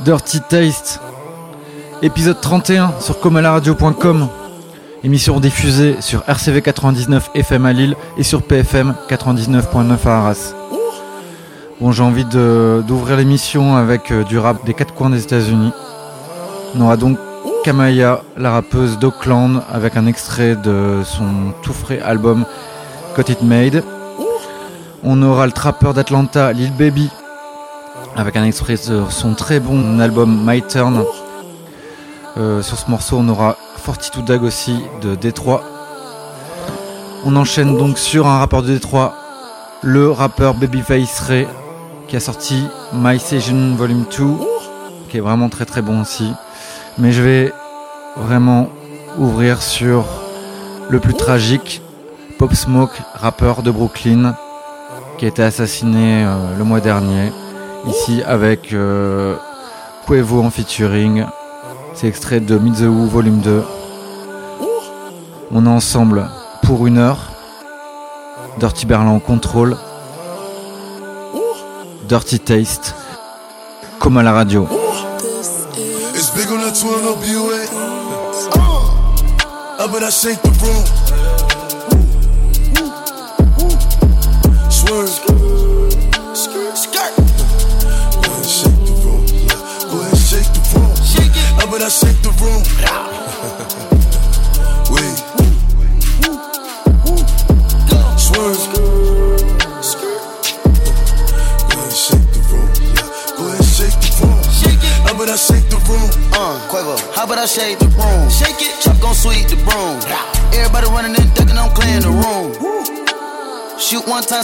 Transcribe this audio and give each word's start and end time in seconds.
Dirty 0.00 0.40
Taste, 0.40 1.00
épisode 2.02 2.40
31 2.40 2.94
sur 3.00 3.20
comalaradio.com, 3.20 4.28
émission 5.04 5.38
diffusée 5.38 5.96
sur 6.00 6.24
RCV 6.26 6.62
99 6.62 7.30
FM 7.34 7.64
à 7.64 7.72
Lille 7.72 7.96
et 8.18 8.24
sur 8.24 8.42
PFM 8.42 8.94
99.9 9.08 9.96
à 10.06 10.18
Arras. 10.18 10.54
Bon, 11.80 11.92
j'ai 11.92 12.02
envie 12.02 12.24
d'ouvrir 12.24 13.16
l'émission 13.16 13.76
avec 13.76 14.10
euh, 14.10 14.24
du 14.24 14.36
rap 14.38 14.64
des 14.66 14.74
quatre 14.74 14.94
coins 14.94 15.10
des 15.10 15.22
États-Unis. 15.22 15.72
On 16.74 16.80
aura 16.80 16.96
donc 16.96 17.16
Kamaya, 17.64 18.22
la 18.36 18.50
rappeuse 18.50 18.98
d'Oakland, 18.98 19.62
avec 19.72 19.96
un 19.96 20.06
extrait 20.06 20.56
de 20.56 21.02
son 21.04 21.52
tout 21.62 21.72
frais 21.72 22.00
album 22.00 22.44
Got 23.16 23.30
It 23.32 23.42
Made. 23.42 23.84
On 25.04 25.22
aura 25.22 25.46
le 25.46 25.52
trappeur 25.52 25.94
d'Atlanta, 25.94 26.52
Lil 26.52 26.72
Baby, 26.72 27.10
avec 28.16 28.36
un 28.36 28.44
extrait 28.44 28.76
de 28.88 29.02
son 29.10 29.34
très 29.34 29.60
bon 29.60 29.98
album 30.00 30.44
My 30.46 30.62
Turn. 30.62 31.04
Euh, 32.36 32.62
sur 32.62 32.78
ce 32.78 32.90
morceau, 32.90 33.18
on 33.18 33.28
aura 33.28 33.56
42 33.84 34.22
Dag 34.22 34.42
aussi 34.42 34.80
de 35.02 35.14
Détroit. 35.14 35.62
On 37.24 37.36
enchaîne 37.36 37.76
donc 37.76 37.98
sur 37.98 38.26
un 38.26 38.38
rappeur 38.38 38.62
de 38.62 38.68
Détroit, 38.68 39.14
le 39.82 40.10
rappeur 40.10 40.54
Babyface 40.54 41.20
Ray, 41.20 41.46
qui 42.08 42.16
a 42.16 42.20
sorti 42.20 42.66
My 42.92 43.18
Session 43.18 43.74
Volume 43.76 44.04
2, 44.16 44.24
qui 45.08 45.16
est 45.16 45.20
vraiment 45.20 45.48
très 45.48 45.64
très 45.64 45.82
bon 45.82 46.00
aussi. 46.02 46.32
Mais 46.98 47.12
je 47.12 47.22
vais 47.22 47.52
vraiment 48.16 48.68
ouvrir 49.18 49.62
sur 49.62 50.04
le 50.88 51.00
plus 51.00 51.14
tragique, 51.14 51.82
Pop 52.38 52.54
Smoke, 52.54 52.96
rappeur 53.14 53.62
de 53.62 53.70
Brooklyn, 53.70 54.36
qui 55.18 55.24
a 55.24 55.28
été 55.28 55.42
assassiné 55.42 56.24
euh, 56.24 56.56
le 56.56 56.64
mois 56.64 56.80
dernier. 56.80 57.32
Ici 57.86 58.22
avec 58.26 58.72
euh, 58.72 59.36
Quevo 60.06 60.42
en 60.42 60.50
featuring. 60.50 61.26
C'est 61.94 62.08
extrait 62.08 62.40
de 62.40 62.58
Meet 62.58 62.76
the 62.76 62.82
Who 62.82 63.06
volume 63.06 63.40
2. 63.40 63.62
On 65.52 65.66
est 65.66 65.68
ensemble 65.68 66.28
pour 66.62 66.86
une 66.86 66.98
heure. 66.98 67.30
Dirty 68.58 68.86
Berlin 68.86 69.10
en 69.10 69.18
contrôle. 69.20 69.76
Dirty 72.08 72.40
Taste. 72.40 72.94
Comme 73.98 74.16
à 74.16 74.22
la 74.22 74.32
radio. 74.32 74.66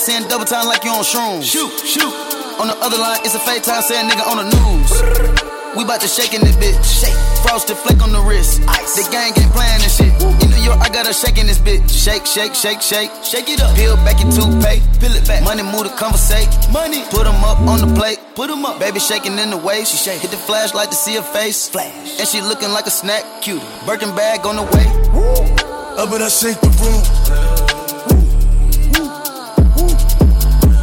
Saying 0.00 0.28
double 0.28 0.47
time 0.47 0.66
like 0.66 0.82
you 0.82 0.91
on 0.91 1.04
shrooms. 1.04 1.44
Shoot, 1.44 1.70
shoot. 1.86 2.12
On 2.58 2.66
the 2.66 2.77
other 2.80 2.97
line, 2.97 3.20
it's 3.25 3.34
a 3.34 3.38
fake 3.38 3.62
time, 3.62 3.82
saying 3.82 4.08
nigga 4.08 4.27
on 4.27 4.38
the 4.38 4.44
news. 4.44 5.59
We 5.76 5.84
bout 5.84 6.00
to 6.00 6.08
shake 6.08 6.34
in 6.34 6.40
this 6.40 6.56
bitch. 6.56 6.82
Shake. 6.82 7.14
Frosted 7.46 7.76
flake 7.76 8.02
on 8.02 8.12
the 8.12 8.20
wrist. 8.20 8.60
Ice. 8.66 8.96
The 8.96 9.06
gang 9.12 9.32
ain't 9.38 9.52
playing 9.54 9.78
this 9.78 9.96
shit. 9.96 10.10
In 10.42 10.50
New 10.50 10.62
York, 10.66 10.80
I 10.82 10.88
got 10.88 11.08
a 11.08 11.14
shake 11.14 11.38
in 11.38 11.47
this 11.47 11.58
bitch. 11.58 11.86
Shake, 11.88 12.26
shake, 12.26 12.54
shake, 12.54 12.82
shake. 12.82 13.10
Shake 13.22 13.48
it 13.48 13.62
up. 13.62 13.76
Peel 13.76 13.94
back 14.03 14.19
your 14.19 14.32
toothpaste. 14.32 14.82
Peel 15.00 15.14
it 15.14 15.26
back. 15.28 15.44
Money 15.44 15.62
move 15.62 15.86
to 15.86 15.94
conversate. 15.94 16.48
Money. 16.72 17.04
Put 17.10 17.22
them 17.25 17.38
up 17.44 17.60
on 17.70 17.78
the 17.78 17.94
plate. 17.94 18.19
Put 18.34 18.48
them 18.48 18.64
up. 18.64 18.81
Baby 18.81 18.98
shaking 18.98 19.38
in 19.38 19.50
the 19.50 19.56
waist. 19.56 19.92
She 19.92 19.98
shake. 19.98 20.20
Hit 20.20 20.32
the 20.32 20.36
flashlight 20.36 20.91
to 20.91 20.97
see 20.97 21.14
her 21.14 21.22
face. 21.22 21.69
Flash. 21.69 22.19
And 22.19 22.26
she 22.26 22.41
looking 22.41 22.70
like 22.70 22.87
a 22.87 22.91
snack. 22.91 23.22
Cute. 23.41 23.62
Birkin 23.87 24.14
bag 24.16 24.44
on 24.47 24.56
the 24.56 24.66
way. 24.75 24.87
Woo. 25.14 26.02
Up 26.02 26.10
and 26.10 26.25
I 26.25 26.28
shake 26.28 26.60
the 26.60 26.70
room. 26.82 27.02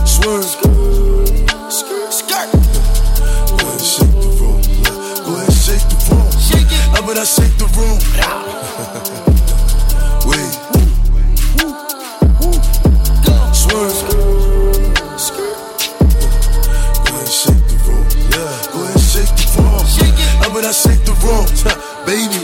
Swerve. 0.07 0.66
I 7.19 7.23
shake 7.23 7.57
the 7.57 7.65
room. 7.75 8.76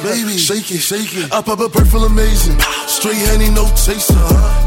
Baby, 0.04 0.38
shake 0.38 0.70
it, 0.72 0.84
shake 0.84 1.16
it. 1.16 1.32
I 1.32 1.42
pop 1.42 1.60
a 1.60 1.70
bird 1.70 1.88
full 1.88 2.04
amazing. 2.04 2.60
Straight 2.86 3.20
honey, 3.32 3.50
no 3.50 3.66
chaser. 3.80 4.14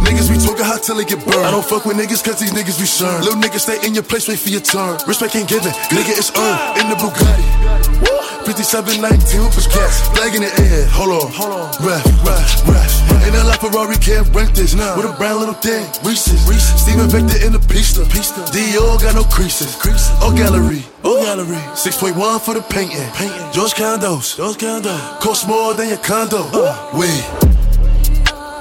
Niggas 0.02 0.32
be 0.32 0.40
talking 0.40 0.64
hot 0.64 0.82
till 0.82 0.96
they 0.96 1.04
get 1.04 1.20
burned. 1.24 1.44
I 1.44 1.50
don't 1.50 1.64
fuck 1.64 1.84
with 1.84 1.96
niggas 1.96 2.24
cause 2.24 2.40
these 2.40 2.52
niggas 2.52 2.80
be 2.80 2.88
shern. 2.88 3.20
Little 3.20 3.40
niggas 3.40 3.68
stay 3.68 3.78
in 3.86 3.94
your 3.94 4.02
place, 4.02 4.26
wait 4.28 4.38
for 4.38 4.50
your 4.50 4.64
turn. 4.64 4.98
Respect 5.06 5.36
ain't 5.36 5.48
given, 5.48 5.72
nigga, 5.92 6.16
it's 6.16 6.32
earned. 6.34 6.80
In 6.80 6.88
the 6.88 6.96
Bugatti. 6.96 8.26
5719 8.46 9.42
Hoopers 9.42 9.66
cats, 9.66 10.06
flag 10.14 10.34
in 10.34 10.42
the 10.46 10.52
air. 10.62 10.86
Hold 10.94 11.10
on, 11.18 11.30
hold 11.34 11.52
on. 11.52 11.66
Ref, 11.82 12.06
ref, 12.22 12.68
ref. 12.70 12.92
Ain't 13.26 13.34
a 13.34 13.42
lot 13.42 13.58
Ferrari 13.58 13.98
can't 13.98 14.22
rent 14.30 14.54
this. 14.54 14.74
Nah. 14.74 14.94
With 14.96 15.10
a 15.10 15.14
brown 15.18 15.40
little 15.40 15.58
thing, 15.58 15.82
Reese's. 16.06 16.38
Reese's. 16.46 16.78
Steven 16.78 17.10
Victor 17.10 17.42
in 17.44 17.50
the 17.50 17.58
pista. 17.58 18.06
pista. 18.06 18.46
Dior 18.54 19.02
got 19.02 19.18
no 19.18 19.24
creases. 19.24 19.74
creases. 19.74 20.14
Oh 20.22 20.30
gallery, 20.30 20.86
oh 21.02 21.18
gallery. 21.26 21.58
6.1 21.74 22.14
for 22.40 22.54
the 22.54 22.62
painting. 22.70 23.02
painting. 23.18 23.50
George 23.50 23.74
Condos, 23.74 24.36
George 24.36 24.58
Condo. 24.58 24.94
Cost 25.26 25.48
more 25.48 25.74
than 25.74 25.88
your 25.88 25.98
condo. 25.98 26.44
Uh. 26.52 26.76
Wait, 26.94 27.24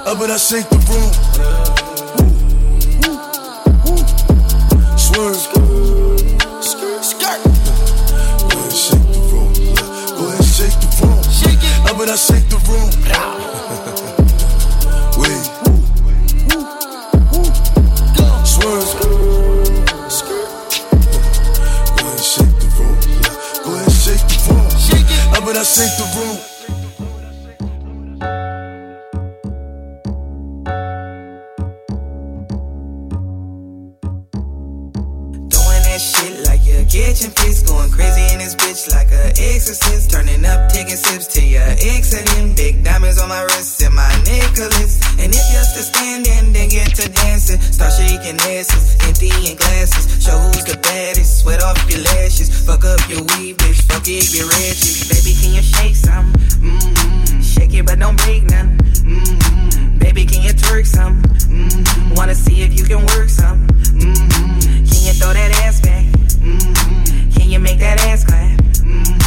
up 0.04 0.18
but 0.18 0.32
I 0.32 0.36
shake 0.36 0.68
the 0.68 0.78
room. 0.90 1.12
Swerve. 4.98 5.46
but 11.96 12.10
I 12.10 12.16
shake 12.16 12.48
the 12.48 12.56
room. 12.66 12.90
Wait. 15.22 15.44
Swerve. 18.44 18.92
Go 21.94 22.02
ahead, 22.02 22.20
shake 22.20 22.58
the 22.58 22.66
room. 22.76 22.96
Go 23.62 23.70
ahead, 23.76 23.92
shake 23.92 24.26
the 24.26 24.34
room. 24.50 24.66
Shake 24.76 25.08
it. 25.08 25.44
but 25.44 25.56
I 25.56 25.62
shake 25.62 25.96
the 25.96 26.04
room. 26.18 26.55
Exorcist. 39.66 40.10
Turning 40.10 40.44
up, 40.44 40.70
taking 40.70 40.96
sips 40.96 41.26
till 41.26 41.44
you're 41.44 41.74
exiting. 41.82 42.54
Big 42.54 42.84
diamonds 42.84 43.20
on 43.20 43.28
my 43.28 43.42
wrist 43.42 43.82
and 43.82 43.94
my 43.94 44.08
necklace. 44.22 45.02
And 45.18 45.34
if 45.34 45.46
you're 45.50 45.66
still 45.66 45.82
standing, 45.82 46.52
then 46.52 46.68
get 46.68 46.94
to 46.94 47.10
dancing. 47.10 47.60
Start 47.60 47.92
shaking 47.98 48.38
asses, 48.54 48.94
emptying 49.02 49.56
glasses. 49.56 50.22
Show 50.22 50.38
who's 50.38 50.62
the 50.64 50.78
baddest. 50.78 51.42
Sweat 51.42 51.62
off 51.62 51.78
your 51.90 52.00
lashes. 52.00 52.48
Fuck 52.64 52.84
up 52.84 53.00
your 53.10 53.22
weave, 53.34 53.56
bitch. 53.56 53.82
Fuck 53.90 54.06
it, 54.06 54.30
get 54.30 54.46
ratchet. 54.46 55.10
Baby, 55.10 55.34
can 55.34 55.50
you 55.58 55.62
shake 55.62 55.96
some? 55.96 56.32
Mm-hmm. 56.62 57.40
Shake 57.40 57.74
it, 57.74 57.86
but 57.86 57.98
don't 57.98 58.16
break 58.22 58.44
none. 58.44 58.78
Mm-hmm. 59.02 59.98
Baby, 59.98 60.26
can 60.26 60.42
you 60.42 60.54
twerk 60.54 60.86
some? 60.86 61.22
Mm-hmm. 61.22 62.14
Wanna 62.14 62.34
see 62.36 62.62
if 62.62 62.78
you 62.78 62.84
can 62.84 63.02
work 63.18 63.28
some? 63.28 63.66
Mm-hmm. 63.98 64.86
Can 64.86 65.00
you 65.02 65.14
throw 65.18 65.34
that 65.34 65.50
ass 65.66 65.80
back? 65.80 66.06
Mm-hmm. 66.38 67.30
Can 67.34 67.50
you 67.50 67.58
make 67.58 67.80
that 67.80 67.98
ass 68.06 68.22
clap? 68.22 68.60
Mm-hmm. 68.86 69.25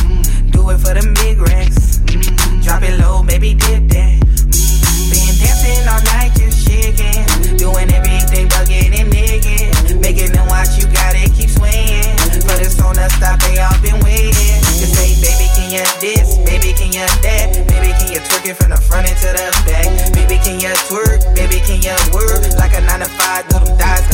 Do 0.59 0.75
it 0.75 0.79
for 0.83 0.91
them 0.91 1.15
big 1.15 1.39
racks. 1.39 2.03
Mm-hmm. 2.11 2.59
Drop 2.59 2.83
it 2.83 2.99
low, 2.99 3.23
baby, 3.23 3.55
dip 3.55 3.79
that. 3.95 4.19
Mm-hmm. 4.19 5.07
Been 5.07 5.31
dancing 5.39 5.87
all 5.87 6.03
night, 6.11 6.35
just 6.35 6.67
shaking. 6.67 7.23
Doing 7.55 7.87
everything, 7.95 8.51
bugging 8.51 8.91
and 8.91 9.07
nigging. 9.07 9.71
Making 10.03 10.35
them 10.35 10.51
watch 10.51 10.75
you 10.75 10.83
got 10.91 11.15
it, 11.15 11.31
keep 11.31 11.47
swinging. 11.47 12.11
But 12.43 12.59
it's 12.59 12.75
on 12.83 12.99
the 12.99 13.07
stop, 13.15 13.39
they 13.39 13.55
all 13.63 13.71
been 13.79 14.03
waiting. 14.03 14.59
To 14.59 14.83
say, 14.83 15.15
baby, 15.23 15.47
can 15.55 15.71
you 15.71 15.87
this? 16.03 16.35
Baby, 16.43 16.75
can 16.75 16.91
you 16.91 17.07
that? 17.23 17.55
Baby, 17.71 17.95
can 17.95 18.11
you 18.11 18.19
twerk 18.19 18.43
it 18.43 18.59
from 18.59 18.75
the 18.75 18.81
front 18.83 19.07
into 19.07 19.31
the 19.31 19.47
back? 19.63 19.87
Baby, 20.11 20.43
can 20.43 20.59
you 20.59 20.75
twerk? 20.91 21.23
Baby, 21.39 21.63
can 21.63 21.79
you 21.79 21.95
work? 22.11 22.43
Like 22.59 22.75
a 22.75 22.83
9 22.83 22.99
to 22.99 23.07
5, 23.07 23.47
do 23.47 23.63
them 23.63 23.79
thighs 23.79 24.09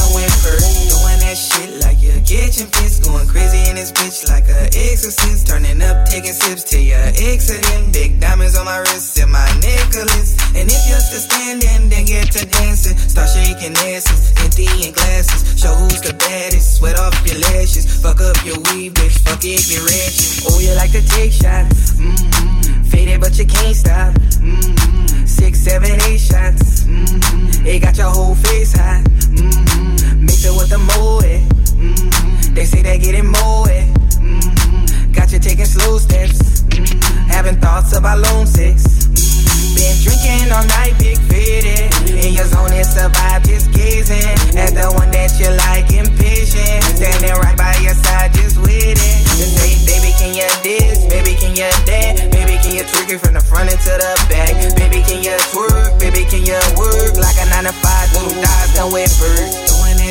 going 3.03 3.27
crazy 3.27 3.69
in 3.69 3.75
this 3.75 3.91
bitch 3.91 4.29
like 4.29 4.47
a 4.47 4.71
exorcist. 4.71 5.47
Turning 5.47 5.81
up, 5.81 6.05
taking 6.07 6.31
sips 6.31 6.63
till 6.63 6.79
your 6.79 7.03
exiting. 7.19 7.91
Big 7.91 8.19
diamonds 8.19 8.55
on 8.57 8.65
my 8.65 8.77
wrist 8.79 9.19
and 9.19 9.31
my 9.31 9.45
necklace. 9.59 10.39
And 10.55 10.71
if 10.71 10.81
you're 10.87 11.03
still 11.03 11.19
standing, 11.19 11.89
then 11.89 12.05
get 12.05 12.31
to 12.31 12.45
dancing. 12.45 12.97
Start 12.97 13.29
shaking 13.29 13.75
asses, 13.91 14.31
emptying 14.39 14.93
glasses. 14.93 15.59
Show 15.59 15.73
who's 15.75 15.99
the 15.99 16.13
baddest. 16.13 16.77
Sweat 16.77 16.97
off 16.97 17.15
your 17.27 17.39
lashes. 17.39 17.83
Fuck 18.01 18.21
up 18.21 18.37
your 18.45 18.57
weave, 18.71 18.93
bitch. 18.93 19.19
Fuck 19.27 19.43
ratchet. 19.43 20.47
Oh, 20.47 20.59
you 20.59 20.73
like 20.75 20.91
to 20.91 21.03
take 21.03 21.33
shots. 21.33 21.99
Mm-hmm. 21.99 22.83
Faded, 22.83 23.19
but 23.19 23.37
you 23.37 23.45
can't 23.45 23.75
stop. 23.75 24.13
Mm-hmm. 24.39 25.25
Six, 25.25 25.59
seven, 25.59 25.99
eight 26.07 26.19
shots. 26.23 26.83
Mm-hmm. 26.83 27.67
It 27.67 27.81
got 27.81 27.97
your 27.97 28.11
whole 28.11 28.35
face 28.35 28.71
hot. 28.71 29.03
Mm-hmm. 29.03 30.21
Mix 30.23 30.45
it 30.45 30.55
with 30.55 30.69
the 30.69 30.77
moe. 30.77 31.19
Mm-hmm. 31.75 32.44
They 32.55 32.63
say 32.63 32.81
they 32.81 32.97
getting 32.97 33.27
more. 33.27 33.67
Mm-hmm. 33.67 35.11
Got 35.11 35.33
you 35.33 35.39
taking 35.39 35.67
slow 35.67 35.99
steps. 35.99 36.63
Mm-hmm. 36.71 37.27
Having 37.27 37.59
thoughts 37.59 37.91
about 37.91 38.19
lone 38.19 38.47
sex. 38.47 39.11
Mm-hmm. 39.11 39.75
Been 39.75 39.95
drinking 39.99 40.47
all 40.55 40.63
night, 40.79 40.95
big 40.95 41.19
faded. 41.27 41.91
In 42.15 42.31
your 42.31 42.47
zone, 42.47 42.71
it's 42.71 42.95
a 42.95 43.11
vibe, 43.11 43.43
just 43.43 43.75
gazing 43.75 44.23
at 44.55 44.71
the 44.71 44.87
one 44.95 45.11
that 45.11 45.35
you 45.35 45.51
like, 45.67 45.91
impatient. 45.91 46.79
Standing 46.95 47.35
right 47.43 47.59
by 47.59 47.75
your 47.83 47.91
side, 47.91 48.31
just 48.39 48.55
waiting. 48.63 49.19
Just 49.35 49.59
say, 49.59 49.75
baby, 49.83 50.15
can 50.15 50.31
you 50.31 50.47
this? 50.63 51.03
Baby, 51.11 51.35
can 51.35 51.59
you 51.59 51.67
that? 51.91 52.31
Baby, 52.31 52.55
can 52.63 52.71
you 52.71 52.87
twerk 52.87 53.11
it 53.11 53.19
from 53.19 53.35
the 53.35 53.43
front 53.43 53.67
into 53.67 53.91
the 53.99 54.15
back? 54.31 54.55
Baby, 54.79 55.03
can 55.03 55.19
you 55.19 55.35
twerk? 55.51 55.99
Baby, 55.99 56.23
can 56.31 56.47
you 56.47 56.55
work 56.79 57.19
like 57.19 57.35
a 57.35 57.51
9 57.51 57.67
to 57.67 57.75
5? 57.75 58.15
Two 58.15 58.31
thighs 58.39 58.71
come 58.79 58.95
with 58.95 59.11
first. 59.11 59.64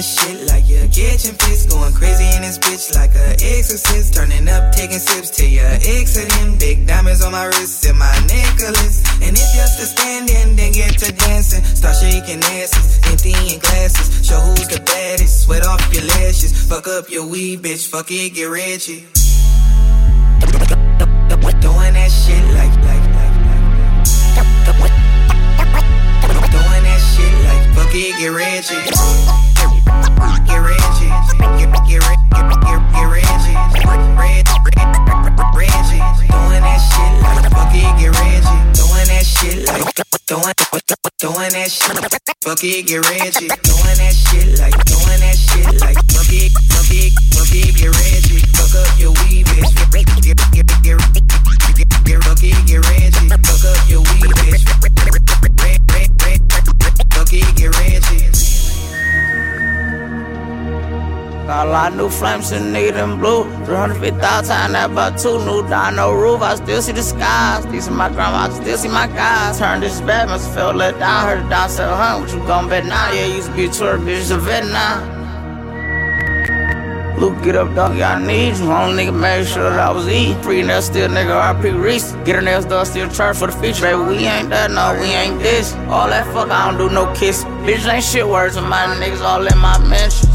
That 0.05 0.21
shit 0.21 0.49
like 0.53 0.69
you're 0.69 0.85
catching 0.93 1.33
fish. 1.33 1.65
Going 1.65 1.95
crazy 1.95 2.29
in 2.37 2.43
this 2.43 2.59
bitch 2.59 2.93
like 2.95 3.17
a 3.17 3.41
exorcist. 3.41 4.13
Turning 4.13 4.47
up, 4.49 4.71
taking 4.71 4.99
sips 4.99 5.31
till 5.31 5.49
you're 5.49 5.65
exiting. 5.65 6.59
Big 6.59 6.87
diamonds 6.87 7.25
on 7.25 7.33
my 7.33 7.47
wrist 7.47 7.87
and 7.87 7.99
my 7.99 8.13
necklace. 8.29 9.01
And 9.25 9.33
if 9.33 9.49
you're 9.57 9.65
still 9.65 9.89
standing, 9.89 10.57
then 10.57 10.73
get 10.73 10.99
to 10.99 11.11
dancing. 11.11 11.65
Start 11.65 11.97
shaking 11.97 12.45
asses, 12.61 13.01
emptying 13.09 13.59
glasses. 13.61 14.29
Show 14.29 14.41
who's 14.41 14.69
the 14.69 14.81
baddest. 14.85 15.45
Sweat 15.45 15.65
off 15.65 15.81
your 15.91 16.05
lashes. 16.05 16.53
Fuck 16.53 16.87
up 16.87 17.09
your 17.09 17.27
weed, 17.27 17.63
bitch. 17.63 17.89
Fuck 17.89 18.11
it, 18.11 18.35
get 18.35 18.45
ratchet. 18.45 19.09
Doing 21.65 21.95
that 21.97 22.11
shit 22.13 22.45
like, 22.53 22.77
like, 22.85 23.05
like, 24.77 24.81
like. 24.81 25.04
Fuck 27.75 27.95
it, 27.95 28.15
get 28.19 28.31
ratchet. 28.31 28.85
Get 30.47 30.59
ratchet. 30.59 31.11
Get, 31.39 31.51
get, 31.59 31.71
get, 31.75 31.87
get, 31.87 32.03
get, 32.31 32.81
get 32.95 33.07
ratchet. 33.11 33.55
Ratchet. 35.55 36.15
Doing 36.31 36.63
that 36.63 36.79
shit 36.79 37.13
like, 37.23 37.51
fuck 37.51 37.75
it, 37.75 37.91
get 37.99 38.15
ratchet. 38.15 38.75
Doing 38.75 39.09
that 39.11 39.25
shit 39.27 39.67
like, 39.67 39.87
doing, 40.27 40.55
doing 41.19 41.53
that 41.53 41.71
shit. 41.71 41.99
Fuck 42.43 42.65
it, 42.65 42.87
get 42.87 43.03
ratchet. 43.11 43.51
Doing 43.63 43.99
that 43.99 44.15
shit 44.15 44.59
like, 44.61 44.77
doing 44.85 45.21
that 45.21 45.37
shit 45.37 45.67
like, 45.81 45.99
fuck 46.13 46.31
it, 46.31 46.53
fuck 46.71 46.91
it, 46.91 47.13
fuck 47.35 47.51
it, 47.51 47.75
get 47.75 47.91
ratchet. 47.91 48.47
Fuck 48.55 48.75
up 48.79 48.99
your 48.99 49.11
weed, 49.27 49.47
bitch. 49.47 49.75
Get, 49.93 50.07
get, 50.23 50.37
get, 50.53 50.67
get, 50.83 50.99
get, 51.03 51.15
get, 51.15 51.35
get, 52.05 52.19
it, 52.43 52.67
get 52.67 52.81
ratchet. 52.87 53.47
Fuck 53.47 53.65
up 53.65 53.91
your 53.91 54.01
weed, 54.01 54.31
bitch. 54.45 54.74
It, 57.37 57.57
get. 57.57 57.75
Got 61.47 61.67
a 61.67 61.71
lot 61.71 61.93
of 61.93 61.99
new 61.99 62.09
flames 62.09 62.53
in 62.53 62.73
need 62.73 62.95
and 62.95 63.21
blue. 63.21 63.45
350,000 63.67 64.49
times 64.49 64.73
that 64.73 64.91
about 64.91 65.19
two 65.19 65.39
new 65.45 65.69
down 65.69 65.97
no 65.97 66.11
roof. 66.11 66.41
I 66.41 66.55
still 66.55 66.81
see 66.81 66.93
the 66.93 67.03
skies. 67.03 67.67
These 67.67 67.87
are 67.89 67.91
my 67.91 68.09
grandma, 68.09 68.49
I 68.49 68.51
still 68.51 68.79
see 68.79 68.89
my 68.89 69.07
guys. 69.09 69.59
Turn 69.59 69.81
this 69.81 70.01
bad, 70.01 70.31
must 70.31 70.53
feel 70.55 70.73
let 70.73 70.99
down. 70.99 71.29
Heard 71.29 71.45
the 71.45 71.51
down 71.51 71.69
700. 71.69 72.21
What 72.23 72.33
you 72.33 72.47
gon' 72.47 72.69
bet 72.71 72.87
now? 72.87 73.13
Yeah, 73.13 73.27
used 73.27 73.51
to 73.51 73.57
be 73.57 73.67
a 73.67 73.71
tour, 73.71 73.99
bitch, 73.99 74.35
a 74.35 74.39
vet 74.39 74.65
now. 74.65 75.24
Luke, 77.25 77.43
get 77.43 77.57
up, 77.57 77.75
dog, 77.75 77.97
y'all 77.97 78.21
need 78.21 78.55
you. 78.59 78.71
Only 78.71 79.05
nigga 79.05 79.19
made 79.19 79.47
sure 79.47 79.71
that 79.71 79.79
I 79.79 79.91
was 79.91 80.07
eating. 80.09 80.39
Free 80.43 80.63
nail 80.63 80.83
still 80.83 81.09
nigga 81.09 81.55
RP 81.55 81.83
Reese. 81.83 82.13
Get 82.27 82.37
her 82.37 82.43
nails 82.43 82.67
done, 82.67 82.85
still 82.85 83.09
charge 83.09 83.39
for 83.39 83.47
the 83.47 83.55
feature. 83.55 83.81
Baby, 83.81 84.03
we 84.03 84.27
ain't 84.27 84.51
that, 84.51 84.71
no, 84.71 84.93
we 85.01 85.07
ain't 85.07 85.39
this. 85.39 85.73
All 85.89 86.07
that 86.09 86.27
fuck, 86.35 86.51
I 86.51 86.71
don't 86.71 86.77
do 86.77 86.95
no 86.95 87.11
kiss. 87.15 87.45
Bitch 87.65 87.91
ain't 87.91 88.05
shit 88.05 88.29
words, 88.29 88.57
and 88.57 88.69
my 88.69 88.85
niggas 89.01 89.23
all 89.23 89.47
in 89.47 89.57
my 89.57 89.79
mentions. 89.89 90.27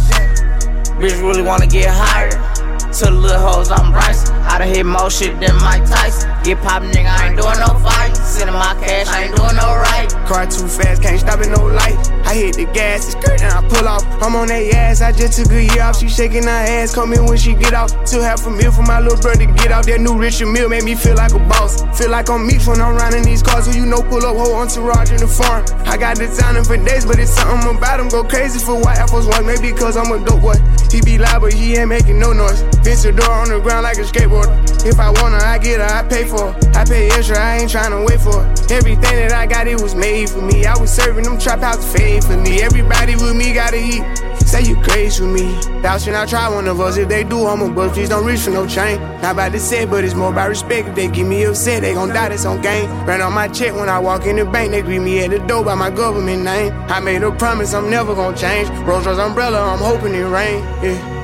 Bitch 0.97 1.21
really 1.21 1.43
wanna 1.43 1.67
get 1.67 1.89
higher. 1.93 2.48
To 2.89 3.05
the 3.05 3.11
little 3.11 3.39
hoes, 3.39 3.69
I'm 3.69 3.91
Bryce. 3.91 4.31
I 4.49 4.57
done 4.57 4.67
hit 4.67 4.83
more 4.83 5.11
shit 5.11 5.39
than 5.39 5.55
Mike 5.61 5.85
Tyson. 5.85 6.25
Get 6.43 6.57
pop, 6.59 6.81
nigga, 6.81 7.05
I 7.05 7.29
ain't 7.29 7.37
doing 7.37 7.59
no 7.61 7.77
fight. 7.85 8.17
Sending 8.17 8.55
my 8.57 8.73
cash, 8.81 9.07
I 9.07 9.29
ain't 9.29 9.35
doing 9.37 9.55
no 9.55 9.77
right. 9.77 10.09
Car 10.25 10.47
too 10.47 10.67
fast, 10.67 11.01
can't 11.03 11.19
stop 11.19 11.39
at 11.39 11.53
no 11.53 11.69
light. 11.69 11.95
I 12.25 12.33
hit 12.33 12.55
the 12.55 12.65
gas, 12.73 13.05
it's 13.05 13.13
skirt, 13.13 13.41
and 13.41 13.53
I 13.53 13.61
pull 13.69 13.87
off. 13.87 14.03
I'm 14.21 14.35
on 14.35 14.47
that 14.47 14.73
ass, 14.73 15.01
I 15.01 15.11
just 15.11 15.37
took 15.37 15.51
a 15.53 15.61
year 15.61 15.83
off. 15.83 15.99
She 15.99 16.09
shaking 16.09 16.43
her 16.43 16.49
ass, 16.65 16.93
come 16.93 17.13
in 17.13 17.25
when 17.25 17.37
she 17.37 17.53
get 17.53 17.73
off. 17.73 17.93
Still 18.07 18.23
half 18.23 18.45
a 18.47 18.49
meal 18.49 18.71
for 18.71 18.81
my 18.81 18.99
little 18.99 19.21
brother 19.21 19.45
to 19.45 19.53
get 19.53 19.71
off. 19.71 19.85
That 19.85 20.01
new 20.01 20.17
Richard 20.17 20.47
Mille 20.47 20.67
made 20.67 20.83
me 20.83 20.95
feel 20.95 21.15
like 21.15 21.33
a 21.33 21.39
boss. 21.39 21.85
Feel 21.97 22.09
like 22.09 22.27
I'm 22.29 22.47
meat 22.47 22.65
when 22.65 22.81
I'm 22.81 22.97
riding 22.97 23.21
these 23.21 23.43
cars. 23.43 23.67
Who 23.67 23.79
you 23.79 23.85
know 23.85 24.01
pull 24.01 24.25
up 24.25 24.35
whole 24.35 24.55
entourage 24.55 25.11
in 25.11 25.21
the 25.21 25.27
farm. 25.27 25.63
I 25.85 25.95
got 25.95 26.17
designing 26.17 26.63
for 26.63 26.77
days, 26.77 27.05
but 27.05 27.19
it's 27.19 27.31
something 27.31 27.77
about 27.77 27.99
him. 27.99 28.09
Go 28.09 28.23
crazy 28.23 28.57
for 28.57 28.81
white 28.81 28.97
Force 29.09 29.27
One, 29.27 29.45
maybe 29.45 29.73
cause 29.73 29.95
I'm 29.95 30.11
a 30.11 30.17
dope 30.25 30.41
boy. 30.41 30.57
He 30.91 31.01
be 31.01 31.17
loud, 31.17 31.41
but 31.41 31.53
he 31.53 31.77
ain't 31.77 31.89
making 31.89 32.19
no 32.19 32.33
noise. 32.33 32.61
Fence 32.83 33.03
the 33.03 33.11
door 33.11 33.31
on 33.31 33.49
the 33.49 33.59
ground 33.59 33.83
like 33.83 33.97
a 33.97 34.01
skateboard. 34.01 34.47
If 34.85 34.99
I 34.99 35.09
want 35.09 35.33
her, 35.35 35.45
I 35.45 35.57
get 35.57 35.79
her, 35.79 35.85
I 35.85 36.07
pay 36.07 36.25
for 36.25 36.51
her. 36.51 36.71
I 36.73 36.85
pay 36.85 37.09
extra, 37.09 37.37
I 37.37 37.57
ain't 37.57 37.71
tryna 37.71 38.05
wait 38.07 38.21
for 38.21 38.43
her. 38.43 38.47
Everything 38.69 39.15
that 39.19 39.33
I 39.33 39.45
got, 39.45 39.67
it 39.67 39.81
was 39.81 39.95
made 39.95 40.29
for 40.29 40.41
me. 40.41 40.65
I 40.65 40.77
was 40.77 40.91
serving 40.91 41.23
them 41.23 41.37
trap 41.37 41.59
house 41.59 41.83
fade 41.91 42.23
for 42.23 42.37
me. 42.37 42.61
Everybody 42.61 43.15
with 43.15 43.35
me 43.35 43.53
gotta 43.53 43.77
eat. 43.77 44.03
Say 44.49 44.63
you 44.63 44.81
crazy 44.81 45.23
with 45.23 45.33
me. 45.33 45.81
Thou 45.81 45.97
should 45.97 46.13
not 46.13 46.27
try 46.27 46.49
one 46.49 46.67
of 46.67 46.79
us. 46.79 46.97
If 46.97 47.07
they 47.09 47.23
do, 47.23 47.45
I'm 47.45 47.61
a 47.61 47.69
bust. 47.69 47.93
Please 47.93 48.09
don't 48.09 48.25
reach 48.25 48.39
for 48.39 48.49
no 48.49 48.65
chain. 48.65 48.99
Not 49.21 49.33
about 49.33 49.51
to 49.51 49.59
say, 49.59 49.85
but 49.85 50.03
it's 50.03 50.15
more 50.15 50.31
about 50.31 50.49
respect. 50.49 50.87
If 50.87 50.95
they 50.95 51.07
give 51.07 51.27
me 51.27 51.43
upset, 51.43 51.81
they 51.81 51.93
gon' 51.93 52.09
die. 52.09 52.29
That's 52.29 52.45
on 52.45 52.61
game. 52.61 52.89
Ran 53.05 53.21
on 53.21 53.33
my 53.33 53.47
check 53.47 53.75
when 53.75 53.89
I 53.89 53.99
walk 53.99 54.25
in 54.25 54.37
the 54.37 54.45
bank. 54.45 54.71
They 54.71 54.81
greet 54.81 54.99
me 54.99 55.23
at 55.23 55.29
the 55.29 55.39
door 55.39 55.63
by 55.63 55.75
my 55.75 55.91
government 55.91 56.43
name. 56.43 56.73
I 56.87 56.99
made 56.99 57.21
a 57.21 57.31
promise 57.31 57.73
I'm 57.73 57.89
never 57.89 58.15
gon' 58.15 58.35
change. 58.35 58.69
Rolls 58.87 59.05
Royce 59.05 59.19
umbrella, 59.19 59.61
I'm 59.61 59.79
hoping 59.79 60.15
it 60.15 60.23
rain. 60.23 60.63
Yeah. 60.81 61.18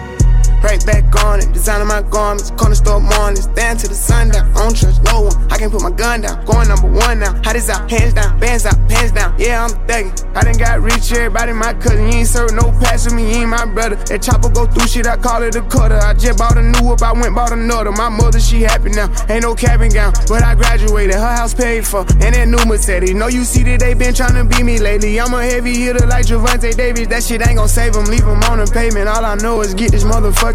Right 0.66 0.84
back 0.84 1.06
on 1.24 1.38
it, 1.42 1.54
designing 1.54 1.88
my 1.88 2.02
garments, 2.02 2.50
corner 2.58 2.74
store 2.74 3.00
mornings, 3.00 3.46
down 3.54 3.78
to 3.78 3.88
the 3.88 3.94
sundown. 3.94 4.50
I 4.58 4.66
don't 4.66 4.76
trust 4.76 5.04
no 5.04 5.30
one, 5.30 5.52
I 5.54 5.60
can't 5.60 5.72
put 5.72 5.84
my 5.84 5.92
gun 5.92 6.22
down. 6.22 6.44
Going 6.44 6.68
number 6.68 6.90
one 6.90 7.20
now, 7.20 7.38
hot 7.44 7.56
as 7.56 7.70
out, 7.70 7.86
hands 7.88 8.16
down, 8.16 8.40
bands 8.40 8.66
out, 8.66 8.74
pants 8.90 9.12
down. 9.12 9.38
Yeah, 9.38 9.64
I'm 9.64 9.70
thugging. 9.86 10.10
I 10.36 10.42
done 10.42 10.58
got 10.58 10.82
rich, 10.82 11.12
everybody 11.12 11.54
my 11.54 11.74
cousin. 11.76 12.10
You 12.10 12.26
ain't 12.26 12.28
serve 12.28 12.54
no 12.54 12.74
pass 12.82 13.06
with 13.06 13.14
me, 13.14 13.30
you 13.30 13.46
ain't 13.46 13.50
my 13.50 13.66
brother. 13.66 13.96
That 14.10 14.24
chopper 14.24 14.50
go 14.50 14.66
through 14.66 14.88
shit, 14.88 15.06
I 15.06 15.18
call 15.18 15.44
it 15.44 15.56
a 15.56 15.62
cutter. 15.62 16.02
I 16.02 16.16
just 16.16 16.40
bought 16.40 16.58
a 16.58 16.64
new 16.64 16.90
whip, 16.90 17.04
I 17.04 17.14
went 17.14 17.36
bought 17.36 17.52
another. 17.52 17.92
My 17.92 18.10
mother, 18.10 18.40
she 18.40 18.64
happy 18.64 18.90
now, 18.90 19.14
ain't 19.30 19.44
no 19.44 19.54
cabin 19.54 19.92
gown, 19.94 20.14
but 20.28 20.42
I 20.42 20.56
graduated, 20.56 21.14
her 21.14 21.36
house 21.38 21.54
paid 21.54 21.86
for, 21.86 22.02
and 22.26 22.34
that 22.34 22.48
new 22.48 22.66
Mercedes. 22.66 23.14
Know 23.14 23.28
you 23.28 23.44
see 23.46 23.62
that 23.70 23.82
they 23.82 23.94
been 23.94 24.16
trying 24.16 24.34
to 24.34 24.44
beat 24.44 24.66
me 24.66 24.80
lately. 24.80 25.20
I'm 25.22 25.32
a 25.32 25.46
heavy 25.46 25.76
hitter 25.78 26.08
like 26.08 26.26
Gervonta 26.26 26.76
Davis. 26.76 27.06
That 27.06 27.22
shit 27.22 27.46
ain't 27.46 27.58
gon' 27.58 27.70
save 27.70 27.94
him, 27.94 28.06
leave 28.06 28.26
him 28.26 28.42
on 28.50 28.58
the 28.58 28.66
pavement. 28.66 29.08
All 29.08 29.24
I 29.24 29.36
know 29.36 29.62
is 29.62 29.76
get 29.76 29.92
this 29.92 30.04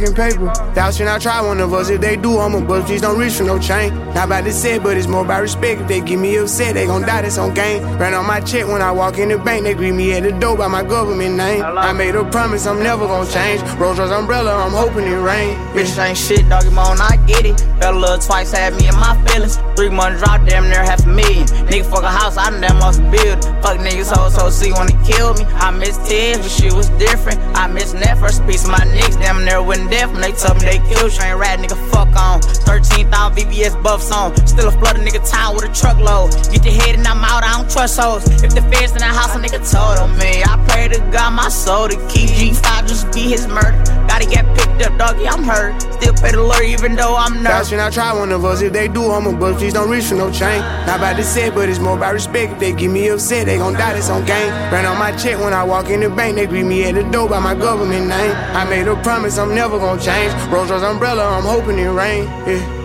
motherfucking 0.00 0.16
paper. 0.16 0.74
Thou 0.74 0.90
should 0.90 1.04
not 1.04 1.20
try 1.20 1.40
one 1.40 1.60
of 1.60 1.72
us. 1.72 1.90
If 1.90 2.00
they 2.00 2.16
do, 2.16 2.38
I'ma 2.38 2.60
bust. 2.60 2.86
Please 2.86 3.00
don't 3.00 3.18
reach 3.18 3.34
for 3.34 3.44
no 3.44 3.58
chain. 3.58 3.94
Not 4.14 4.26
about 4.26 4.44
to 4.44 4.52
say, 4.52 4.78
but 4.78 4.96
it's 4.96 5.06
more 5.06 5.24
about 5.24 5.42
respect. 5.42 5.82
If 5.82 5.88
they 5.88 6.00
give 6.00 6.20
me 6.20 6.36
upset, 6.36 6.74
they 6.74 6.86
gon' 6.86 7.02
die. 7.02 7.22
That's 7.22 7.38
on 7.38 7.54
game. 7.54 7.82
Ran 7.98 8.14
on 8.14 8.26
my 8.26 8.40
check 8.40 8.66
when 8.66 8.82
I 8.82 8.90
walk 8.90 9.18
in 9.18 9.28
the 9.28 9.38
bank. 9.38 9.64
They 9.64 9.74
greet 9.74 9.92
me 9.92 10.12
at 10.14 10.22
the 10.22 10.32
door 10.32 10.56
by 10.56 10.68
my 10.68 10.82
government 10.82 11.36
name. 11.36 11.62
I 11.62 11.92
made 11.92 12.14
a 12.14 12.24
promise 12.30 12.66
I'm 12.66 12.82
never 12.82 13.06
gon' 13.06 13.28
change. 13.28 13.62
Rolls 13.78 13.98
Royce 13.98 14.10
umbrella, 14.10 14.54
I'm 14.54 14.72
hoping 14.72 15.04
it 15.04 15.16
rain. 15.16 15.56
Bitch 15.74 15.98
ain't 16.02 16.16
shit, 16.16 16.48
doggy 16.48 16.70
moan, 16.70 17.00
I 17.00 17.16
get 17.26 17.46
it. 17.46 17.60
Fell 17.80 17.96
a 17.96 17.98
little 17.98 18.18
twice, 18.18 18.52
had 18.52 18.74
me 18.76 18.88
in 18.88 18.94
my 18.94 19.14
feelings. 19.26 19.58
Three 19.76 19.90
months 19.90 20.22
drop, 20.22 20.46
damn 20.46 20.64
near 20.64 20.82
half 20.82 21.04
a 21.04 21.08
million. 21.08 21.46
Nigga 21.68 21.84
fuck 21.90 22.02
a 22.02 22.08
house, 22.08 22.36
I 22.36 22.50
done 22.50 22.60
damn 22.60 22.78
lost 22.78 23.00
a 23.00 23.10
building. 23.10 23.59
Fuck 23.70 23.86
niggas, 23.86 24.10
hoes, 24.10 24.34
so 24.34 24.50
see 24.50 24.72
wanna 24.72 24.98
kill 25.06 25.32
me. 25.34 25.44
I 25.54 25.70
miss 25.70 25.96
Ted, 25.98 26.38
but 26.42 26.50
she 26.50 26.74
was 26.74 26.88
different. 26.98 27.38
I 27.56 27.68
miss 27.68 27.92
that 27.92 28.18
first 28.18 28.44
piece 28.44 28.64
of 28.64 28.72
my 28.72 28.78
niggas, 28.78 29.14
damn 29.22 29.44
near 29.44 29.62
went 29.62 29.88
deaf 29.92 30.10
when 30.10 30.20
they 30.20 30.32
told 30.32 30.58
me 30.58 30.66
they 30.66 30.78
killed 30.90 31.12
train 31.12 31.36
rat 31.36 31.60
nigga 31.60 31.78
fuck 31.92 32.10
on. 32.18 32.42
13,000 32.42 33.06
VBS 33.36 33.80
buffs 33.80 34.10
on. 34.10 34.34
Still 34.44 34.66
a 34.66 34.72
flooded 34.72 35.06
nigga 35.06 35.22
town 35.22 35.54
with 35.54 35.70
a 35.70 35.72
truckload. 35.72 36.32
Get 36.50 36.64
your 36.64 36.74
head 36.82 36.96
and 36.96 37.06
I'm 37.06 37.22
out, 37.22 37.44
I 37.44 37.58
don't 37.58 37.70
trust 37.70 38.00
hoes. 38.00 38.26
If 38.42 38.56
the 38.56 38.62
feds 38.74 38.90
in 38.90 38.98
the 38.98 39.04
house, 39.04 39.36
a 39.36 39.38
nigga 39.38 39.62
told 39.62 40.00
on 40.02 40.18
me. 40.18 40.42
I 40.42 40.58
pray 40.66 40.88
to 40.88 40.98
God 41.12 41.30
my 41.30 41.48
soul 41.48 41.86
to 41.86 41.94
keep 42.08 42.30
G5 42.30 42.88
just 42.88 43.12
be 43.12 43.30
his 43.30 43.46
murder. 43.46 43.99
Gotta 44.10 44.26
get 44.26 44.44
picked 44.58 44.82
up, 44.82 44.98
doggy, 44.98 45.28
I'm 45.28 45.44
hurt. 45.44 45.80
Still 45.82 46.14
pay 46.14 46.32
the 46.32 46.42
lawyer 46.42 46.64
even 46.64 46.96
though 46.96 47.14
I'm 47.14 47.44
nervous. 47.44 47.70
Fashion, 47.70 47.78
I 47.78 47.90
try 47.90 48.12
one 48.12 48.32
of 48.32 48.44
us. 48.44 48.60
If 48.60 48.72
they 48.72 48.88
do, 48.88 49.08
I'm 49.08 49.24
a 49.24 49.32
bust. 49.32 49.60
Please 49.60 49.72
don't 49.72 49.88
reach 49.88 50.06
for 50.06 50.16
no 50.16 50.32
chain. 50.32 50.58
Not 50.84 50.98
about 50.98 51.16
to 51.18 51.22
say, 51.22 51.48
but 51.48 51.68
it's 51.68 51.78
more 51.78 51.96
about 51.96 52.14
respect. 52.14 52.54
If 52.54 52.58
they 52.58 52.72
give 52.72 52.90
me 52.90 53.08
upset, 53.08 53.46
they 53.46 53.56
gon' 53.56 53.74
die, 53.74 53.92
that's 53.92 54.10
on 54.10 54.24
game. 54.24 54.50
Ran 54.72 54.84
on 54.84 54.98
my 54.98 55.12
check 55.12 55.38
when 55.38 55.54
I 55.54 55.62
walk 55.62 55.90
in 55.90 56.00
the 56.00 56.10
bank. 56.10 56.34
They 56.34 56.46
greet 56.46 56.64
me 56.64 56.82
at 56.86 56.96
the 56.96 57.04
door 57.04 57.28
by 57.28 57.38
my 57.38 57.54
government 57.54 58.08
name. 58.08 58.34
I 58.34 58.64
made 58.68 58.88
a 58.88 59.00
promise 59.00 59.38
I'm 59.38 59.54
never 59.54 59.78
gon' 59.78 60.00
change. 60.00 60.32
Rolls 60.50 60.72
Royce 60.72 60.82
umbrella, 60.82 61.24
I'm 61.24 61.44
hoping 61.44 61.78
it 61.78 61.86
rain. 61.86 62.24
Yeah. 62.48 62.79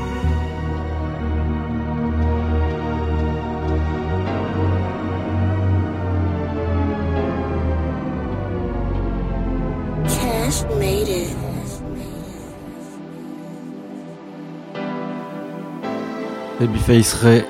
Babyface 16.59 17.13
Ray. 17.15 17.45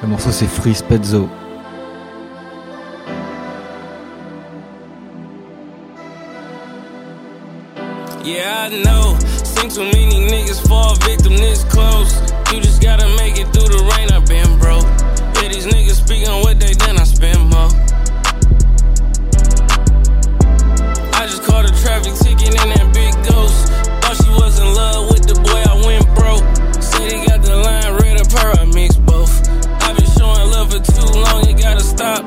Le 0.00 0.08
morceau 0.08 0.30
c'est 0.30 0.46
Freeze 0.46 0.82
Pezzo. 0.82 1.28
Yeah, 8.24 8.68
I 8.70 8.82
know. 8.82 9.18
Seen 9.44 9.68
too 9.68 9.84
many 9.84 10.26
niggas 10.28 10.66
fall 10.66 10.94
victim 11.06 11.36
this 11.36 11.64
close. 11.64 12.14
You 12.52 12.62
just 12.62 12.80
gotta 12.80 13.06
make 13.16 13.38
it 13.38 13.52
through 13.52 13.68
the 13.68 13.84
rain. 13.94 14.10
I've 14.10 14.26
been 14.26 14.58
broke. 14.58 14.86
Yeah, 15.42 15.48
these 15.48 15.66
niggas 15.66 16.02
speak 16.02 16.26
on 16.26 16.40
what 16.42 16.58
they 16.58 16.72
done. 16.72 16.98
I 16.98 17.04
spend 17.04 17.50
more. 17.50 17.68
I 21.12 21.26
just 21.26 21.42
caught 21.44 21.68
a 21.68 21.82
traffic 21.82 22.14
ticket 22.14 22.48
in 22.48 22.70
that 22.70 22.94
big 22.94 23.12
ghost. 23.28 23.89
Stop. 32.00 32.24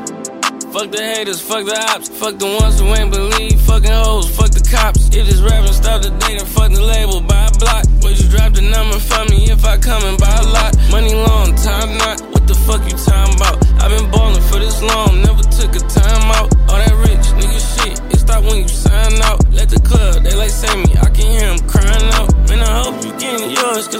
Fuck 0.69 0.89
the 0.93 1.01
haters, 1.01 1.41
fuck 1.41 1.65
the 1.65 1.77
ops, 1.89 2.09
fuck 2.09 2.37
the 2.37 2.45
ones 2.61 2.79
who 2.79 2.85
ain't 2.93 3.09
believe, 3.09 3.57
fucking 3.61 3.97
hoes, 4.05 4.29
fuck 4.37 4.51
the 4.53 4.61
cops. 4.69 5.09
If 5.09 5.25
this 5.25 5.41
rapping 5.41 5.73
stop 5.73 6.01
the 6.05 6.13
date 6.21 6.41
and 6.41 6.49
fuck 6.49 6.69
the 6.69 6.81
label, 6.81 7.21
buy 7.21 7.49
a 7.49 7.53
block. 7.57 7.85
Would 8.01 8.21
you 8.21 8.29
drop 8.29 8.53
the 8.53 8.61
number 8.61 8.97
for 9.01 9.25
me 9.33 9.49
if 9.49 9.65
I 9.65 9.77
come 9.77 10.03
and 10.05 10.17
buy 10.17 10.33
a 10.45 10.47
lot? 10.57 10.71
Money 10.93 11.13
long, 11.13 11.57
time 11.57 11.97
not. 11.97 12.21
What 12.33 12.45
the 12.45 12.57
fuck 12.65 12.81
you 12.85 12.97
talking 12.97 13.33
about? 13.33 13.57
I've 13.81 13.89
been 13.93 14.09
ballin' 14.13 14.45
for 14.49 14.59
this 14.61 14.77
long, 14.81 15.21
never 15.25 15.41
took 15.41 15.73
a 15.73 15.81
time 15.89 16.25
out. 16.37 16.49
All 16.69 16.77
that 16.77 16.95
rich 17.09 17.25
nigga 17.37 17.61
shit, 17.73 17.97
it 18.13 18.19
stop 18.21 18.45
when 18.45 18.61
you 18.61 18.69
sign 18.69 19.21
out. 19.25 19.41
Let 19.57 19.69
the 19.73 19.81
club, 19.81 20.21
they 20.21 20.35
like 20.37 20.53
say 20.53 20.73
me, 20.77 20.93
I 21.01 21.09
can 21.09 21.25
hear 21.33 21.49
them 21.49 21.61
crying 21.65 21.82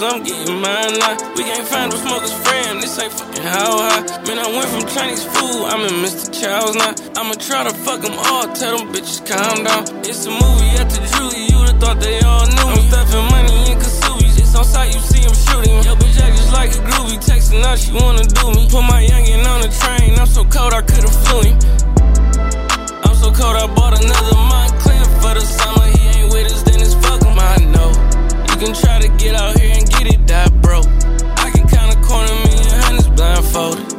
I'm 0.04 0.22
getting 0.24 0.60
mine 0.60 1.00
now. 1.00 1.16
We 1.36 1.44
can't 1.48 1.68
find 1.68 1.92
no 1.92 1.98
smokers 1.98 2.34
friend, 2.44 2.84
this 2.84 3.00
ain't 3.00 3.14
fucking 3.14 3.42
how 3.42 3.80
high. 3.80 4.04
Man, 4.28 4.38
I 4.38 4.48
went 4.52 4.68
from 4.68 4.84
Chinese 4.92 5.24
food, 5.24 5.64
I'm 5.72 5.82
in 5.88 6.04
Mr. 6.04 6.28
Chow's 6.28 6.76
now. 6.76 6.92
I'ma 7.16 7.36
try 7.40 7.64
to 7.64 7.74
fuck 7.74 8.02
them 8.02 8.20
all, 8.20 8.52
tell 8.52 8.78
them 8.78 8.92
bitches 8.92 9.24
calm 9.24 9.64
down. 9.64 9.88
It's 10.04 10.26
a 10.26 10.32
movie 10.32 10.76
the 10.76 11.00
Julie, 11.16 11.48
you'd 11.48 11.70
have 11.72 11.80
thought 11.80 12.00
they 12.04 12.20
all 12.20 12.44
knew 12.52 12.68
me. 12.76 12.84
I'm 12.84 12.90
stuffing 12.92 13.28
money 13.32 13.72
in 13.72 13.78
Kasubi's, 13.80 14.38
it's 14.38 14.56
on 14.56 14.66
sight, 14.66 14.94
you 14.94 15.00
see 15.00 15.24
him 15.24 15.34
shooting. 15.34 15.80
Yo, 15.88 15.96
bitch 15.96 16.20
act 16.20 16.36
just 16.36 16.52
like 16.52 16.72
a 16.76 16.82
groovy, 16.84 17.18
texting 17.24 17.64
out, 17.64 17.80
she 17.80 17.92
wanna 17.94 18.28
do 18.28 18.52
me. 18.52 18.68
Put 18.68 18.84
my 18.84 19.00
youngin' 19.00 19.48
on 19.48 19.62
the 19.62 19.72
train, 19.72 20.20
I'm 20.20 20.28
so 20.28 20.44
cold 20.44 20.74
I 20.74 20.82
could've 20.82 21.16
flew 21.24 21.48
him. 21.48 21.58
I'm 23.08 23.16
so 23.16 23.32
cold 23.32 23.56
I 23.56 23.68
bought 23.74 23.96
another 24.04 24.36
Moncler 24.52 25.08
for 25.22 25.34
the 25.40 25.42
summer. 25.42 25.83
You 28.54 28.60
can 28.60 28.76
try 28.76 29.00
to 29.00 29.08
get 29.18 29.34
out 29.34 29.60
here 29.60 29.74
and 29.74 29.90
get 29.90 30.14
it, 30.14 30.28
die 30.28 30.48
broke. 30.62 30.86
I 30.86 31.50
can 31.50 31.68
count 31.68 31.92
a 31.92 32.00
quarter 32.06 32.36
million 32.46 32.70
hundreds 32.86 33.10
blindfolded. 33.10 33.90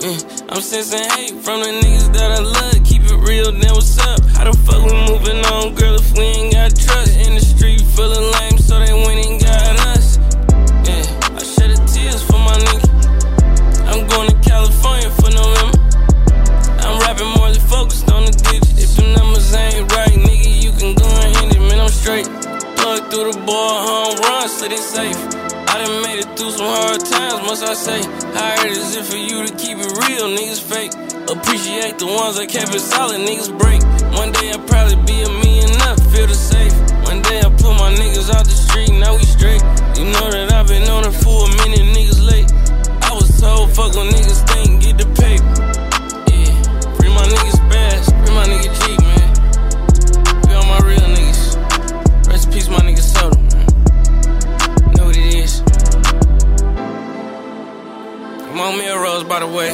Yeah, 0.00 0.48
I'm 0.48 0.62
sensing 0.62 1.04
hate 1.12 1.36
from 1.44 1.60
the 1.60 1.68
niggas 1.76 2.10
that 2.14 2.30
I 2.32 2.40
love. 2.40 2.84
Keep 2.88 3.02
it 3.02 3.20
real, 3.28 3.52
then 3.52 3.70
what's 3.74 3.98
up? 3.98 4.24
How 4.32 4.50
the 4.50 4.56
fuck 4.64 4.82
we 4.82 4.96
moving 5.12 5.44
on, 5.44 5.74
girl, 5.74 5.96
if 5.96 6.10
we 6.16 6.24
ain't 6.24 6.54
got 6.54 6.74
trust? 6.74 7.12
The 7.12 7.40
street 7.40 7.82
full 7.82 8.10
of 8.10 8.40
lame, 8.40 8.56
so 8.56 8.80
they 8.80 8.94
went 8.94 9.26
and 9.26 9.38
got 9.38 9.76
us. 9.92 10.16
Yeah, 10.88 11.04
I 11.36 11.42
shed 11.44 11.76
the 11.76 11.84
tears 11.84 12.22
for 12.24 12.40
my 12.40 12.56
nigga. 12.64 12.88
I'm 13.92 14.08
going 14.08 14.32
through 23.12 23.30
the 23.30 23.44
ball, 23.44 24.08
home 24.08 24.16
run, 24.24 24.48
it 24.48 24.78
safe. 24.80 25.20
I 25.68 25.84
done 25.84 26.00
made 26.00 26.24
it 26.24 26.32
through 26.32 26.56
some 26.56 26.64
hard 26.64 26.96
times, 27.04 27.44
must 27.44 27.60
I 27.60 27.74
say. 27.74 28.00
Hard 28.32 28.72
is 28.72 28.96
it 28.96 29.04
for 29.04 29.20
you 29.20 29.44
to 29.44 29.52
keep 29.52 29.76
it 29.76 29.92
real, 30.08 30.32
niggas 30.32 30.64
fake? 30.64 30.96
Appreciate 31.28 31.98
the 32.00 32.08
ones 32.08 32.40
that 32.40 32.48
kept 32.48 32.72
it 32.72 32.80
solid, 32.80 33.20
niggas 33.20 33.52
break. 33.52 33.84
One 34.16 34.32
day 34.32 34.56
I'll 34.56 34.64
probably 34.64 34.96
be 35.04 35.20
a 35.20 35.28
million 35.28 35.76
up, 35.84 36.00
feel 36.08 36.24
the 36.24 36.32
safe. 36.32 36.72
One 37.04 37.20
day 37.20 37.44
I 37.44 37.52
put 37.52 37.76
my 37.76 37.92
niggas 37.92 38.32
out 38.32 38.48
the 38.48 38.56
street, 38.56 38.96
now 38.96 39.12
we 39.12 39.24
straight. 39.28 39.60
You 40.00 40.08
know 40.08 40.32
that 40.32 40.48
I've 40.48 40.68
been 40.68 40.88
on 40.88 41.04
it 41.04 41.12
for 41.12 41.44
a 41.44 41.50
minute, 41.68 41.84
niggas 41.92 42.24
late. 42.24 42.48
I 43.04 43.12
was 43.12 43.28
told, 43.36 43.76
fuck 43.76 43.92
when 43.92 44.08
niggas 44.08 44.40
think, 44.48 44.80
get 44.80 44.96
the 44.96 45.08
paper. 45.20 45.71
On 58.62 58.78
Melrose, 58.78 59.24
by 59.24 59.40
the 59.40 59.46
way. 59.46 59.70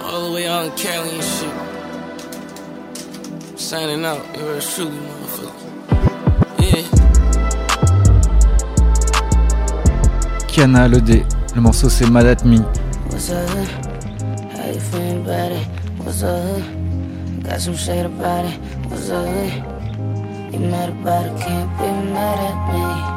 All 0.00 0.26
the 0.26 0.32
way 0.32 0.46
out 0.46 0.66
in 0.66 0.72
Cali 0.76 1.10
and 1.10 1.24
shit. 1.24 1.52
Signing 3.58 4.04
out, 4.04 4.22
yours 4.38 4.74
truly, 4.74 4.92
motherfucker. 4.92 5.52
Yeah. 6.62 6.84
Kiana 10.46 10.88
Le 10.88 11.00
D. 11.00 11.24
Le 11.54 11.60
morceau 11.60 11.88
c'est 11.88 12.08
Mad 12.08 12.26
at 12.26 12.44
Me. 12.44 12.58
What's 13.10 13.30
up? 13.30 13.48
How 14.52 14.66
you 14.70 14.80
feeling 14.80 15.22
about 15.24 15.52
it? 15.52 15.66
What's 15.98 16.22
up? 16.22 16.62
Got 17.42 17.60
some 17.60 17.76
shade 17.76 18.06
about 18.06 18.44
it. 18.44 18.56
What's 18.88 19.10
up? 19.10 19.26
You 20.52 20.60
mad 20.60 20.90
about 20.90 21.26
it? 21.26 21.40
Can't 21.40 21.70
be 21.78 21.88
mad 22.12 22.38
at 22.38 22.56
me. 22.72 23.15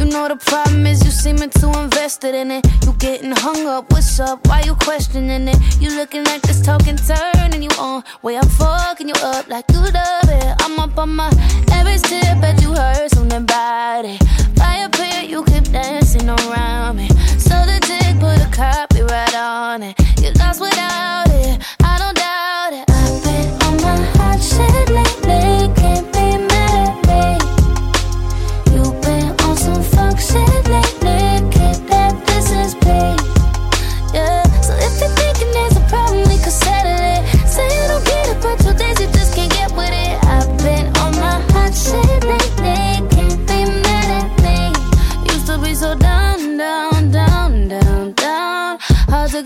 You 0.00 0.06
know 0.06 0.28
the 0.28 0.36
problem 0.36 0.86
is 0.86 1.04
you 1.04 1.10
seeming 1.10 1.50
too 1.50 1.70
invested 1.78 2.34
in 2.34 2.50
it. 2.50 2.66
You 2.86 2.94
getting 2.94 3.32
hung 3.32 3.66
up. 3.66 3.92
What's 3.92 4.18
up? 4.18 4.48
Why 4.48 4.62
you 4.64 4.74
questioning 4.74 5.46
it? 5.46 5.58
You 5.78 5.90
looking 5.94 6.24
like 6.24 6.40
this 6.40 6.62
talking 6.62 6.96
turning 6.96 7.62
you 7.62 7.68
on. 7.78 8.02
Way 8.22 8.38
I'm 8.38 8.48
fucking 8.48 9.08
you 9.08 9.14
up 9.22 9.46
like 9.50 9.66
you 9.70 9.80
love 9.80 10.30
it. 10.40 10.56
I'm 10.60 10.78
up 10.78 10.96
on 10.96 11.16
my 11.16 11.28
every 11.72 11.98
step, 11.98 12.40
bet 12.40 12.62
you 12.62 12.72
heard 12.72 13.10
something 13.10 13.42
about 13.42 14.06
it. 14.06 14.22
Fire 14.56 14.88
pit, 14.88 15.28
you 15.28 15.44
keep 15.44 15.64
dancing 15.64 16.30
around 16.30 16.96
me. 16.96 17.08
So 17.36 17.56
the 17.68 17.78
dick 17.84 18.18
put 18.20 18.40
a 18.40 18.48
copyright 18.50 19.34
on 19.34 19.82
it. 19.82 20.00
You 20.18 20.32
lost 20.40 20.62
without 20.62 21.28
it. 21.28 21.60
I 21.84 21.98
don't 21.98 22.16
doubt 22.16 22.72
it. 22.72 22.88
I've 22.88 23.22
been 23.22 23.48
on 23.66 23.76
my 23.82 23.96
hot 24.16 24.40
shit 24.40 24.88
lately. 24.88 25.74
Can't 25.74 26.10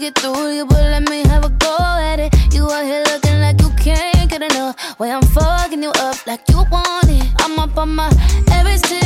get 0.05 0.19
through 0.19 0.53
you, 0.53 0.67
but 0.67 0.83
let 0.93 1.09
me 1.09 1.23
have 1.29 1.45
a 1.45 1.49
go 1.49 1.77
at 1.81 2.21
it. 2.21 2.31
You 2.53 2.71
out 2.71 2.85
here 2.85 3.03
looking 3.11 3.41
like 3.41 3.59
you 3.63 3.71
can't 3.83 4.29
get 4.29 4.43
enough. 4.43 4.77
Way 4.99 5.11
I'm 5.11 5.23
fucking 5.23 5.83
you 5.83 5.93
up 6.09 6.27
like 6.27 6.43
you 6.51 6.59
want 6.71 7.09
it. 7.09 7.25
I'm 7.39 7.59
up 7.59 7.75
on 7.79 7.95
my 7.95 8.11
every 8.53 8.77
step, 8.77 9.04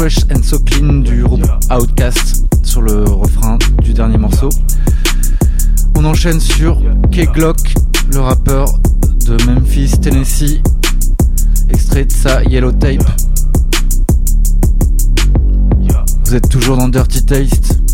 Fresh 0.00 0.20
and 0.34 0.42
So 0.42 0.58
Clean 0.60 1.02
du 1.02 1.24
groupe 1.24 1.46
Outcast 1.70 2.46
sur 2.62 2.80
le 2.80 3.04
refrain 3.04 3.58
du 3.82 3.92
dernier 3.92 4.16
morceau. 4.16 4.48
On 5.94 6.06
enchaîne 6.06 6.40
sur 6.40 6.80
K-Glock, 7.12 7.58
le 8.10 8.20
rappeur 8.20 8.64
de 9.26 9.36
Memphis, 9.44 9.90
Tennessee, 10.00 10.62
extrait 11.68 12.06
de 12.06 12.12
sa 12.12 12.42
Yellow 12.44 12.72
Tape. 12.72 13.04
Vous 16.24 16.34
êtes 16.34 16.48
toujours 16.48 16.78
dans 16.78 16.88
Dirty 16.88 17.26
Taste. 17.26 17.89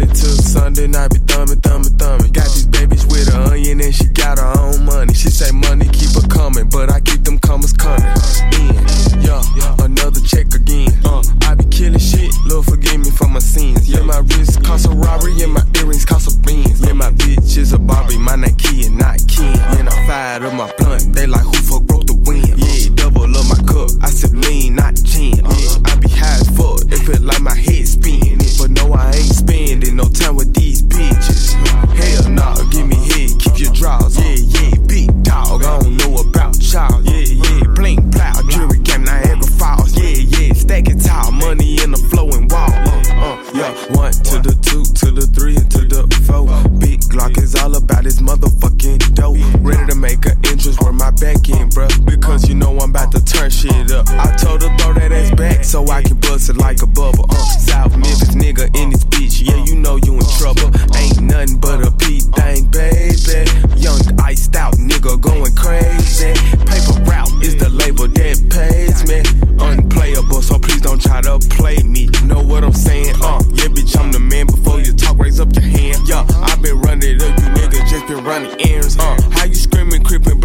Monday 0.00 0.14
till 0.14 0.36
Sunday 0.36 0.86
night, 0.86 1.10
be 1.10 1.18
thumbing, 1.28 1.60
thumbing, 1.60 1.96
thumbing. 1.98 2.32
Got 2.32 2.48
these 2.56 2.66
babies 2.66 3.04
with 3.06 3.28
an 3.34 3.52
onion 3.52 3.80
and 3.80 3.94
she 3.94 4.04
got 4.04 4.38
her 4.38 4.52
own 4.58 4.84
money. 4.86 5.12
She 5.12 5.28
say 5.28 5.50
money 5.52 5.86
keep 5.88 6.10
her 6.16 6.26
coming, 6.28 6.68
but 6.70 6.90
I 6.90 7.00
keep 7.00 7.22
them 7.24 7.38
commas 7.38 7.72
coming. 7.74 8.08
In, 8.56 8.80
yeah, 9.20 9.42
another 9.84 10.20
check 10.20 10.54
again. 10.54 10.88
Uh, 11.04 11.22
I 11.42 11.54
be 11.54 11.64
killing 11.66 11.98
shit, 11.98 12.32
Lord 12.46 12.64
forgive 12.64 13.00
me 13.00 13.10
for 13.10 13.28
my 13.28 13.40
sins. 13.40 13.90
Yeah, 13.90 14.00
my 14.00 14.20
wrist 14.20 14.64
cost 14.64 14.86
a 14.86 14.90
robbery 14.90 15.42
and 15.42 15.52
my 15.52 15.64
earrings 15.76 16.06
cost 16.06 16.32
a 16.32 16.38
beans. 16.46 16.80
Yeah, 16.80 16.94
my 16.94 17.10
bitch 17.10 17.58
is 17.58 17.72
a 17.74 17.78
Barbie, 17.78 18.16
my 18.16 18.36
Key 18.56 18.86
and 18.86 18.96
not 18.96 19.20
Ken. 19.28 19.58
And 19.78 19.88
I 19.88 20.06
fired 20.06 20.44
up 20.44 20.54
my 20.54 20.72
blunt, 20.78 21.12
they 21.12 21.26
like 21.26 21.44
who 21.44 21.52
fuck 21.52 21.82
broke 21.82 22.06
the 22.06 22.14
wind. 22.14 22.56
Yeah, 22.56 22.88
double 22.94 23.28
up 23.36 23.46
my 23.52 23.60
cup, 23.68 23.90
I 24.00 24.08
sip 24.08 24.32
lean, 24.32 24.76
not 24.76 24.94
gin. 24.94 25.36
Yeah, 25.36 25.92
I 25.92 25.96
be 26.00 26.08
high 26.08 26.40
as 26.40 26.48
fuck, 26.56 26.80
it 26.88 27.04
feel 27.04 27.20
like 27.20 27.42
my 27.42 27.54
head 27.54 27.86
spinning. 27.86 28.49
No, 28.90 28.96
I 28.96 29.12
ain't 29.12 29.34
spending 29.34 29.96
no 29.96 30.04
time 30.08 30.34
with 30.34 30.52
these 30.52 30.82
bitches. 30.82 31.54
Hell 31.94 32.28
nah, 32.30 32.56
give 32.70 32.88
me 32.88 32.96
head, 32.96 33.38
keep 33.38 33.58
your 33.58 33.72
draws. 33.72 34.18
Yeah, 34.18 34.34
yeah, 34.34 34.74
big 34.86 35.22
dog, 35.22 35.62
I 35.62 35.78
don't 35.78 35.96
know 35.96 36.16
about 36.16 36.56
y'all. 36.72 37.00
Yeah, 37.04 37.22
yeah, 37.22 37.62
blink, 37.74 38.12
plow, 38.12 38.32
jury 38.48 38.78
game, 38.80 39.04
Niagara 39.04 39.46
Falls. 39.46 39.96
Yeah, 39.96 40.26
yeah, 40.26 40.54
stack 40.54 40.88
it 40.88 41.04
tall, 41.04 41.30
money 41.30 41.80
in 41.82 41.92
the 41.92 41.98
flowing 42.10 42.48
wall. 42.48 42.66
Uh, 42.66 43.00
uh, 43.14 43.50
yeah, 43.54 43.70
one 43.94 44.12
to 44.12 44.42
the 44.42 44.58
two, 44.60 44.82
to 44.82 45.12
the 45.12 45.26
three, 45.38 45.54
and 45.54 45.70
to 45.70 45.86
the 45.86 46.02
four. 46.26 46.46
Big 46.80 47.00
Glock 47.02 47.38
is 47.38 47.54
all 47.54 47.76
about 47.76 48.04
his 48.04 48.20
motherfucking 48.20 49.14
dope. 49.14 49.38
Ready 49.62 49.86
to 49.86 49.94
make 49.94 50.26
an 50.26 50.38
interest 50.50 50.82
where 50.82 50.92
my 50.92 51.10
back 51.12 51.48
in, 51.48 51.68
bruh. 51.70 51.90
Because 52.04 52.48
you 52.48 52.54
know 52.56 52.76
I'm 52.78 52.90
about 52.90 53.12
to 53.12 53.24
turn 53.24 53.50
shit 53.50 53.92
up. 53.92 54.08
I 54.10 54.34
told 54.36 54.62
her 54.62 54.76
throw 54.78 54.94
that 54.94 55.12
ass 55.12 55.30
back 55.36 55.64
so 55.64 55.86
I 55.88 56.02
can 56.02 56.18
bust 56.18 56.50
it 56.50 56.56
like 56.56 56.82
a 56.82 56.86
bubble. 56.86 57.26
Uh, 57.30 57.34
South 57.58 57.92
Memphis 57.96 58.29
nigga 58.40 58.66
in 58.74 58.90
this 58.90 59.04
bitch, 59.04 59.46
yeah, 59.46 59.62
you 59.64 59.76
know 59.76 59.96
you 59.96 60.14
in 60.14 60.26
trouble. 60.38 60.72
Ain't 60.96 61.20
nothing 61.20 61.60
but 61.60 61.86
a 61.86 61.90
P 61.92 62.20
thing, 62.20 62.64
baby. 62.72 63.44
Young 63.76 64.00
iced 64.20 64.56
out 64.56 64.74
nigga 64.74 65.20
going 65.20 65.54
crazy. 65.54 66.32
Paper 66.64 66.96
route 67.04 67.30
is 67.44 67.56
the 67.56 67.68
label 67.68 68.08
that 68.08 68.36
pays 68.48 69.04
me. 69.06 69.20
Unplayable, 69.60 70.42
so 70.42 70.58
please 70.58 70.80
don't 70.80 71.00
try 71.00 71.20
to 71.20 71.38
play 71.56 71.76
me. 71.84 72.08
Know 72.24 72.42
what 72.42 72.64
I'm 72.64 72.72
saying? 72.72 73.14
Uh, 73.20 73.42
yeah, 73.52 73.68
bitch, 73.68 73.98
I'm 74.00 74.10
the 74.10 74.18
man. 74.20 74.46
Before 74.46 74.80
you 74.80 74.92
talk, 74.94 75.18
raise 75.18 75.38
up 75.38 75.52
your 75.54 75.64
hand. 75.64 76.08
Yeah, 76.08 76.24
I've 76.40 76.62
been 76.62 76.80
running 76.80 77.20
up, 77.20 77.36
you 77.38 77.48
niggas 77.60 77.90
just 77.90 78.06
been 78.08 78.24
running 78.24 78.56
errands. 78.66 78.98
Uh, 78.98 79.16
how 79.32 79.44
you 79.44 79.54
screaming, 79.54 80.02
creeping, 80.02 80.39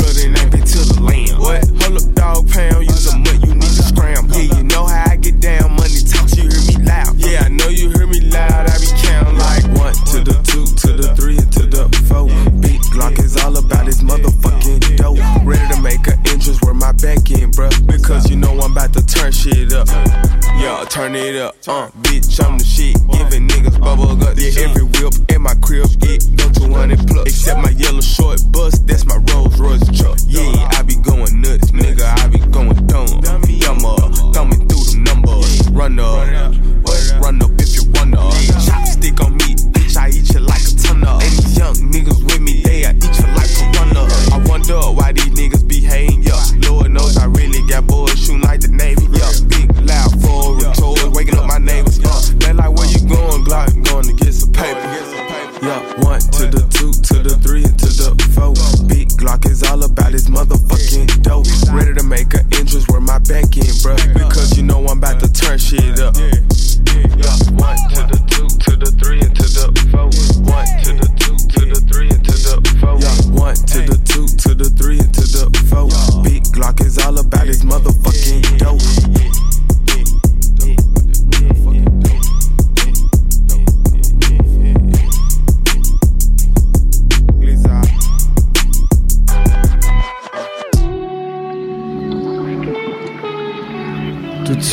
turn 21.16 21.36
it 21.36 21.42
up. 21.42 21.56
Uh, 21.68 21.90
bitch, 22.02 22.44
I'm 22.44 22.58
the 22.58 22.66
shit. 22.66 22.96
Giving 23.12 23.48
niggas 23.48 23.80
bubble 23.80 24.16
guts. 24.16 24.40
Yeah, 24.40 24.64
every 24.64 24.84
whip 24.84 25.14
in 25.30 25.42
my 25.42 25.56
crib, 25.62 25.88
it 26.02 26.24
go 26.36 26.50
200 26.68 27.08
plus. 27.08 27.28
Except 27.28 27.62
my 27.62 27.72
yellow 27.72 28.02
short 28.02 28.40
bus, 28.52 28.80
that's 28.80 29.06
my 29.06 29.18
Rolls 29.32 29.60
Royce 29.60 29.86
truck. 29.98 30.18
Yeah, 30.28 30.70
I 30.72 30.82
be 30.84 30.96
going 30.96 31.42
nuts, 31.42 31.72
nigga. 31.72 32.15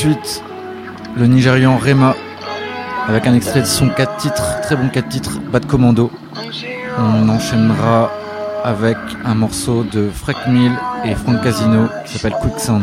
suite, 0.03 0.43
le 1.17 1.29
Nigérian 1.29 1.79
Rema 1.79 2.17
avec 3.07 3.25
un 3.29 3.35
extrait 3.35 3.61
de 3.61 3.67
son 3.67 3.89
4 3.89 4.17
titres, 4.17 4.61
très 4.63 4.75
bon 4.75 4.89
4 4.89 5.09
titres, 5.09 5.39
Bad 5.53 5.65
Commando. 5.67 6.11
On 6.99 7.29
enchaînera 7.29 8.11
avec 8.65 8.97
un 9.25 9.37
morceau 9.37 9.85
de 9.85 10.11
Freck 10.13 10.49
Mill 10.49 10.73
et 11.05 11.15
Frank 11.15 11.41
Casino 11.45 11.87
qui 12.05 12.19
s'appelle 12.19 12.37
Quicksand. 12.43 12.83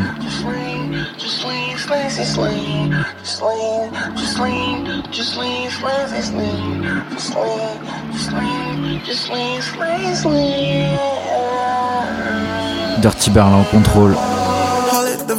Dirty 13.02 13.30
Berlin 13.30 13.56
en 13.56 13.64
contrôle. 13.64 14.16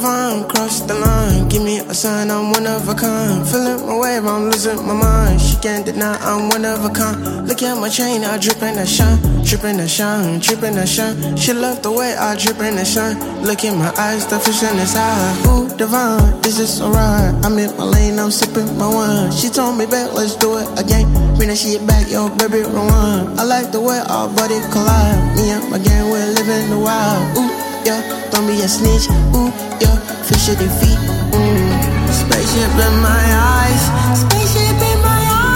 Divine, 0.02 0.48
cross 0.48 0.80
the 0.80 0.94
line. 0.94 1.48
Give 1.48 1.62
me 1.62 1.78
a 1.78 1.94
sign, 1.94 2.28
I'm 2.28 2.50
one 2.50 2.66
of 2.66 2.88
a 2.88 2.94
kind. 2.94 3.46
Feeling 3.46 3.86
my 3.86 3.96
way, 4.02 4.18
I'm 4.18 4.50
losing 4.50 4.84
my 4.84 4.94
mind. 4.94 5.40
She 5.40 5.54
can't 5.62 5.86
deny 5.86 6.18
I'm 6.18 6.48
one 6.48 6.64
of 6.64 6.84
a 6.84 6.90
kind. 6.90 7.46
Look 7.46 7.62
at 7.62 7.78
my 7.78 7.88
chain, 7.88 8.24
I 8.24 8.36
drip 8.36 8.60
and 8.62 8.80
I 8.80 8.84
shine. 8.84 9.22
Drip 9.44 9.62
and 9.62 9.80
I 9.80 9.86
shine, 9.86 10.40
drip 10.40 10.64
and 10.64 10.80
I 10.80 10.86
shine. 10.86 11.36
She 11.36 11.52
love 11.52 11.84
the 11.84 11.92
way 11.92 12.16
I 12.18 12.34
drip 12.34 12.58
and 12.58 12.80
I 12.80 12.82
shine. 12.82 13.14
Look 13.46 13.62
in 13.62 13.78
my 13.78 13.94
eyes, 13.94 14.26
the 14.26 14.40
fish 14.40 14.64
in 14.64 14.76
his 14.76 14.96
eye. 14.96 15.38
Ooh, 15.46 15.70
divine, 15.78 16.40
this 16.42 16.58
is 16.58 16.80
alright? 16.80 17.32
I'm 17.46 17.56
in 17.62 17.70
my 17.78 17.84
lane, 17.84 18.18
I'm 18.18 18.32
sipping 18.32 18.76
my 18.76 18.90
wine. 18.90 19.30
She 19.30 19.50
told 19.50 19.78
me 19.78 19.86
back, 19.86 20.12
let's 20.14 20.34
do 20.34 20.58
it 20.58 20.66
again. 20.82 21.06
Bring 21.36 21.46
that 21.50 21.58
shit 21.58 21.86
back, 21.86 22.10
yo, 22.10 22.28
baby, 22.42 22.66
rewind. 22.66 23.38
I 23.38 23.44
like 23.44 23.70
the 23.70 23.80
way 23.80 24.02
our 24.10 24.26
body 24.34 24.58
collide. 24.74 25.38
Me 25.38 25.54
and 25.54 25.70
my 25.70 25.78
gang, 25.78 26.10
we're 26.10 26.26
living 26.34 26.70
the 26.70 26.78
wild. 26.82 27.38
Ooh, 27.38 27.61
don't 27.84 28.46
be 28.46 28.60
a 28.62 28.68
snitch. 28.68 29.08
Ooh, 29.34 29.50
yeah, 29.80 29.96
fish 30.22 30.48
at 30.48 30.58
their 30.58 30.70
feet. 30.80 30.98
Mm. 31.32 32.08
Spaceship 32.12 32.70
in 32.70 32.94
my 33.02 33.24
eyes. 33.58 33.82
Spaceship 34.20 34.80
in 34.90 34.98
my 35.02 35.22
eyes. 35.30 35.52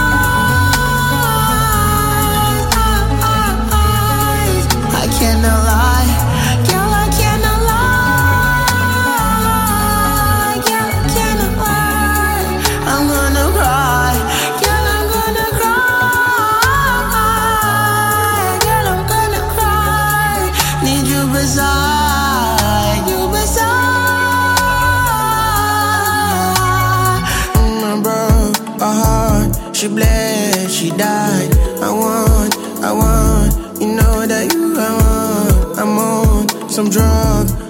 I 4.94 5.06
cannot 5.18 5.64
lie. 5.64 6.25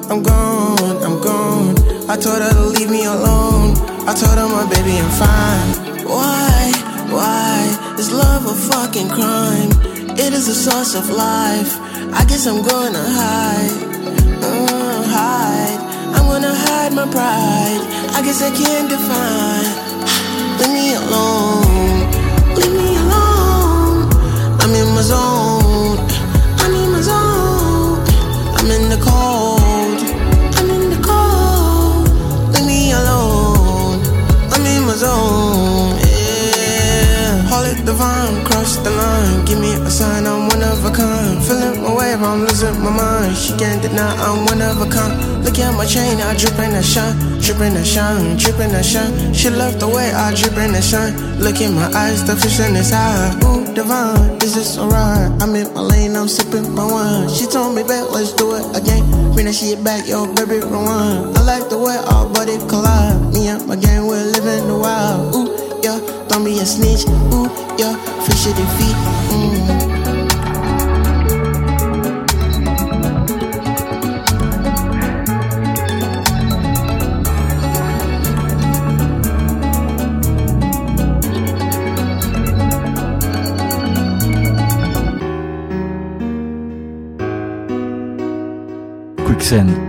I'm 0.08 0.22
gone, 0.22 1.02
I'm 1.02 1.20
gone. 1.20 1.74
I 2.08 2.16
told 2.16 2.40
her 2.40 2.50
to 2.50 2.66
leave 2.78 2.88
me 2.88 3.04
alone. 3.06 3.74
I 4.06 4.14
told 4.14 4.38
her 4.38 4.46
my 4.46 4.64
baby 4.70 4.98
I'm 5.02 5.10
fine. 5.10 6.06
Why, 6.06 6.70
why 7.10 7.96
is 7.98 8.12
love 8.12 8.46
a 8.46 8.54
fucking 8.54 9.08
crime? 9.08 9.70
It 10.16 10.32
is 10.32 10.46
a 10.46 10.54
source 10.54 10.94
of 10.94 11.10
life. 11.10 11.72
I 12.14 12.24
guess 12.28 12.46
I'm 12.46 12.62
gonna 12.62 13.02
hide, 13.02 13.74
uh, 14.44 15.02
hide. 15.10 15.80
I'm 16.14 16.26
gonna 16.30 16.54
hide 16.54 16.92
my 16.92 17.06
pride. 17.10 17.82
I 18.14 18.22
guess 18.22 18.42
I 18.42 18.50
can't 18.54 18.88
define. 18.88 19.70
Leave 20.60 20.72
me 20.72 20.94
alone. 20.94 22.54
Leave 22.54 22.72
me 22.72 22.96
alone. 22.96 24.08
I'm 24.60 24.70
in 24.70 24.94
my 24.94 25.02
zone. 25.02 25.45
The 38.86 38.92
line. 38.94 39.44
Give 39.44 39.58
me 39.58 39.72
a 39.74 39.90
sign, 39.90 40.26
I'm 40.26 40.46
one 40.48 40.62
of 40.62 40.84
a 40.86 40.90
kind. 40.94 41.42
Feeling 41.42 41.82
my 41.82 41.92
wave, 41.98 42.22
I'm 42.22 42.46
losing 42.46 42.78
my 42.82 42.90
mind. 42.90 43.36
She 43.36 43.52
can't 43.58 43.82
deny 43.82 44.14
I'm 44.22 44.46
one 44.46 44.62
of 44.62 44.80
a 44.80 44.86
kind. 44.86 45.44
Look 45.44 45.58
at 45.58 45.74
my 45.74 45.84
chain, 45.84 46.20
I 46.22 46.34
drip 46.38 46.58
and 46.58 46.76
I 46.76 46.82
shine, 46.82 47.16
drip 47.42 47.60
and 47.60 47.78
I 47.78 47.82
shine, 47.82 48.36
drip 48.36 48.58
and 48.58 48.74
I 48.74 48.82
shine. 48.82 49.34
She 49.34 49.50
love 49.50 49.78
the 49.80 49.88
way 49.88 50.10
I 50.12 50.34
drip 50.34 50.56
and 50.56 50.74
I 50.74 50.80
shine. 50.80 51.14
Look 51.38 51.60
in 51.60 51.74
my 51.74 51.90
eyes, 51.94 52.22
the 52.26 52.36
fish 52.36 52.58
in 52.60 52.74
his 52.74 52.92
eye. 52.92 53.34
Ooh, 53.44 53.66
divine, 53.74 54.38
is 54.42 54.54
this 54.54 54.78
alright? 54.78 55.30
I'm 55.42 55.54
in 55.54 55.72
my 55.74 55.82
lane, 55.82 56.14
I'm 56.16 56.28
sipping 56.28 56.74
my 56.74 56.86
wine. 56.86 57.28
She 57.28 57.46
told 57.46 57.74
me 57.74 57.82
back, 57.82 58.10
let's 58.10 58.32
do 58.32 58.54
it 58.54 58.66
again. 58.76 59.02
Bring 59.34 59.46
that 59.46 59.54
shit 59.54 59.82
back, 59.82 60.06
yo, 60.06 60.26
baby, 60.34 60.58
rewind. 60.62 61.36
I 61.36 61.42
like 61.42 61.68
the 61.70 61.78
way 61.78 61.96
our 62.14 62.26
body 62.30 62.58
collide. 62.70 63.32
Me 63.32 63.48
and 63.48 63.66
my 63.66 63.76
gang, 63.76 64.06
we're 64.06 64.26
living 64.34 64.66
the 64.66 64.78
wild. 64.78 65.34
Ooh, 65.34 65.55
don't 66.36 66.44
be 66.44 66.58
a 66.58 66.66
snitch. 66.66 67.06
Ooh, 67.32 67.48
yeah, 67.78 67.96
fish 68.20 68.46
at 68.46 68.56
feet. 68.76 68.96
Mm. 69.30 69.56
Quicksand. 89.24 89.85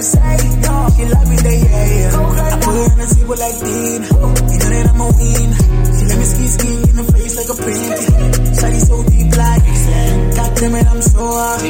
You 0.00 0.06
say. 0.08 0.36
No, 0.64 0.74
she 0.96 1.04
love 1.12 1.28
me, 1.28 1.36
they 1.36 1.58
yeah, 1.60 1.86
yeah. 2.00 2.20
I 2.40 2.56
put 2.64 2.74
her 2.80 2.88
in 2.92 3.00
a 3.00 3.06
table 3.12 3.36
like 3.36 3.58
Dean. 3.60 4.00
You 4.00 4.58
know 4.60 4.70
that 4.72 4.86
I'm 4.90 5.00
a 5.00 5.08
win. 5.20 5.50
She 5.92 6.02
let 6.08 6.18
me 6.20 6.26
ski 6.32 6.46
ski 6.56 6.70
in 6.88 6.96
the 6.96 7.04
face 7.12 7.34
like 7.36 7.50
a 7.52 7.56
print. 7.60 8.00
Shawty 8.56 8.80
so 8.88 8.96
deep 9.10 9.30
like 9.36 9.64
God 10.36 10.50
damn 10.56 10.74
it, 10.74 10.86
I'm 10.88 11.02
so 11.02 11.20
hot. 11.20 11.60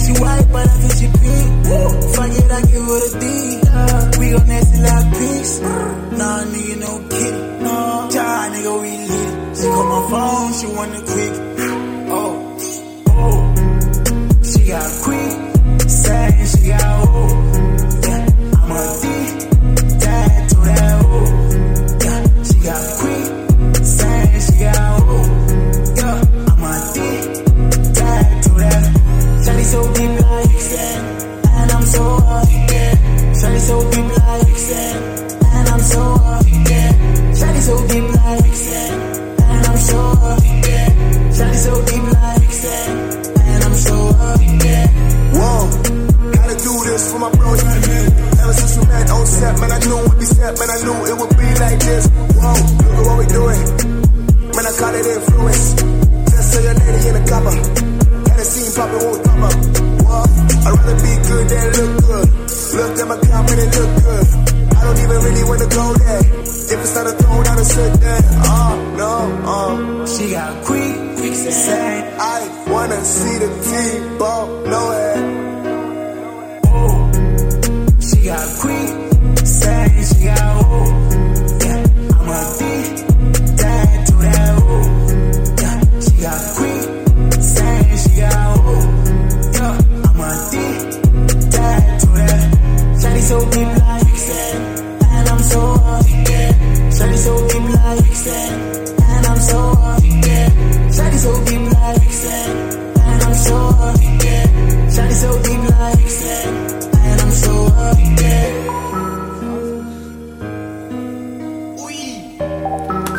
She 0.00 0.12
white, 0.20 0.46
but 0.52 0.64
I 0.64 0.74
think 0.80 0.92
she 0.98 1.06
pink. 1.20 1.48
It, 2.30 2.50
I 2.50 2.60
give 2.70 2.84
her 2.90 3.00
a 3.00 3.20
D. 3.20 3.24
We 4.18 4.26
gon' 4.32 4.48
nasty 4.48 4.78
like 4.80 5.06
pigs. 5.18 5.52
Nah, 5.60 6.44
nigga, 6.52 6.76
no. 6.80 6.92
No, 7.60 8.08
ja, 8.12 8.48
nigga, 8.52 8.72
we 8.82 8.92
lit. 9.08 9.56
She 9.56 9.66
call 9.68 9.86
my 9.92 10.00
phone, 10.10 10.52
she 10.58 10.66
wanna 10.66 11.00
quick. 11.02 11.49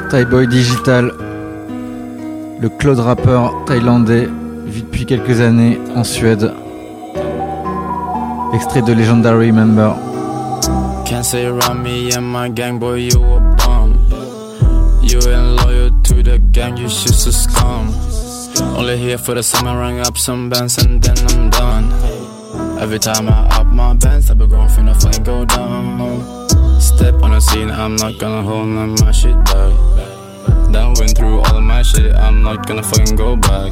Thai 0.09 0.25
Boy 0.25 0.47
Digital, 0.47 1.11
le 2.59 2.69
Claude 2.69 2.99
rappeur 2.99 3.53
thaïlandais, 3.65 4.29
vit 4.67 4.83
depuis 4.83 5.05
quelques 5.05 5.41
années 5.41 5.79
en 5.95 6.03
Suède. 6.03 6.53
Extrait 8.53 8.81
de 8.81 8.93
Legendary 8.93 9.51
Member. 9.51 9.93
Gang, 16.61 16.77
you 16.77 16.87
just 16.87 17.25
a 17.25 17.31
scum. 17.31 17.87
Only 18.77 18.95
here 18.95 19.17
for 19.17 19.33
the 19.33 19.41
summer, 19.41 19.79
rang 19.79 19.99
up 19.99 20.15
some 20.15 20.47
bands 20.47 20.77
and 20.77 21.01
then 21.01 21.17
I'm 21.31 21.49
done. 21.49 21.85
Every 22.79 22.99
time 22.99 23.27
I 23.29 23.47
up 23.57 23.65
my 23.65 23.95
bands, 23.95 24.29
I 24.29 24.35
be 24.35 24.45
going 24.45 24.67
finna 24.69 24.93
fucking 25.01 25.23
go 25.23 25.43
down. 25.43 26.79
Step 26.79 27.15
on 27.23 27.31
the 27.31 27.39
scene, 27.39 27.71
I'm 27.71 27.95
not 27.95 28.19
gonna 28.19 28.43
hold 28.43 28.67
none 28.67 28.93
my 29.01 29.11
shit 29.11 29.37
back. 29.45 29.73
Done 30.71 30.93
went 30.99 31.17
through 31.17 31.39
all 31.39 31.57
of 31.57 31.63
my 31.63 31.81
shit, 31.81 32.13
I'm 32.13 32.43
not 32.43 32.67
gonna 32.67 32.83
fucking 32.83 33.15
go 33.15 33.35
back. 33.35 33.71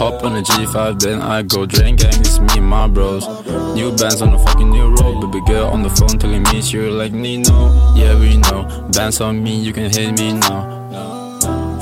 Hop 0.00 0.24
on 0.24 0.32
the 0.34 0.42
G5, 0.42 0.98
then 0.98 1.22
I 1.22 1.42
go 1.42 1.66
drain 1.66 1.94
gang. 1.94 2.18
It's 2.18 2.40
me 2.40 2.48
and 2.56 2.66
my 2.66 2.88
bros. 2.88 3.24
New 3.76 3.94
bands 3.94 4.22
on 4.22 4.32
the 4.32 4.38
fucking 4.38 4.70
new 4.70 4.88
road. 4.96 5.20
Baby 5.20 5.44
girl 5.46 5.68
on 5.68 5.82
the 5.84 5.90
phone 5.90 6.18
telling 6.18 6.42
me 6.44 6.62
she 6.62 6.78
like 6.80 7.12
Nino. 7.12 7.94
Yeah, 7.94 8.18
we 8.18 8.38
know. 8.38 8.88
Bands 8.92 9.20
on 9.20 9.40
me, 9.40 9.54
you 9.60 9.72
can 9.72 9.88
hit 9.90 10.18
me 10.18 10.32
now. 10.32 10.79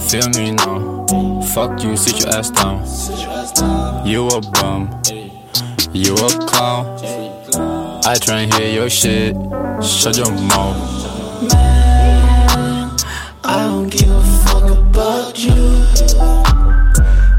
Feel 0.08 0.30
me 0.30 0.52
now. 0.52 1.04
Fuck 1.52 1.82
you, 1.82 1.94
sit 1.94 2.20
your 2.20 2.30
ass 2.30 2.48
down. 2.48 4.06
You 4.06 4.26
a 4.28 4.40
bum. 4.40 4.88
You 5.92 6.14
a 6.14 6.28
clown. 6.46 6.98
I 8.06 8.14
try 8.18 8.40
and 8.40 8.54
hear 8.54 8.72
your 8.72 8.88
shit. 8.88 9.36
Shut 9.84 10.16
your 10.16 10.32
mouth. 10.32 10.78
Man, 11.42 12.96
I 13.44 13.66
don't 13.66 13.90
give 13.90 14.08
a 14.08 14.22
fuck 14.46 14.70
about 14.70 15.38
you. 15.44 15.84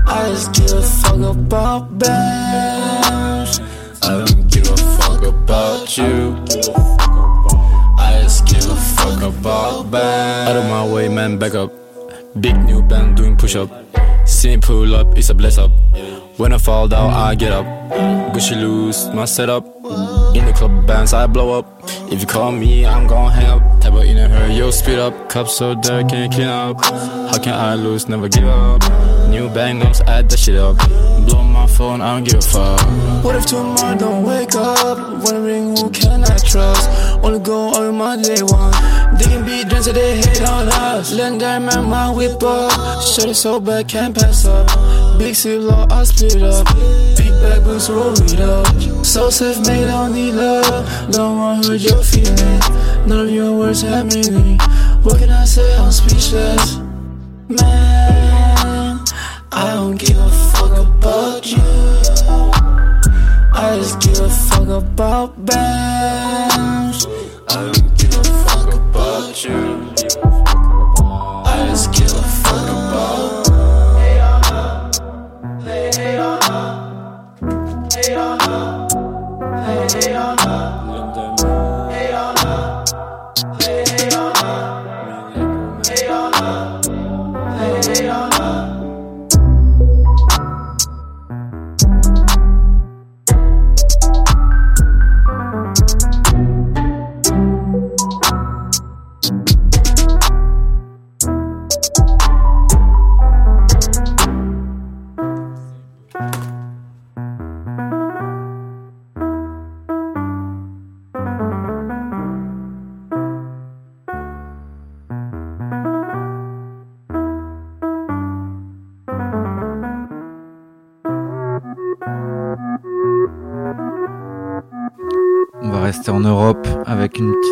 I 0.05 0.29
just 0.29 0.53
give 0.53 0.71
a 0.71 0.83
fuck 0.83 1.21
about 1.21 1.97
bands. 1.97 3.61
I 4.03 4.23
don't 4.23 4.47
give 4.47 4.69
a 4.69 4.77
fuck 4.77 5.23
about 5.23 5.97
you. 5.97 6.37
I 7.97 8.19
just 8.21 8.45
give 8.45 8.69
a 8.69 8.75
fuck 8.75 9.23
about 9.23 9.89
bands. 9.89 10.51
Out 10.51 10.55
of 10.55 10.69
my 10.69 10.85
way, 10.93 11.09
man, 11.09 11.39
back 11.39 11.55
up. 11.55 11.78
Big 12.35 12.55
new 12.65 12.81
band 12.83 13.17
doing 13.17 13.35
push 13.35 13.55
up. 13.55 13.69
Me 14.43 14.57
pull 14.57 14.95
up, 14.95 15.17
it's 15.17 15.29
a 15.29 15.33
bless 15.33 15.57
up. 15.57 15.71
When 16.39 16.53
I 16.53 16.57
fall 16.57 16.87
down, 16.87 17.11
I 17.11 17.35
get 17.35 17.51
up. 17.51 17.65
Gucci 18.33 18.55
loose, 18.55 19.07
my 19.07 19.25
setup. 19.25 19.65
In 20.33 20.45
the 20.45 20.53
club 20.55 20.87
bands, 20.87 21.11
I 21.11 21.27
blow 21.27 21.59
up. 21.59 21.65
If 22.09 22.21
you 22.21 22.27
call 22.27 22.53
me, 22.53 22.85
I'm 22.85 23.07
gon' 23.07 23.29
hang 23.29 23.47
up. 23.47 23.85
Of 23.85 24.05
in 24.05 24.17
a 24.17 24.29
hurry, 24.29 24.53
yo, 24.53 24.71
speed 24.71 24.99
up. 24.99 25.27
Cup 25.27 25.49
so 25.49 25.75
dirty, 25.75 26.07
can't 26.07 26.33
clean 26.33 26.47
up. 26.47 26.81
How 26.85 27.39
can 27.43 27.53
I 27.53 27.75
lose? 27.75 28.07
Never 28.07 28.29
give 28.29 28.47
up. 28.47 28.81
New 29.27 29.49
bang 29.49 29.79
notes, 29.79 29.99
add 30.07 30.29
that 30.29 30.39
shit 30.39 30.55
up. 30.55 30.77
Blow 31.27 31.43
my 31.43 31.67
phone, 31.67 31.99
I 31.99 32.15
don't 32.15 32.23
give 32.23 32.35
a 32.35 32.41
fuck. 32.41 32.79
What 33.21 33.35
if 33.35 33.45
tomorrow 33.45 33.97
don't 33.97 34.23
wake 34.23 34.55
up? 34.55 34.97
Wondering 35.25 35.75
who 35.75 35.89
can 35.89 36.23
I 36.23 36.37
trust? 36.37 36.89
Only 37.21 37.39
go 37.39 37.73
on 37.73 37.95
my 37.97 38.15
day 38.15 38.43
one. 38.43 38.71
They 39.17 39.25
can 39.25 39.43
be 39.43 39.67
drunk 39.67 39.83
so 39.83 39.91
they 39.91 40.21
hate 40.21 40.41
on 40.47 40.69
us. 40.69 41.11
Legendary 41.11 41.59
man, 41.65 41.89
my 41.89 42.09
whip 42.09 42.41
up. 42.43 43.01
Shut 43.03 43.27
it 43.27 43.35
so 43.35 43.59
bad, 43.59 43.89
can't 43.89 44.15
pass 44.15 44.45
up. 44.45 45.08
Big 45.19 45.35
city 45.35 45.59
law, 45.59 45.85
I 45.91 46.05
split 46.05 46.41
up. 46.41 46.65
Big 47.17 47.33
bag 47.41 47.61
boots, 47.65 47.89
roll 47.89 48.13
it 48.13 48.39
up. 48.39 48.65
So 49.05 49.29
self 49.29 49.67
made, 49.67 49.87
don't 49.87 50.13
need 50.13 50.31
love. 50.31 51.11
Don't 51.11 51.37
wanna 51.37 51.67
hurt 51.67 51.81
your 51.81 52.01
feelings. 52.01 52.69
None 53.05 53.27
of 53.27 53.29
your 53.29 53.51
words 53.51 53.81
have 53.81 54.05
meaning. 54.13 54.57
What 55.03 55.19
can 55.19 55.29
I 55.29 55.43
say? 55.43 55.75
I'm 55.75 55.91
speechless. 55.91 56.77
Man, 57.49 59.03
I 59.51 59.73
don't 59.75 59.97
give 59.97 60.17
a 60.17 60.29
fuck 60.29 60.77
about 60.87 61.45
you. 61.51 61.67
I 63.53 63.75
just 63.75 63.99
give 63.99 64.19
a 64.21 64.29
fuck 64.29 64.69
about 64.69 65.45
bands. 65.45 67.05
I 67.49 67.55
don't 67.55 67.97
give 67.97 68.13
a 68.15 68.23
fuck 68.45 68.73
about 68.73 69.43
you. 69.43 69.93
I 71.45 71.67
just 71.67 71.91
give 71.91 72.13
a 72.13 72.23
fuck 72.23 72.69
about. 72.69 73.38
On 78.01 78.39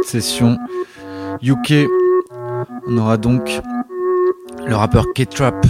session 0.08 0.58
UK. 1.44 1.88
On 2.88 2.98
aura 2.98 3.18
donc 3.18 3.62
le 4.66 4.76
rappeur 4.76 5.06
K-Trap 5.14 5.66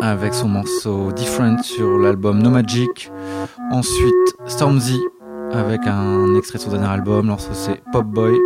avec 0.00 0.32
son 0.32 0.48
morceau 0.48 1.10
Different 1.12 1.62
sur 1.62 1.98
l'album 1.98 2.40
No 2.40 2.50
Magic. 2.50 3.10
Ensuite 3.72 4.36
Stormzy 4.46 5.00
avec 5.52 5.86
un 5.86 6.36
extrait 6.36 6.58
de 6.58 6.62
son 6.62 6.70
dernier 6.70 6.86
album, 6.86 7.26
morceau 7.26 7.50
c'est 7.52 7.82
Pop 7.90 8.06
Boy. 8.06 8.38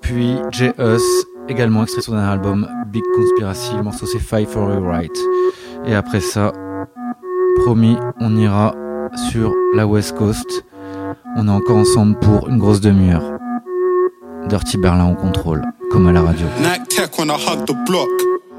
Puis 0.00 0.36
J 0.50 0.70
Us, 0.78 1.26
également 1.48 1.82
extrait 1.82 2.00
de 2.00 2.04
son 2.04 2.12
dernier 2.12 2.32
album 2.32 2.68
Big 2.88 3.04
Conspiracy, 3.14 3.76
le 3.76 3.84
morceau 3.84 4.06
c'est 4.06 4.18
Fight 4.18 4.48
for 4.48 4.70
Your 4.70 4.82
Right. 4.82 5.16
Et 5.86 5.94
après 5.94 6.20
ça, 6.20 6.52
promis, 7.64 7.96
on 8.18 8.36
ira 8.36 8.74
sur 9.30 9.54
la 9.74 9.86
West 9.86 10.16
Coast. 10.16 10.64
On 11.36 11.46
est 11.46 11.50
encore 11.50 11.76
ensemble 11.76 12.18
pour 12.18 12.48
une 12.48 12.58
grosse 12.58 12.80
demi-heure. 12.80 13.39
Dirty 14.48 14.76
Berlin 14.78 15.12
au 15.12 15.14
contrôle, 15.14 15.62
comme 15.90 16.06
à 16.08 16.12
la 16.12 16.22
radio. 16.22 16.46
Nike 16.60 16.88
Tech 16.88 17.18
when 17.18 17.30
I 17.30 17.34
hug 17.34 17.66
the 17.66 17.74
block. 17.86 18.08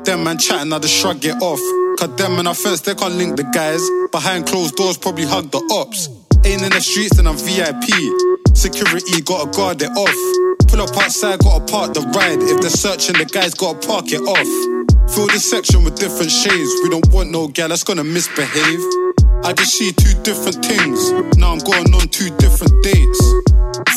Them 0.05 0.23
man 0.23 0.37
chatting, 0.37 0.71
I 0.73 0.79
just 0.79 0.93
shrug 0.93 1.23
it 1.25 1.35
off. 1.41 1.59
Cause 1.97 2.15
them 2.15 2.39
in 2.39 2.47
our 2.47 2.55
fence, 2.55 2.81
they 2.81 2.95
can't 2.95 3.15
link 3.15 3.35
the 3.35 3.43
guys. 3.43 3.81
Behind 4.11 4.45
closed 4.45 4.75
doors, 4.75 4.97
probably 4.97 5.25
hug 5.25 5.51
the 5.51 5.61
ops. 5.71 6.09
Ain't 6.45 6.63
in 6.63 6.69
the 6.69 6.81
streets, 6.81 7.17
then 7.17 7.27
I'm 7.27 7.37
VIP. 7.37 7.91
Security, 8.55 9.21
gotta 9.21 9.49
guard 9.51 9.81
it 9.81 9.91
off. 9.91 10.67
Pull 10.67 10.81
up 10.81 10.95
outside, 10.97 11.39
gotta 11.39 11.65
park 11.65 11.93
the 11.93 12.01
ride. 12.01 12.41
If 12.41 12.61
they're 12.61 12.69
searching, 12.69 13.17
the 13.17 13.25
guys 13.25 13.53
gotta 13.53 13.85
park 13.85 14.11
it 14.11 14.21
off. 14.21 14.49
Fill 15.13 15.27
the 15.27 15.39
section 15.39 15.83
with 15.83 15.95
different 15.95 16.31
shades. 16.31 16.71
We 16.83 16.89
don't 16.89 17.07
want 17.13 17.31
no 17.31 17.47
gal 17.47 17.69
that's 17.69 17.83
gonna 17.83 18.03
misbehave. 18.03 18.81
I 19.43 19.53
just 19.53 19.73
see 19.73 19.91
two 19.91 20.13
different 20.21 20.63
things. 20.63 21.11
Now 21.37 21.51
I'm 21.51 21.59
going 21.59 21.93
on 21.95 22.07
two 22.09 22.29
different 22.37 22.83
dates. 22.83 23.19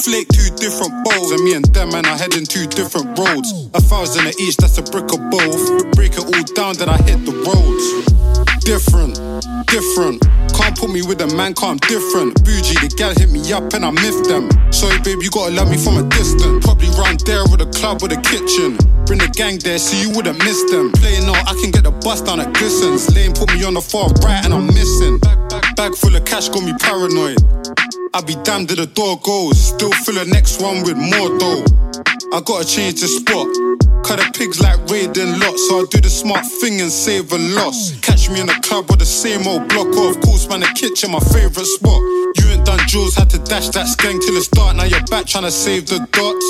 Flake 0.03 0.29
two 0.29 0.49
different 0.57 1.05
bowls, 1.05 1.33
and 1.33 1.45
me 1.45 1.55
and 1.55 1.65
them 1.67 1.91
man 1.91 2.07
are 2.07 2.17
heading 2.17 2.47
two 2.47 2.67
different 2.67 3.19
roads. 3.19 3.53
A 3.75 3.81
thousand 3.81 4.27
at 4.27 4.41
each, 4.41 4.57
that's 4.57 4.79
a 4.79 4.83
brick 4.83 5.13
of 5.13 5.21
both. 5.31 5.93
Break 5.97 6.13
it 6.13 6.25
all 6.25 6.45
down, 6.55 6.77
then 6.77 6.89
I 6.89 6.97
hit 7.03 7.25
the 7.27 7.33
roads. 7.45 8.54
Different, 8.65 9.21
different. 9.69 10.25
Can't 10.57 10.79
put 10.79 10.89
me 10.89 11.03
with 11.03 11.21
a 11.21 11.29
man, 11.37 11.53
can't 11.53 11.81
different. 11.83 12.43
Bougie, 12.45 12.81
the 12.81 12.89
gal 12.97 13.13
hit 13.13 13.31
me 13.31 13.53
up 13.53 13.73
and 13.75 13.85
I 13.85 13.91
miffed 13.91 14.25
them. 14.25 14.49
Sorry, 14.73 14.97
babe, 15.05 15.21
you 15.21 15.31
gotta 15.31 15.53
love 15.53 15.69
me 15.71 15.77
from 15.77 15.99
a 16.01 16.05
distance. 16.09 16.65
Probably 16.65 16.89
round 16.97 17.21
there 17.29 17.45
with 17.53 17.61
a 17.61 17.69
club 17.77 18.01
or 18.03 18.09
the 18.09 18.17
kitchen. 18.25 18.81
Bring 19.05 19.21
the 19.21 19.29
gang 19.29 19.61
there 19.61 19.77
so 19.77 20.01
you 20.01 20.17
wouldn't 20.17 20.39
miss 20.39 20.65
them. 20.73 20.93
Playing 20.97 21.29
out, 21.29 21.45
I 21.45 21.53
can 21.61 21.71
get 21.77 21.85
the 21.85 21.93
bus 21.93 22.23
down 22.23 22.41
at 22.41 22.55
Glistens. 22.55 23.13
Lane 23.15 23.35
put 23.35 23.53
me 23.53 23.63
on 23.65 23.75
the 23.75 23.85
far 23.85 24.09
right 24.25 24.41
and 24.41 24.55
I'm 24.55 24.67
missing. 24.67 25.21
Bag 25.77 25.95
full 25.95 26.17
of 26.17 26.25
cash 26.25 26.49
got 26.49 26.65
me 26.65 26.73
paranoid. 26.81 27.37
I 28.17 28.25
be 28.25 28.35
damned 28.49 28.73
if 28.73 28.79
the 28.81 28.87
door 28.87 29.21
goes. 29.21 29.61
Still 29.61 29.93
fill 30.09 30.17
the 30.17 30.25
next 30.33 30.63
one 30.63 30.83
with 30.89 30.97
more 30.97 31.37
dough. 31.37 31.63
I 32.33 32.41
gotta 32.41 32.65
change 32.65 33.05
the 33.05 33.13
spot. 33.13 33.94
Cut 34.05 34.21
the 34.21 34.31
pigs 34.37 34.61
like 34.61 34.79
raiding 34.91 35.41
lots, 35.41 35.67
so 35.69 35.81
I 35.81 35.85
do 35.91 36.01
the 36.01 36.11
smart 36.11 36.45
thing 36.61 36.81
and 36.81 36.93
save 36.93 37.33
a 37.33 37.39
loss. 37.57 37.99
Catch 38.01 38.29
me 38.29 38.41
in 38.41 38.47
the 38.47 38.59
club 38.61 38.91
with 38.91 38.99
the 39.01 39.07
same 39.07 39.47
old 39.49 39.67
block 39.69 39.89
or 39.97 40.11
of 40.11 40.21
course, 40.21 40.47
man, 40.47 40.61
the 40.61 40.69
kitchen, 40.77 41.11
my 41.11 41.21
favorite 41.33 41.65
spot. 41.65 42.01
You 42.37 42.53
ain't 42.53 42.64
jewels, 42.95 43.17
had 43.17 43.29
to 43.29 43.39
dash 43.51 43.69
that 43.71 43.87
skank 43.87 44.23
till 44.23 44.37
it's 44.37 44.47
dark. 44.49 44.77
Now 44.77 44.85
you're 44.85 45.03
back 45.11 45.27
trying 45.27 45.43
to 45.45 45.51
save 45.51 45.87
the 45.89 45.99
dots. 46.15 46.47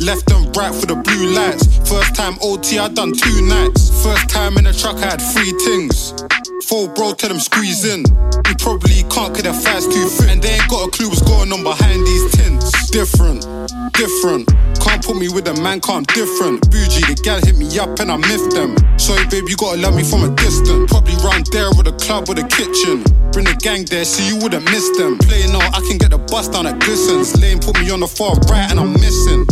Left 0.00 0.30
and 0.30 0.46
right 0.56 0.72
for 0.72 0.86
the 0.86 0.94
blue 0.94 1.34
lights. 1.34 1.66
First 1.90 2.14
time 2.14 2.38
OT, 2.42 2.78
I 2.78 2.86
done 2.88 3.12
two 3.12 3.42
nights. 3.42 3.90
First 4.04 4.28
time 4.30 4.56
in 4.56 4.64
the 4.64 4.72
truck, 4.72 4.96
I 5.02 5.18
had 5.18 5.20
three 5.34 5.50
things. 5.66 6.14
Four 6.70 6.86
bro, 6.94 7.12
tell 7.12 7.28
them 7.28 7.40
squeeze 7.40 7.84
in. 7.84 8.06
You 8.46 8.54
probably 8.62 9.02
can't 9.10 9.34
get 9.34 9.44
their 9.50 9.58
fast 9.66 9.90
too 9.90 10.06
fit. 10.06 10.30
And 10.30 10.40
they 10.40 10.54
ain't 10.54 10.70
got 10.70 10.86
a 10.86 10.90
clue 10.94 11.08
what's 11.08 11.22
going 11.22 11.50
on 11.50 11.64
behind 11.64 12.06
these 12.06 12.30
tints. 12.38 12.90
Different, 12.90 13.42
different. 13.98 14.46
Can't 14.78 15.02
put 15.02 15.16
me 15.16 15.28
with 15.28 15.48
a 15.48 15.54
man, 15.58 15.80
can't 15.80 16.06
different. 16.14 16.70
Bougie, 16.70 17.02
the 17.08 17.18
gal 17.24 17.40
hit 17.40 17.56
me 17.56 17.66
up 17.80 17.98
and 17.98 18.12
I 18.12 18.16
miffed 18.16 18.54
them. 18.54 18.76
Sorry, 18.98 19.26
babe, 19.26 19.48
you 19.48 19.56
gotta 19.56 19.80
love 19.80 19.96
me 19.96 20.04
from 20.04 20.22
a 20.22 20.30
distance. 20.36 20.92
Probably 20.92 21.16
round 21.24 21.48
there 21.50 21.72
with 21.72 21.88
a 21.88 21.96
club 22.04 22.28
or 22.28 22.36
the 22.36 22.46
kitchen. 22.46 23.02
Bring 23.32 23.48
the 23.48 23.56
gang 23.56 23.88
there 23.88 24.04
so 24.04 24.22
you 24.22 24.36
wouldn't 24.36 24.64
miss 24.68 24.84
them. 25.00 25.16
Playing 25.18 25.56
out, 25.56 25.63
I 25.72 25.80
can 25.88 25.98
get 25.98 26.10
the 26.10 26.18
bus 26.18 26.48
down 26.48 26.66
at 26.66 26.80
Glistens. 26.80 27.40
Lane 27.40 27.60
put 27.60 27.78
me 27.80 27.90
on 27.90 28.00
the 28.00 28.08
far 28.08 28.34
right 28.50 28.70
and 28.70 28.78
I'm 28.78 28.92
missing. 28.92 29.46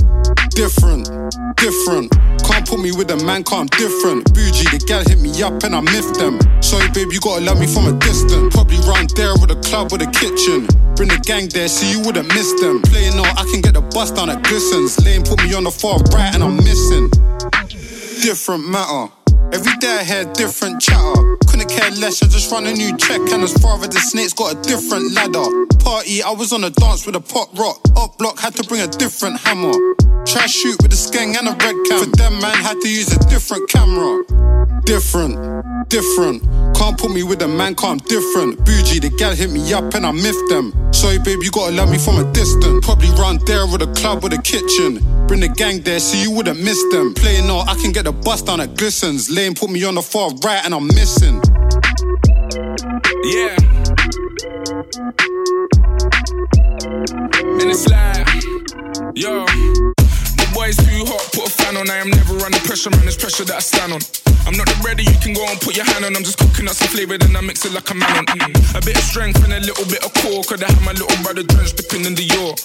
Different, 0.53 1.09
different. 1.57 2.13
Can't 2.45 2.67
put 2.69 2.81
me 2.81 2.93
with 2.93 3.11
a 3.11 3.17
man, 3.25 3.45
can't 3.45 3.71
different. 3.79 4.29
Bougie, 4.35 4.69
the 4.69 4.83
gal 4.85 5.01
hit 5.07 5.21
me 5.21 5.31
up 5.43 5.63
and 5.63 5.75
I 5.75 5.81
miffed 5.81 6.19
them. 6.19 6.37
Sorry, 6.61 6.91
babe, 6.93 7.13
you 7.13 7.21
gotta 7.21 7.45
love 7.45 7.59
me 7.59 7.67
from 7.67 7.87
a 7.87 7.95
distance. 7.99 8.55
Probably 8.55 8.79
round 8.85 9.11
there 9.17 9.33
with 9.41 9.51
a 9.51 9.61
club 9.65 9.93
or 9.93 9.99
the 9.99 10.11
kitchen. 10.13 10.67
Bring 10.97 11.09
the 11.09 11.23
gang 11.25 11.49
there 11.49 11.69
so 11.69 11.87
you 11.87 12.05
wouldn't 12.05 12.29
miss 12.29 12.53
them. 12.61 12.83
Playing 12.83 13.17
all, 13.17 13.33
I 13.39 13.49
can 13.49 13.61
get 13.63 13.75
the 13.75 13.83
bus 13.95 14.11
down 14.11 14.29
at 14.29 14.43
glistens. 14.45 15.01
Lane 15.05 15.23
put 15.23 15.43
me 15.43 15.55
on 15.55 15.65
the 15.65 15.71
far 15.71 15.99
right 16.13 16.35
and 16.35 16.43
I'm 16.43 16.57
missing. 16.57 17.09
Different 18.21 18.69
matter. 18.69 19.13
Every 19.53 19.77
day 19.79 20.01
I 20.01 20.05
hear 20.05 20.25
different 20.33 20.81
chatter. 20.81 21.32
Care 21.73 21.91
less, 21.93 22.23
I 22.23 22.29
just 22.29 22.53
run 22.53 22.67
a 22.67 22.73
new 22.73 22.95
check. 22.99 23.21
And 23.33 23.43
as 23.43 23.55
far 23.55 23.81
as 23.81 23.89
the 23.89 23.99
snakes 23.99 24.35
got 24.35 24.53
a 24.53 24.61
different 24.61 25.15
ladder. 25.15 25.49
Party, 25.81 26.23
I 26.23 26.31
was 26.33 26.53
on 26.53 26.65
a 26.65 26.71
dance 26.71 27.07
with 27.07 27.17
a 27.17 27.21
pop 27.21 27.49
rock. 27.59 27.81
Up 27.97 28.19
block, 28.19 28.39
had 28.39 28.55
to 28.57 28.65
bring 28.69 28.83
a 28.83 28.87
different 28.87 29.41
hammer. 29.41 29.73
Try 30.27 30.45
shoot 30.47 30.77
with 30.83 30.93
a 30.93 31.01
skeng 31.01 31.35
and 31.35 31.49
a 31.49 31.53
red 31.53 31.77
cam. 31.89 32.05
For 32.05 32.17
them, 32.17 32.41
man, 32.41 32.55
had 32.57 32.79
to 32.83 32.89
use 32.89 33.11
a 33.17 33.19
different 33.31 33.71
camera. 33.71 34.23
Different, 34.85 35.89
different. 35.89 36.43
Can't 36.77 36.99
put 36.99 37.11
me 37.11 37.23
with 37.23 37.41
a 37.41 37.49
man, 37.49 37.75
can't 37.75 38.05
different. 38.05 38.65
Bougie, 38.67 39.01
the 39.01 39.09
gal 39.17 39.35
hit 39.35 39.51
me 39.51 39.73
up 39.73 39.95
and 39.95 40.05
I 40.05 40.13
miffed 40.13 40.49
them. 40.51 40.75
Sorry, 40.93 41.19
babe, 41.19 41.43
you 41.43 41.51
gotta 41.51 41.75
love 41.75 41.91
me 41.91 41.97
from 41.97 42.19
a 42.19 42.31
distance. 42.33 42.85
Probably 42.85 43.09
round 43.17 43.47
there 43.47 43.67
with 43.67 43.81
a 43.81 43.91
club 43.95 44.25
or 44.25 44.29
the 44.29 44.43
kitchen. 44.43 45.01
Bring 45.27 45.41
the 45.41 45.53
gang 45.55 45.81
there 45.81 45.99
so 45.99 46.17
you 46.17 46.31
wouldn't 46.31 46.61
miss 46.63 46.83
them. 46.93 47.15
Playing 47.15 47.49
all, 47.51 47.69
I 47.69 47.75
can 47.75 47.93
get 47.93 48.05
the 48.05 48.13
bus 48.13 48.43
down 48.43 48.61
at 48.61 48.77
Glistens. 48.77 49.31
Lane 49.31 49.55
put 49.55 49.71
me 49.71 49.85
on 49.85 49.95
the 49.95 50.03
far 50.03 50.31
right 50.45 50.65
and 50.65 50.75
I'm 50.75 50.87
missing. 50.87 51.41
Yeah. 53.25 53.57
And 57.61 57.71
it's 57.71 57.87
like, 57.89 58.27
yo. 59.15 59.47
The 59.47 60.51
boy's 60.55 60.77
too 60.77 61.05
hot, 61.07 61.23
put 61.33 61.47
a 61.47 61.51
fan 61.51 61.77
on. 61.77 61.89
I 61.89 61.97
am 61.97 62.11
never 62.11 62.37
under 62.45 62.59
pressure, 62.61 62.91
man. 62.91 63.07
It's 63.07 63.17
pressure 63.17 63.45
that 63.45 63.57
I 63.57 63.61
stand 63.61 63.93
on. 63.93 64.01
I'm 64.45 64.59
not 64.59 64.67
the 64.67 64.75
ready, 64.83 65.05
you 65.05 65.15
can 65.23 65.33
go 65.33 65.47
and 65.47 65.61
put 65.61 65.77
your 65.77 65.87
hand 65.87 66.05
on. 66.05 66.17
I'm 66.17 66.25
just 66.25 66.39
cooking 66.39 66.67
up 66.67 66.75
some 66.75 66.89
flavor, 66.89 67.17
then 67.17 67.37
I 67.37 67.41
mix 67.41 67.65
it 67.65 67.73
like 67.73 67.89
a 67.91 67.95
man 67.95 68.11
on. 68.11 68.27
Mm. 68.27 68.75
A 68.75 68.83
bit 68.85 68.99
of 68.99 69.05
strength 69.05 69.39
and 69.45 69.55
a 69.55 69.61
little 69.61 69.87
bit 69.87 70.03
of 70.03 70.13
core. 70.19 70.43
Could 70.43 70.63
I 70.65 70.69
have 70.69 70.83
my 70.83 70.93
little 70.93 71.15
brother 71.23 71.47
drenched 71.47 71.79
dipping 71.79 72.05
in 72.05 72.15
the 72.19 72.27
York? 72.27 72.59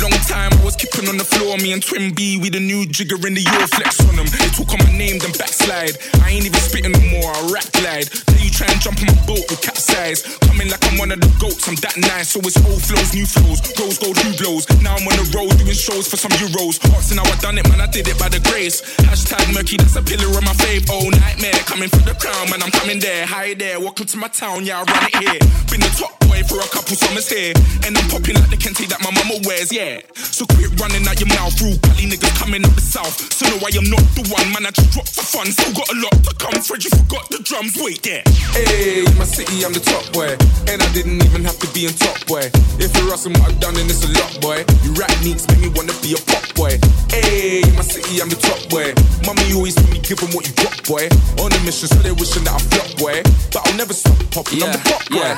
Long 0.00 0.16
time 0.24 0.48
I 0.56 0.64
was 0.64 0.80
keeping 0.80 1.12
on 1.12 1.20
the 1.20 1.28
floor. 1.28 1.60
Me 1.60 1.76
and 1.76 1.84
Twin 1.84 2.16
B, 2.16 2.40
we 2.40 2.48
the 2.48 2.56
new 2.56 2.88
jigger 2.88 3.20
in 3.20 3.36
the 3.36 3.44
York 3.44 3.68
flex 3.68 4.00
on 4.08 4.16
them. 4.16 4.24
They 4.32 4.48
talk 4.56 4.72
on 4.72 4.80
my 4.80 4.88
name, 4.96 5.20
then 5.20 5.28
backslide. 5.36 6.00
I 6.24 6.32
ain't 6.32 6.48
even 6.48 6.56
spitting 6.56 6.96
no 6.96 7.04
more, 7.12 7.28
I 7.28 7.52
rap 7.52 7.68
glide. 7.76 8.08
Then 8.08 8.40
you 8.40 8.48
try 8.48 8.64
and 8.72 8.80
jump 8.80 8.96
on 9.04 9.12
my 9.12 9.18
boat 9.28 9.44
with 9.52 9.60
capsize. 9.60 10.24
Coming 10.48 10.72
like 10.72 10.80
I'm 10.88 10.96
one 10.96 11.12
of 11.12 11.20
the 11.20 11.28
goats, 11.36 11.68
I'm 11.68 11.76
that 11.84 12.00
nice. 12.00 12.32
So 12.32 12.40
it's 12.40 12.56
old 12.64 12.80
flows, 12.80 13.12
new 13.12 13.28
flows, 13.28 13.60
rose 13.76 14.00
gold, 14.00 14.16
new 14.24 14.32
blows. 14.40 14.64
Now 14.80 14.96
I'm 14.96 15.04
on 15.04 15.20
the 15.20 15.28
road 15.36 15.52
doing 15.60 15.76
shows 15.76 16.08
for 16.08 16.16
some 16.16 16.32
euros. 16.40 16.80
Asking 16.96 17.20
how 17.20 17.28
I 17.28 17.36
done 17.44 17.60
it, 17.60 17.68
man, 17.68 17.84
I 17.84 17.88
did 17.92 18.08
it 18.08 18.16
by 18.16 18.32
the 18.32 18.40
grace. 18.48 18.80
Hashtag 19.04 19.52
murky, 19.52 19.76
that's 19.76 20.00
a 20.00 20.02
pillar 20.02 20.32
of 20.32 20.40
my 20.40 20.56
fave. 20.64 20.88
Oh, 20.88 21.12
nightmare, 21.12 21.60
coming 21.68 21.92
for 21.92 22.00
the 22.08 22.16
crown, 22.16 22.48
man, 22.48 22.64
I'm 22.64 22.72
coming 22.72 23.04
there. 23.04 23.28
Hi 23.28 23.52
there, 23.52 23.76
welcome 23.76 24.08
to 24.08 24.16
my 24.16 24.32
town, 24.32 24.64
yeah, 24.64 24.80
I 24.80 24.88
run 24.88 25.04
it 25.12 25.16
here. 25.20 25.40
Been 25.68 25.84
the 25.84 25.92
top 25.92 26.19
boy 26.42 26.48
for 26.48 26.60
a 26.60 26.68
couple 26.68 26.96
summers 26.96 27.28
here. 27.28 27.52
And 27.84 27.96
I'm 27.96 28.08
popping 28.08 28.34
like 28.34 28.50
the 28.50 28.56
Kente 28.56 28.88
that 28.88 29.00
my 29.02 29.10
mama 29.10 29.40
wears, 29.44 29.72
yeah. 29.72 30.00
So 30.14 30.46
quit 30.46 30.72
running 30.80 31.06
out 31.08 31.18
your 31.20 31.28
mouth, 31.28 31.54
rude 31.60 31.80
Cali 31.82 32.08
niggas 32.08 32.34
coming 32.38 32.64
up 32.64 32.74
the 32.74 32.80
south. 32.80 33.32
So 33.32 33.48
no, 33.48 33.56
I 33.60 33.70
am 33.76 33.88
not 33.88 34.04
the 34.16 34.24
one, 34.28 34.48
man, 34.52 34.66
I 34.66 34.70
just 34.70 34.92
dropped 34.92 35.12
for 35.14 35.24
fun. 35.24 35.46
Still 35.52 35.72
got 35.74 35.88
a 35.90 35.96
lot 36.00 36.16
to 36.24 36.32
come, 36.36 36.56
Fred, 36.60 36.84
you 36.84 36.90
forgot 36.90 37.28
the 37.30 37.40
drums, 37.44 37.76
wait 37.80 38.02
there. 38.02 38.24
Hey, 38.56 39.04
my 39.18 39.24
city, 39.24 39.64
I'm 39.64 39.72
the 39.72 39.80
top 39.80 40.04
boy. 40.12 40.36
And 40.70 40.80
I 40.80 40.88
didn't 40.92 41.20
even 41.24 41.44
have 41.44 41.58
to 41.60 41.68
be 41.72 41.86
in 41.86 41.92
top 41.94 42.18
boy. 42.26 42.48
If 42.80 42.92
you're 42.96 43.12
asking 43.12 43.36
what 43.40 43.52
I've 43.52 43.60
done, 43.60 43.74
then 43.74 43.86
it's 43.88 44.04
a 44.04 44.10
lot, 44.16 44.32
boy. 44.40 44.64
You 44.84 44.92
rap 44.96 45.12
neeks 45.24 45.46
make 45.48 45.60
me 45.60 45.68
wanna 45.74 45.96
be 46.00 46.14
a 46.16 46.20
pop 46.28 46.44
boy. 46.54 46.78
Hey, 47.10 47.64
my 47.76 47.84
city, 47.84 48.20
I'm 48.20 48.28
the 48.28 48.40
top 48.40 48.60
boy. 48.70 48.92
Mommy 49.26 49.52
always 49.54 49.74
told 49.74 49.90
me, 49.90 50.00
give 50.00 50.20
'em 50.22 50.32
what 50.32 50.46
you 50.46 50.54
got, 50.60 50.76
boy. 50.86 51.08
On 51.42 51.52
a 51.52 51.58
mission, 51.64 51.88
so 51.88 51.98
they 52.00 52.12
wishing 52.12 52.44
that 52.44 52.56
I 52.56 52.62
flop, 52.72 52.88
boy. 52.96 53.22
But 53.52 53.66
I'll 53.66 53.76
never 53.76 53.92
stop 53.92 54.16
popping, 54.30 54.62
I'm 54.62 54.72
the 54.72 54.82
pop 54.84 55.04
boy. 55.10 55.32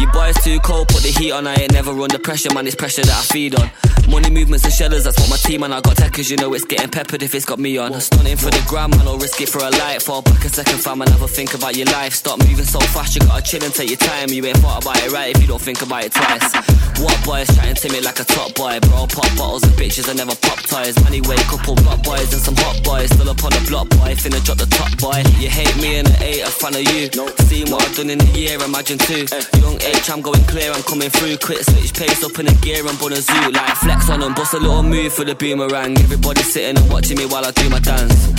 You 0.00 0.06
boys 0.12 0.36
too 0.46 0.60
cold, 0.60 0.86
put 0.86 1.02
the 1.02 1.08
heat 1.08 1.32
on. 1.32 1.44
I 1.46 1.54
ain't 1.54 1.72
never 1.72 1.90
under 1.90 2.20
pressure, 2.20 2.54
man. 2.54 2.66
It's 2.66 2.76
pressure 2.76 3.02
that 3.02 3.18
I 3.18 3.22
feed 3.34 3.58
on. 3.58 3.68
Money 4.08 4.30
movements 4.30 4.64
and 4.64 4.72
shellers, 4.72 5.02
that's 5.02 5.18
what 5.18 5.28
my 5.28 5.36
team 5.36 5.64
and 5.64 5.74
I 5.74 5.80
got 5.80 5.96
techers, 5.96 6.30
you 6.30 6.36
know 6.36 6.54
it's 6.54 6.64
getting 6.64 6.88
peppered 6.88 7.24
if 7.24 7.34
it's 7.34 7.44
got 7.44 7.58
me 7.58 7.76
on. 7.76 8.00
Stunning 8.00 8.36
for 8.36 8.50
the 8.54 8.62
gram, 8.68 8.90
man, 8.90 9.08
or 9.08 9.18
risk 9.18 9.40
it 9.40 9.48
for 9.48 9.58
a 9.58 9.70
light. 9.82 10.00
Fall 10.00 10.22
back 10.22 10.44
a 10.44 10.48
second, 10.48 10.78
fam, 10.78 11.02
and 11.02 11.10
have 11.10 11.22
a 11.22 11.26
think 11.26 11.54
about 11.54 11.74
your 11.74 11.86
life. 11.86 12.14
Stop 12.14 12.38
moving 12.38 12.64
so 12.64 12.78
fast, 12.94 13.16
you 13.16 13.20
gotta 13.26 13.42
chill 13.42 13.64
and 13.64 13.74
take 13.74 13.90
your 13.90 13.98
time. 13.98 14.30
You 14.30 14.46
ain't 14.46 14.58
thought 14.58 14.84
about 14.84 15.02
it 15.02 15.10
right 15.10 15.34
if 15.34 15.42
you 15.42 15.48
don't 15.48 15.60
think 15.60 15.82
about 15.82 16.04
it 16.04 16.12
twice. 16.12 16.54
What 17.02 17.18
boys 17.26 17.50
chatting 17.56 17.74
to 17.74 17.92
me 17.92 18.00
like 18.00 18.20
a 18.20 18.24
top 18.24 18.54
boy, 18.54 18.78
bro? 18.86 19.10
Pop 19.10 19.26
bottles 19.36 19.64
and 19.64 19.72
bitches, 19.74 20.08
I 20.08 20.14
never 20.14 20.36
pop 20.38 20.62
ties. 20.62 20.94
toys. 20.94 21.06
Anyway, 21.06 21.36
couple 21.50 21.74
block 21.82 22.02
boys 22.04 22.32
and 22.32 22.40
some 22.40 22.56
hot 22.62 22.78
boys, 22.84 23.10
still 23.10 23.28
up 23.28 23.42
on 23.42 23.50
the 23.50 23.62
block 23.68 23.88
boy, 23.90 24.14
finna 24.14 24.38
drop 24.46 24.58
the 24.58 24.70
top 24.70 24.94
boy. 25.02 25.18
You 25.42 25.50
hate 25.50 25.74
me 25.82 25.98
and 25.98 26.08
I 26.22 26.38
ain't 26.38 26.48
a 26.48 26.50
fan 26.50 26.78
of 26.78 26.86
you. 26.86 27.10
Seen 27.50 27.68
what 27.74 27.82
I've 27.82 27.96
done 27.96 28.10
in 28.10 28.20
a 28.22 28.30
year, 28.38 28.56
imagine 28.62 28.98
two. 28.98 29.26
Young 29.58 29.82
H, 29.82 30.08
I'm 30.08 30.22
going 30.22 30.35
clear, 30.44 30.72
I'm 30.72 30.82
coming 30.82 31.10
through. 31.10 31.36
Quick 31.38 31.62
switch 31.64 31.94
pace 31.94 32.22
up 32.24 32.38
in 32.38 32.46
a 32.48 32.54
gear, 32.60 32.84
I'm 32.86 33.00
on 33.00 33.12
a 33.12 33.20
zoo. 33.20 33.50
Like 33.52 33.76
flex 33.76 34.10
on 34.10 34.20
them, 34.20 34.34
bust 34.34 34.54
a 34.54 34.58
little 34.58 34.82
move 34.82 35.12
for 35.12 35.24
the 35.24 35.34
boomerang. 35.34 35.96
Everybody 35.98 36.42
sitting 36.42 36.76
and 36.76 36.90
watching 36.90 37.16
me 37.16 37.26
while 37.26 37.44
I 37.44 37.50
do 37.50 37.68
my 37.70 37.80
dance. 37.80 38.32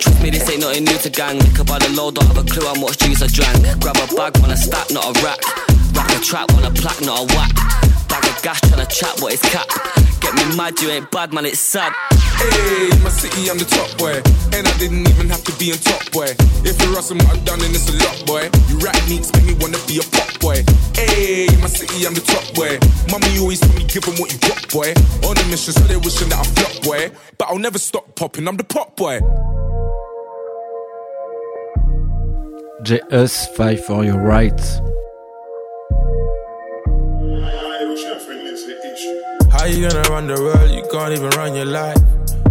Trust 0.00 0.22
me, 0.22 0.30
this 0.30 0.48
ain't 0.48 0.60
nothing 0.60 0.84
new 0.84 0.98
to 0.98 1.10
gang. 1.10 1.38
Liquor 1.38 1.64
by 1.64 1.78
the 1.78 1.90
load, 1.92 2.14
don't 2.14 2.26
have 2.26 2.38
a 2.38 2.46
clue 2.48 2.66
how 2.66 2.74
much 2.80 2.98
juice 2.98 3.22
I 3.22 3.28
drank. 3.28 3.80
Grab 3.80 3.96
a 3.96 4.06
bag, 4.14 4.38
wanna 4.40 4.56
stack, 4.56 4.90
not 4.90 5.04
a 5.04 5.12
rack. 5.22 5.40
Rack 5.94 6.10
a 6.16 6.20
trap, 6.20 6.50
want 6.52 6.66
a 6.66 6.70
plaque, 6.70 7.00
not 7.02 7.20
a 7.20 7.24
whack. 7.36 7.91
Bag 8.42 8.56
of 8.56 8.60
gas, 8.60 8.70
tryna 8.70 8.88
chat, 8.88 9.20
what 9.20 9.32
is 9.32 9.42
cap? 9.42 9.68
Get 10.20 10.34
me 10.34 10.56
mad, 10.56 10.78
you 10.80 10.90
ain't 10.90 11.10
bad, 11.10 11.32
man, 11.32 11.46
it's 11.46 11.60
sad. 11.60 11.92
Hey, 12.12 12.88
my 13.02 13.10
city, 13.10 13.50
I'm 13.50 13.58
the 13.58 13.64
top 13.64 13.96
boy. 13.98 14.14
And 14.56 14.66
I 14.66 14.78
didn't 14.78 15.08
even 15.08 15.28
have 15.30 15.44
to 15.44 15.52
be 15.58 15.72
on 15.72 15.78
top 15.78 16.10
boy. 16.12 16.34
If 16.64 16.80
you're 16.82 16.96
asking 16.96 17.18
what 17.18 17.36
I've 17.36 17.44
done, 17.44 17.60
then 17.60 17.70
it's 17.70 17.88
a 17.88 17.96
lot, 18.02 18.26
boy. 18.26 18.50
You 18.68 18.78
rap 18.78 18.96
neeks 19.08 19.32
make 19.34 19.46
me 19.46 19.54
wanna 19.60 19.78
be 19.86 19.98
a 19.98 20.04
pop 20.10 20.40
boy. 20.40 20.64
Hey, 20.94 21.46
my 21.60 21.68
city, 21.68 22.06
I'm 22.06 22.14
the 22.14 22.22
top 22.22 22.54
boy. 22.54 22.78
Mommy 23.10 23.38
always 23.38 23.60
told 23.60 23.74
me, 23.76 23.84
give 23.84 24.06
'em 24.08 24.16
what 24.18 24.32
you 24.32 24.38
got, 24.38 24.68
boy. 24.70 24.94
On 25.28 25.36
a 25.38 25.44
mission, 25.46 25.72
so 25.74 25.84
they 25.86 25.96
wishing 25.96 26.28
that 26.30 26.40
I 26.40 26.44
flop, 26.44 26.82
boy. 26.82 27.10
But 27.38 27.48
I'll 27.48 27.58
never 27.58 27.78
stop 27.78 28.14
popping, 28.16 28.48
I'm 28.48 28.56
the 28.56 28.64
pop 28.64 28.96
boy. 28.96 29.20
JS, 32.82 33.46
fight 33.56 33.80
for 33.84 34.04
your 34.04 34.18
rights. 34.18 34.80
How 39.62 39.68
you 39.68 39.88
gonna 39.88 40.02
run 40.10 40.26
the 40.26 40.42
world? 40.42 40.72
You 40.72 40.82
can't 40.90 41.12
even 41.12 41.30
run 41.38 41.54
your 41.54 41.66
life. 41.66 41.96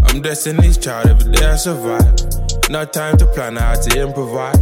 I'm 0.08 0.21
Destiny's 0.21 0.78
child, 0.78 1.08
every 1.08 1.34
day 1.34 1.45
I 1.45 1.58
survive. 1.58 2.15
No 2.69 2.86
time 2.86 3.17
to 3.17 3.26
plan 3.26 3.58
how 3.58 3.74
to 3.74 4.02
improvise. 4.02 4.56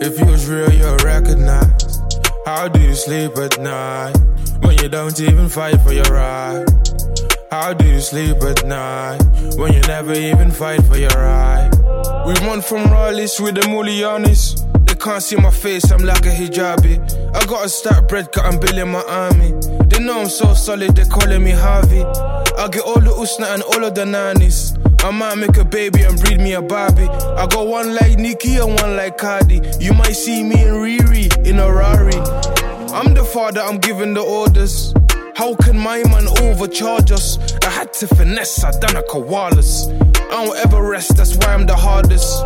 If 0.00 0.16
you 0.16 0.26
was 0.26 0.48
real, 0.48 0.70
you'll 0.70 0.96
recognize. 0.98 1.98
How 2.44 2.68
do 2.68 2.80
you 2.80 2.94
sleep 2.94 3.36
at 3.38 3.58
night 3.58 4.14
when 4.60 4.78
you 4.78 4.88
don't 4.88 5.18
even 5.18 5.48
fight 5.48 5.80
for 5.82 5.92
your 5.92 6.04
right? 6.04 6.64
How 7.50 7.72
do 7.72 7.84
you 7.84 7.98
sleep 7.98 8.36
at 8.44 8.64
night 8.64 9.20
when 9.56 9.72
you 9.72 9.80
never 9.88 10.12
even 10.12 10.52
fight 10.52 10.84
for 10.84 10.96
your 10.96 11.18
right? 11.18 11.68
We 12.28 12.34
run 12.46 12.62
from 12.62 12.84
Raleighs 12.92 13.40
with 13.40 13.56
the 13.56 13.62
Mulianis. 13.62 14.62
They 14.86 14.94
can't 14.94 15.20
see 15.20 15.34
my 15.34 15.50
face, 15.50 15.90
I'm 15.90 16.04
like 16.04 16.26
a 16.26 16.30
hijabi. 16.30 17.02
I 17.34 17.44
got 17.46 17.66
a 17.66 17.68
stack 17.68 18.06
bread, 18.06 18.30
cut 18.30 18.54
and 18.54 18.60
bill 18.60 18.78
in 18.78 18.88
my 18.92 19.02
army. 19.02 19.55
They 19.96 20.04
know 20.04 20.20
I'm 20.20 20.28
so 20.28 20.52
solid, 20.52 20.94
they're 20.94 21.06
calling 21.06 21.42
me 21.42 21.52
Harvey. 21.52 22.02
I 22.02 22.68
get 22.68 22.82
all 22.82 23.00
the 23.00 23.12
usna 23.16 23.54
and 23.54 23.62
all 23.62 23.82
of 23.82 23.94
the 23.94 24.04
nannies. 24.04 24.76
I 25.02 25.10
might 25.10 25.36
make 25.36 25.56
a 25.56 25.64
baby 25.64 26.02
and 26.02 26.20
breed 26.20 26.38
me 26.38 26.52
a 26.52 26.60
Barbie. 26.60 27.08
I 27.08 27.46
got 27.46 27.66
one 27.66 27.94
like 27.94 28.18
Nikki 28.18 28.56
and 28.56 28.78
one 28.78 28.94
like 28.94 29.16
Cardi. 29.16 29.62
You 29.80 29.94
might 29.94 30.12
see 30.12 30.42
me 30.42 30.64
and 30.64 30.76
Riri 30.84 31.46
in 31.46 31.58
a 31.58 31.72
Rari. 31.72 32.12
I'm 32.92 33.14
the 33.14 33.24
father, 33.24 33.62
I'm 33.62 33.78
giving 33.78 34.12
the 34.12 34.20
orders. 34.20 34.92
How 35.34 35.54
can 35.54 35.78
my 35.78 36.02
man 36.04 36.28
overcharge 36.42 37.10
us? 37.10 37.38
I 37.62 37.70
had 37.70 37.94
to 37.94 38.06
finesse, 38.06 38.64
I 38.64 38.72
done 38.72 38.96
a 38.96 39.02
koalas. 39.02 39.88
I 40.30 40.44
don't 40.44 40.58
ever 40.58 40.86
rest, 40.86 41.16
that's 41.16 41.38
why 41.38 41.54
I'm 41.54 41.64
the 41.64 41.74
hardest. 41.74 42.44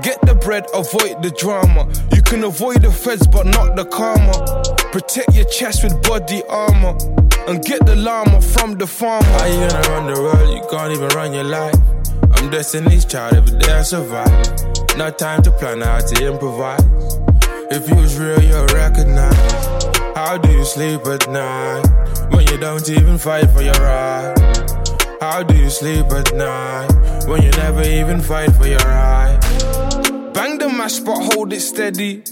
Get 0.00 0.20
the 0.22 0.34
bread, 0.34 0.64
avoid 0.72 1.22
the 1.22 1.30
drama. 1.30 1.86
You 2.14 2.22
can 2.22 2.44
avoid 2.44 2.80
the 2.80 2.90
feds, 2.90 3.26
but 3.26 3.44
not 3.44 3.76
the 3.76 3.84
karma. 3.84 4.32
Protect 4.90 5.34
your 5.34 5.44
chest 5.44 5.84
with 5.84 6.02
body 6.02 6.42
armor. 6.48 6.96
And 7.46 7.62
get 7.62 7.84
the 7.84 7.96
llama 7.96 8.40
from 8.40 8.78
the 8.78 8.86
farmer. 8.86 9.26
How 9.26 9.46
you 9.46 9.68
gonna 9.68 9.88
run 9.90 10.14
the 10.14 10.20
world? 10.20 10.48
You 10.54 10.66
can't 10.70 10.92
even 10.92 11.08
run 11.08 11.34
your 11.34 11.44
life. 11.44 11.74
I'm 12.32 12.48
Destiny's 12.50 13.04
child, 13.04 13.34
every 13.34 13.58
day 13.58 13.72
I 13.72 13.82
survive. 13.82 14.30
No 14.96 15.10
time 15.10 15.42
to 15.42 15.50
plan 15.50 15.82
how 15.82 15.98
to 15.98 16.26
improvise. 16.26 16.80
If 17.70 17.88
you 17.88 17.96
was 17.96 18.18
real, 18.18 18.42
you'll 18.42 18.66
recognize. 18.68 19.36
How 20.16 20.38
do 20.38 20.50
you 20.50 20.64
sleep 20.64 21.04
at 21.06 21.28
night 21.28 21.82
when 22.30 22.46
you 22.46 22.56
don't 22.56 22.88
even 22.88 23.18
fight 23.18 23.50
for 23.50 23.60
your 23.60 23.74
right? 23.74 24.34
How 25.20 25.42
do 25.42 25.54
you 25.54 25.70
sleep 25.70 26.06
at 26.12 26.34
night 26.34 26.88
when 27.26 27.42
you 27.42 27.50
never 27.52 27.82
even 27.82 28.20
fight 28.20 28.52
for 28.56 28.66
your 28.66 28.78
right? 28.78 29.51
Bang 30.34 30.58
the 30.58 30.68
mash, 30.68 31.00
but 31.00 31.18
hold 31.34 31.52
it 31.52 31.60
steady. 31.60 32.22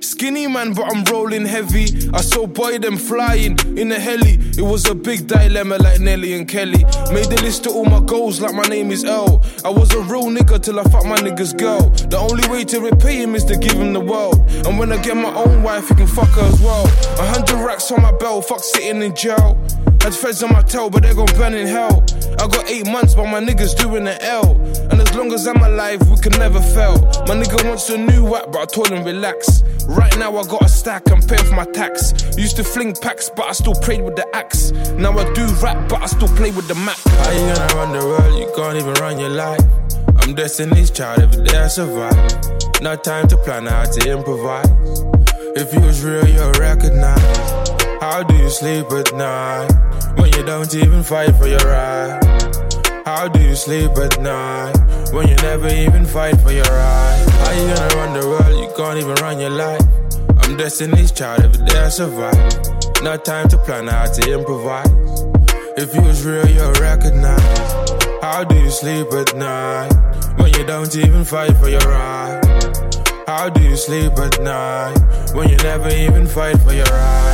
Skinny 0.00 0.46
man, 0.46 0.74
but 0.74 0.84
I'm 0.92 1.02
rolling 1.04 1.46
heavy. 1.46 1.86
I 2.12 2.20
saw 2.20 2.46
boy 2.46 2.78
them 2.78 2.96
flying 2.96 3.56
in 3.78 3.90
a 3.90 3.98
heli. 3.98 4.38
It 4.58 4.60
was 4.60 4.86
a 4.86 4.94
big 4.94 5.26
dilemma 5.26 5.78
like 5.78 6.00
Nelly 6.00 6.34
and 6.34 6.46
Kelly. 6.46 6.84
Made 7.12 7.26
a 7.26 7.40
list 7.42 7.66
of 7.66 7.72
all 7.72 7.84
my 7.84 8.00
goals 8.00 8.40
like 8.40 8.54
my 8.54 8.64
name 8.64 8.90
is 8.90 9.04
L. 9.04 9.42
I 9.64 9.70
was 9.70 9.92
a 9.94 10.00
real 10.00 10.24
nigga 10.24 10.62
till 10.62 10.78
I 10.78 10.84
fucked 10.84 11.06
my 11.06 11.16
nigga's 11.16 11.54
girl. 11.54 11.90
The 11.90 12.18
only 12.18 12.46
way 12.48 12.64
to 12.64 12.80
repay 12.80 13.22
him 13.22 13.34
is 13.34 13.44
to 13.46 13.56
give 13.56 13.72
him 13.72 13.92
the 13.92 14.00
world. 14.00 14.40
And 14.66 14.78
when 14.78 14.92
I 14.92 15.00
get 15.00 15.16
my 15.16 15.34
own 15.34 15.62
wife, 15.62 15.88
he 15.88 15.94
can 15.94 16.06
fuck 16.06 16.28
her 16.30 16.42
as 16.42 16.60
well. 16.60 16.84
A 17.18 17.26
hundred 17.26 17.64
racks 17.64 17.90
on 17.90 18.02
my 18.02 18.12
belt, 18.12 18.46
fuck 18.46 18.60
sitting 18.60 19.00
in 19.00 19.14
jail. 19.16 19.58
Had 20.04 20.14
feds 20.14 20.42
on 20.42 20.52
my 20.52 20.60
tail, 20.60 20.90
but 20.90 21.02
they 21.02 21.14
gon' 21.14 21.24
burn 21.38 21.54
in 21.54 21.66
hell. 21.66 22.04
I 22.38 22.46
got 22.46 22.68
eight 22.68 22.86
months, 22.86 23.14
but 23.14 23.24
my 23.24 23.40
niggas 23.40 23.74
doing 23.74 24.04
the 24.04 24.22
L. 24.22 24.52
And 24.90 25.00
as 25.00 25.14
long 25.14 25.32
as 25.32 25.46
I'm 25.46 25.56
alive, 25.62 26.06
we 26.10 26.18
can 26.18 26.32
never 26.32 26.60
fail. 26.60 27.00
My 27.26 27.34
nigga 27.34 27.66
wants 27.66 27.88
a 27.88 27.96
new 27.96 28.22
whack, 28.22 28.52
but 28.52 28.58
I 28.58 28.64
told 28.66 28.90
him 28.90 29.02
relax. 29.02 29.62
Right 29.86 30.14
now 30.18 30.36
I 30.36 30.44
got 30.44 30.60
a 30.60 30.68
stack, 30.68 31.10
I'm 31.10 31.22
paying 31.22 31.46
for 31.46 31.54
my 31.54 31.64
tax. 31.64 32.12
Used 32.36 32.56
to 32.56 32.64
fling 32.64 32.94
packs, 33.00 33.30
but 33.30 33.46
I 33.46 33.52
still 33.52 33.74
prayed 33.76 34.02
with 34.02 34.14
the 34.14 34.28
axe. 34.36 34.72
Now 34.92 35.16
I 35.16 35.24
do 35.32 35.46
rap, 35.62 35.88
but 35.88 36.02
I 36.02 36.04
still 36.04 36.28
play 36.28 36.50
with 36.50 36.68
the 36.68 36.74
Mac. 36.74 36.98
How 36.98 37.30
you 37.30 37.54
gonna 37.54 37.74
run 37.74 37.92
the 37.98 38.04
world? 38.04 38.38
You 38.38 38.52
can't 38.54 38.76
even 38.76 38.92
run 39.00 39.18
your 39.18 39.30
life. 39.30 39.64
I'm 40.18 40.34
Destiny's 40.34 40.90
child, 40.90 41.20
every 41.20 41.44
day 41.44 41.56
I 41.56 41.68
survive. 41.68 42.14
No 42.82 42.94
time 42.94 43.26
to 43.28 43.38
plan 43.38 43.64
how 43.64 43.84
to 43.84 44.10
improvise. 44.10 44.68
If 45.56 45.72
you 45.72 45.80
was 45.80 46.04
real, 46.04 46.28
you'll 46.28 46.52
recognize. 46.60 47.70
How 48.02 48.22
do 48.22 48.36
you 48.36 48.50
sleep 48.50 48.92
at 48.92 49.14
night 49.14 49.83
when 50.16 50.32
you 50.32 50.42
don't 50.44 50.74
even 50.74 51.02
fight 51.02 51.34
for 51.36 51.46
your 51.46 51.58
right? 51.60 52.20
How 53.04 53.28
do 53.28 53.40
you 53.40 53.54
sleep 53.54 53.90
at 53.98 54.20
night 54.20 54.74
when 55.12 55.28
you 55.28 55.36
never 55.36 55.68
even 55.68 56.06
fight 56.06 56.40
for 56.40 56.52
your 56.52 56.64
right? 56.64 57.26
How 57.40 57.52
you 57.52 57.74
gonna 57.74 57.94
run 57.96 58.12
the 58.18 58.26
world? 58.26 58.58
You 58.58 58.70
can't 58.76 58.98
even 58.98 59.14
run 59.16 59.40
your 59.40 59.50
life. 59.50 59.82
I'm 60.42 60.56
Destiny's 60.56 61.12
child, 61.12 61.40
every 61.44 61.64
day 61.66 61.78
I 61.78 61.88
survive. 61.88 62.34
No 63.02 63.16
time 63.16 63.48
to 63.48 63.58
plan 63.58 63.88
how 63.88 64.06
to 64.06 64.32
improvise. 64.32 64.88
If 65.76 65.94
you 65.94 66.02
was 66.02 66.24
real, 66.24 66.46
you'll 66.48 66.72
recognize. 66.80 67.90
How 68.22 68.44
do 68.44 68.54
you 68.56 68.70
sleep 68.70 69.12
at 69.12 69.36
night 69.36 69.92
when 70.38 70.52
you 70.54 70.64
don't 70.64 70.94
even 70.96 71.24
fight 71.24 71.56
for 71.58 71.68
your 71.68 71.80
right? 71.80 72.40
How 73.26 73.48
do 73.48 73.62
you 73.62 73.76
sleep 73.76 74.12
at 74.18 74.40
night 74.40 74.96
when 75.34 75.48
you 75.48 75.56
never 75.58 75.88
even 75.88 76.26
fight 76.26 76.58
for 76.60 76.72
your 76.72 76.86
right? 76.86 77.33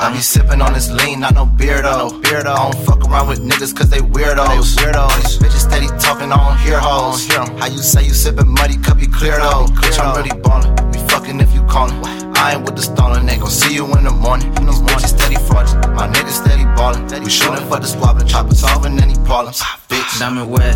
I 0.00 0.12
be 0.12 0.20
sipping 0.20 0.62
on 0.62 0.74
this 0.74 0.90
lean, 0.90 1.20
not 1.20 1.34
no 1.34 1.44
beard 1.44 1.84
though. 1.84 2.10
Beard 2.20 2.46
I 2.46 2.70
don't 2.70 2.86
fuck 2.86 3.04
around 3.04 3.28
with 3.28 3.40
niggas 3.40 3.74
cause 3.74 3.90
they 3.90 3.98
weirdos. 3.98 4.46
They 4.46 4.82
weirdos. 4.82 5.16
These 5.16 5.38
bitches 5.38 5.66
steady 5.66 5.88
talking, 5.98 6.30
I 6.30 6.38
don't 6.38 6.58
hear 6.60 6.78
hoes. 6.78 7.26
How 7.26 7.66
you 7.66 7.78
say 7.78 8.04
you 8.04 8.14
sipping 8.14 8.46
muddy, 8.46 8.76
cup 8.78 9.00
you 9.00 9.08
clear 9.08 9.36
though. 9.38 9.66
Bitch, 9.66 9.98
I'm 9.98 10.14
really 10.16 10.40
ballin'. 10.40 10.70
We 10.92 10.98
fucking 11.08 11.40
if 11.40 11.52
you 11.52 11.64
callin'. 11.64 11.98
I 12.36 12.54
ain't 12.54 12.64
with 12.64 12.76
the 12.76 12.82
stallin', 12.82 13.26
they 13.26 13.38
gon' 13.38 13.50
see 13.50 13.74
you 13.74 13.86
in 13.96 14.04
the 14.04 14.12
morning. 14.12 14.46
In 14.58 14.66
the 14.66 14.72
morning, 14.72 15.10
steady 15.10 15.34
fraudulent. 15.34 15.92
My 15.94 16.06
niggas 16.06 16.46
steady 16.46 16.64
ballin'. 16.78 17.04
We 17.24 17.30
shootin' 17.30 17.68
for 17.68 17.80
the 17.80 17.88
squabbling, 17.88 18.28
choppin', 18.28 18.54
solving 18.54 19.00
any 19.00 19.16
problems. 19.26 19.58
Ah, 19.62 19.80
bitch. 19.88 20.20
Diamond 20.20 20.48
wet, 20.48 20.74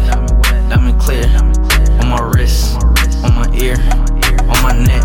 diamond 0.68 1.00
clear. 1.00 1.30
On 2.02 2.08
my 2.10 2.20
wrist, 2.34 2.74
on 3.22 3.34
my 3.38 3.48
ear, 3.54 3.78
on 4.50 4.58
my 4.66 4.74
neck, 4.82 5.04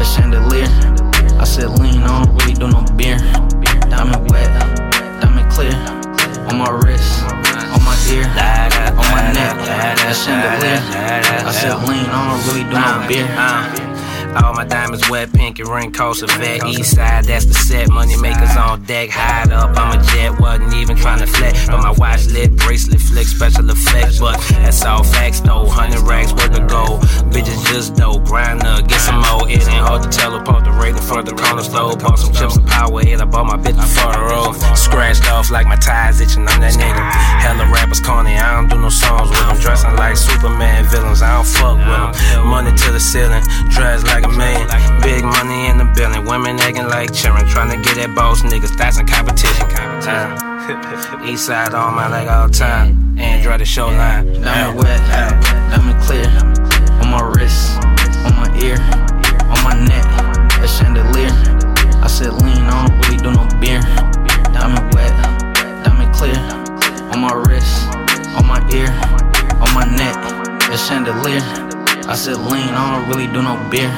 a 0.00 0.04
chandelier. 0.04 0.99
I 1.40 1.44
said 1.44 1.70
lean, 1.80 2.02
I 2.02 2.22
don't 2.22 2.36
really 2.36 2.52
do 2.52 2.68
no 2.68 2.84
beer. 2.96 3.16
Diamond 3.88 4.30
wet, 4.30 4.52
diamond 5.22 5.50
clear. 5.50 5.72
On 6.50 6.58
my 6.58 6.68
wrist, 6.68 7.24
on 7.24 7.82
my 7.82 7.96
ear, 8.12 8.26
on 8.92 9.06
my 9.08 9.32
neck, 9.32 9.56
chandelier. 10.14 10.80
I 11.46 11.50
said 11.50 11.76
lean, 11.88 12.04
I 12.12 12.28
don't 12.28 12.46
really 12.46 12.64
do 12.64 12.76
no 12.76 13.08
beer. 13.08 13.89
All 14.36 14.54
my 14.54 14.64
diamonds 14.64 15.08
wet, 15.10 15.32
pink 15.32 15.58
and 15.58 15.68
ring 15.68 15.92
coast 15.92 16.22
of 16.22 16.30
vet. 16.32 16.64
East 16.66 16.94
side, 16.96 17.24
that's 17.24 17.46
the 17.46 17.54
set. 17.54 17.90
Money 17.90 18.16
makers 18.16 18.56
on 18.56 18.82
deck, 18.84 19.10
hide 19.10 19.52
up. 19.52 19.76
I'm 19.76 19.98
a 19.98 20.02
jet, 20.02 20.38
wasn't 20.40 20.74
even 20.74 20.96
trying 20.96 21.20
to 21.20 21.26
flex. 21.26 21.66
But 21.66 21.78
my 21.82 21.92
watch 21.92 22.26
lit, 22.26 22.56
bracelet 22.56 23.00
flick, 23.00 23.26
special 23.26 23.68
effects. 23.68 24.20
But 24.20 24.38
that's 24.50 24.84
all 24.84 25.04
facts 25.04 25.40
though. 25.40 25.66
Hundred 25.66 26.00
racks 26.00 26.32
worth 26.32 26.58
of 26.58 26.68
gold. 26.68 27.00
Bitches 27.32 27.64
just 27.66 27.96
dope, 27.96 28.24
grind 28.24 28.64
up, 28.64 28.86
get 28.88 29.00
some 29.00 29.16
more. 29.16 29.48
It 29.48 29.66
ain't 29.68 29.86
hard 29.86 30.02
to 30.02 30.08
tell 30.08 30.34
apart 30.34 30.64
the 30.64 30.70
front 31.10 31.28
of 31.28 31.36
the 31.36 31.42
corner 31.42 31.62
store. 31.62 31.96
Bought 31.96 32.18
some 32.18 32.32
chips 32.32 32.56
and 32.56 32.66
power, 32.66 33.00
and 33.02 33.20
I 33.20 33.24
bought 33.24 33.46
my 33.46 33.58
bitch 33.58 33.74
before 33.74 34.12
the 34.12 34.22
road. 34.30 34.54
Scratched 34.76 35.26
off 35.30 35.50
like 35.50 35.66
my 35.66 35.76
ties 35.76 36.20
itching, 36.20 36.46
I'm 36.46 36.60
that 36.60 36.74
nigga. 36.74 37.02
Hella 37.42 37.66
rappers 37.72 38.00
corny, 38.00 38.36
I 38.36 38.54
don't 38.54 38.68
do 38.70 38.80
no 38.80 38.88
songs 38.88 39.28
with 39.28 39.38
them. 39.38 39.58
Dressing 39.58 39.94
like 39.96 40.16
Superman 40.16 40.86
villains, 40.86 41.22
I 41.22 41.36
don't 41.36 41.46
fuck 41.46 41.76
with 41.78 41.86
them. 41.86 42.46
Money 42.46 42.70
to 42.70 42.92
the 42.92 43.00
ceiling, 43.00 43.42
dress 43.70 44.04
like 44.04 44.19
a 44.24 44.28
million. 44.28 44.66
Big 45.00 45.24
money 45.24 45.66
in 45.68 45.78
the 45.78 45.84
building, 45.96 46.24
women 46.26 46.58
acting 46.60 46.86
like 46.88 47.12
children. 47.12 47.46
Trying 47.48 47.70
to 47.70 47.78
get 47.82 47.98
at 47.98 48.14
boss 48.14 48.42
niggas, 48.42 48.76
that's 48.76 48.98
in 48.98 49.06
competition. 49.06 49.66
Uh, 50.06 51.26
East 51.26 51.46
side 51.46 51.74
on 51.74 51.94
my 51.94 52.08
leg 52.08 52.28
all 52.28 52.48
time. 52.48 53.18
Android 53.18 53.60
the 53.60 53.64
show 53.64 53.88
line. 53.88 54.40
Diamond 54.40 54.78
wet, 54.78 55.00
diamond 55.70 56.00
clear. 56.02 56.26
On 57.02 57.10
my 57.10 57.20
wrist, 57.20 57.76
on 58.24 58.34
my 58.36 58.48
ear, 58.62 58.78
on 59.50 59.60
my 59.64 59.74
neck, 59.86 60.06
a 60.62 60.68
chandelier. 60.68 61.32
I 62.02 62.06
said 62.06 62.32
lean, 62.42 62.64
don't 62.66 62.92
really 63.04 63.16
do 63.16 63.32
no 63.32 63.46
beer. 63.60 63.80
Diamond 64.52 64.94
wet, 64.94 65.12
diamond 65.84 66.14
clear. 66.14 66.38
On 67.12 67.20
my 67.20 67.32
wrist, 67.32 67.88
on 68.36 68.46
my 68.46 68.60
ear, 68.72 68.90
on 69.60 69.74
my 69.74 69.84
neck, 69.96 70.16
a 70.70 70.78
chandelier. 70.78 71.69
I 72.10 72.16
said 72.16 72.38
lean, 72.38 72.74
I 72.74 72.98
don't 72.98 73.08
really 73.08 73.32
do 73.32 73.40
no 73.40 73.54
beer. 73.70 73.88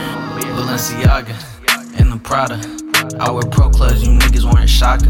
Balenciaga 0.52 1.32
and 1.98 2.12
the 2.12 2.18
Prada. 2.22 2.60
I 3.18 3.30
wear 3.30 3.42
pro 3.50 3.70
clubs, 3.70 4.06
you 4.06 4.10
niggas 4.10 4.44
wearing 4.44 4.68
shaka. 4.68 5.08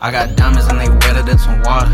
I 0.00 0.10
got 0.10 0.36
diamonds 0.36 0.66
and 0.68 0.80
they 0.80 0.88
wetter 0.88 1.20
than 1.20 1.36
some 1.36 1.60
water. 1.60 1.90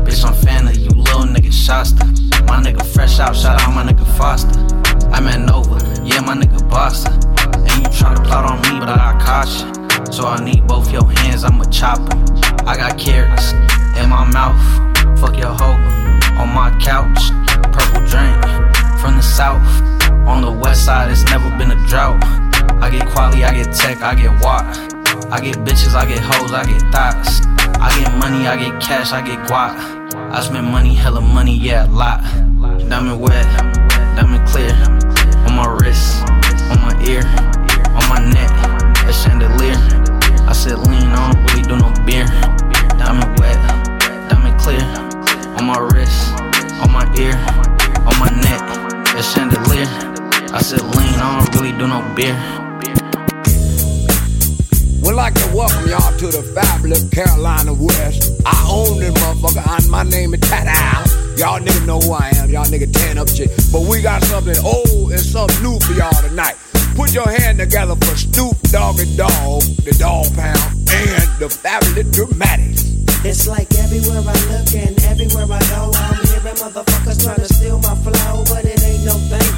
Bitch, 0.00 0.24
I'm 0.24 0.32
fan 0.32 0.66
of 0.66 0.78
you 0.78 0.88
little 0.88 1.24
nigga 1.24 1.52
Shasta. 1.52 2.06
My 2.46 2.62
nigga 2.62 2.82
fresh 2.94 3.20
out, 3.20 3.36
shout 3.36 3.60
out 3.60 3.74
my 3.74 3.84
nigga 3.84 4.06
Foster. 4.16 4.58
I'm 5.12 5.26
at 5.26 5.40
Nova, 5.40 5.76
yeah, 6.02 6.22
my 6.22 6.36
nigga 6.36 6.60
Bossa. 6.70 7.12
And 7.52 7.84
you 7.84 7.92
try 7.92 8.14
to 8.14 8.22
plot 8.22 8.50
on 8.50 8.62
me, 8.62 8.80
but 8.80 8.88
I 8.98 9.12
caught 9.20 9.46
you. 9.46 10.10
So 10.10 10.26
I 10.26 10.42
need 10.42 10.66
both 10.66 10.90
your 10.90 11.06
hands, 11.06 11.44
I'm 11.44 11.60
a 11.60 11.68
chopper. 11.70 12.16
I 12.66 12.78
got 12.78 12.98
carrots 12.98 13.52
in 14.00 14.08
my 14.08 14.24
mouth, 14.32 15.20
fuck 15.20 15.36
your 15.36 15.52
hoe. 15.52 15.76
On 16.40 16.48
my 16.48 16.70
couch, 16.80 17.28
purple 17.74 18.06
drink 18.06 18.71
from 19.02 19.16
the 19.16 19.22
south. 19.22 19.66
On 20.28 20.40
the 20.42 20.52
west 20.52 20.84
side, 20.84 21.10
it's 21.10 21.24
never 21.24 21.50
been 21.58 21.72
a 21.72 21.86
drought. 21.88 22.22
I 22.80 22.88
get 22.88 23.04
quality, 23.08 23.42
I 23.42 23.52
get 23.52 23.74
tech, 23.74 24.00
I 24.00 24.14
get 24.14 24.30
watt. 24.40 24.64
I 25.26 25.40
get 25.40 25.56
bitches, 25.66 25.94
I 25.94 26.06
get 26.06 26.20
hoes, 26.20 26.52
I 26.52 26.64
get 26.64 26.80
thoughts. 26.94 27.44
I 27.82 27.90
get 27.98 28.14
money, 28.16 28.46
I 28.46 28.56
get 28.56 28.80
cash, 28.80 29.10
I 29.12 29.20
get 29.20 29.40
guap. 29.48 29.74
I 30.14 30.40
spend 30.40 30.68
money, 30.68 30.94
hella 30.94 31.20
money, 31.20 31.56
yeah, 31.56 31.86
a 31.86 31.90
lot. 31.90 32.22
Diamond 32.88 33.20
wet, 33.20 33.44
diamond 34.14 34.46
clear. 34.46 34.70
On 35.46 35.56
my 35.56 35.66
wrist, 35.80 36.22
on 36.70 36.78
my 36.86 36.94
ear, 37.04 37.24
on 37.98 38.04
my 38.08 38.22
neck, 38.22 38.71
beer. 52.14 52.34
We'd 55.02 55.14
like 55.14 55.34
to 55.34 55.50
welcome 55.54 55.88
y'all 55.88 56.16
to 56.18 56.26
the 56.28 56.42
fabulous 56.54 57.08
Carolina 57.08 57.72
West. 57.72 58.40
I 58.46 58.66
own 58.70 59.00
this 59.00 59.12
motherfucker, 59.14 59.64
and 59.78 59.90
my 59.90 60.02
name 60.04 60.34
is 60.34 60.40
Tat 60.40 60.66
Al. 60.66 61.02
Y'all 61.36 61.58
niggas 61.58 61.86
know 61.86 61.98
who 61.98 62.12
I 62.12 62.30
am, 62.36 62.50
y'all 62.50 62.66
niggas 62.66 62.92
tan 62.92 63.18
up 63.18 63.28
shit. 63.28 63.50
But 63.72 63.82
we 63.82 64.02
got 64.02 64.22
something 64.24 64.56
old 64.64 65.12
and 65.12 65.20
something 65.20 65.62
new 65.62 65.78
for 65.80 65.92
y'all 65.94 66.12
tonight. 66.22 66.56
Put 66.94 67.14
your 67.14 67.28
hand 67.28 67.58
together 67.58 67.96
for 67.96 68.16
Snoop 68.16 68.60
Dogg 68.70 69.00
and 69.00 69.16
Dog, 69.16 69.62
the 69.82 69.96
Dog 69.98 70.26
Pound, 70.36 70.60
and 70.92 71.28
the 71.40 71.48
fabulous 71.48 72.10
Dramatics. 72.14 72.92
It's 73.24 73.46
like 73.46 73.72
everywhere 73.78 74.22
I 74.26 74.34
look 74.50 74.74
and 74.74 74.98
everywhere 75.04 75.46
I 75.48 75.60
go, 75.70 75.90
I'm 75.94 76.26
hearing 76.26 76.56
motherfuckers 76.58 77.22
trying 77.22 77.38
to 77.38 77.54
steal 77.54 77.78
my 77.78 77.94
flow, 78.02 78.44
but 78.50 78.66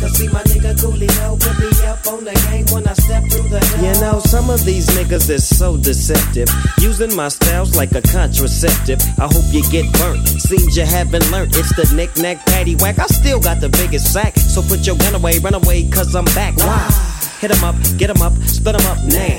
See 0.08 0.28
my 0.28 0.42
nigga 0.42 0.74
Coolio 0.76 1.40
put 1.40 1.58
me 1.58 1.70
up 1.86 2.06
on 2.06 2.24
the 2.24 2.34
game 2.50 2.66
when 2.72 2.86
I 2.86 2.92
step 2.92 3.24
through 3.30 3.48
the 3.48 3.60
door. 3.60 3.80
You 3.82 4.00
know, 4.00 4.20
some 4.20 4.50
of 4.50 4.64
these 4.64 4.86
niggas 4.88 5.28
is 5.30 5.44
so 5.44 5.76
deceptive, 5.76 6.48
using 6.78 7.14
my 7.16 7.28
styles 7.28 7.76
like 7.76 7.92
a 7.92 8.02
contraceptive. 8.02 9.00
I 9.18 9.26
hope 9.26 9.44
you 9.50 9.62
get 9.70 9.90
burnt. 9.94 10.28
Seems 10.28 10.76
you 10.76 10.84
haven't 10.84 11.28
learned. 11.30 11.56
It's 11.56 11.74
the 11.74 11.92
knick-knack, 11.94 12.44
paddywhack. 12.46 12.98
I 12.98 13.06
still 13.06 13.40
got 13.40 13.60
the 13.60 13.70
biggest 13.70 14.12
sack. 14.12 14.36
So 14.36 14.62
put 14.62 14.86
your 14.86 14.96
gun 14.96 15.14
away, 15.14 15.38
run 15.38 15.54
away, 15.54 15.88
cause 15.90 16.14
I'm 16.14 16.26
back. 16.26 16.56
Why? 16.58 16.90
Hit 17.40 17.50
'em 17.50 17.64
up, 17.64 17.76
get 17.98 18.10
'em 18.10 18.22
up, 18.22 18.34
split 18.46 18.74
'em 18.78 18.86
up 18.86 18.98
now. 19.04 19.38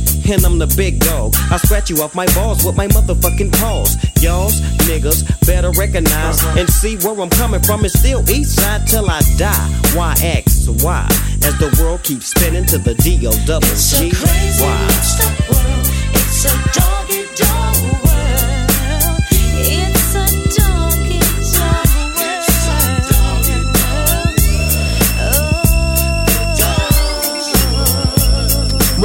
And 0.29 0.45
I'm 0.45 0.59
the 0.59 0.67
big 0.77 0.99
dog. 0.99 1.33
I 1.49 1.57
scratch 1.57 1.89
you 1.89 2.01
off 2.01 2.15
my 2.15 2.25
balls 2.33 2.63
with 2.63 2.75
my 2.75 2.87
motherfucking 2.87 3.51
paws. 3.59 3.97
Y'all's 4.21 4.61
niggas 4.87 5.23
better 5.45 5.71
recognize 5.71 6.41
uh-huh. 6.43 6.59
and 6.59 6.69
see 6.69 6.97
where 6.97 7.19
I'm 7.19 7.29
coming 7.29 7.61
from. 7.61 7.83
It's 7.85 7.97
still 7.99 8.21
east 8.29 8.55
side 8.59 8.87
till 8.87 9.09
I 9.09 9.21
die. 9.37 9.67
Why 9.93 10.15
X 10.21 10.67
Y? 10.67 11.07
As 11.43 11.57
the 11.59 11.75
world 11.81 12.03
keeps 12.03 12.27
spinning 12.27 12.65
to 12.67 12.77
the 12.77 12.93
D 12.95 13.25
O 13.27 13.31
double 13.45 13.67
It's 13.67 13.93
a 13.93 14.09
G 14.09 14.11
crazy 14.11 14.63
Y. 14.63 14.87
mixed 14.87 15.19
up 15.25 15.39
world. 15.49 15.85
It's 16.13 16.45
a 16.45 16.53
doggy 16.79 17.20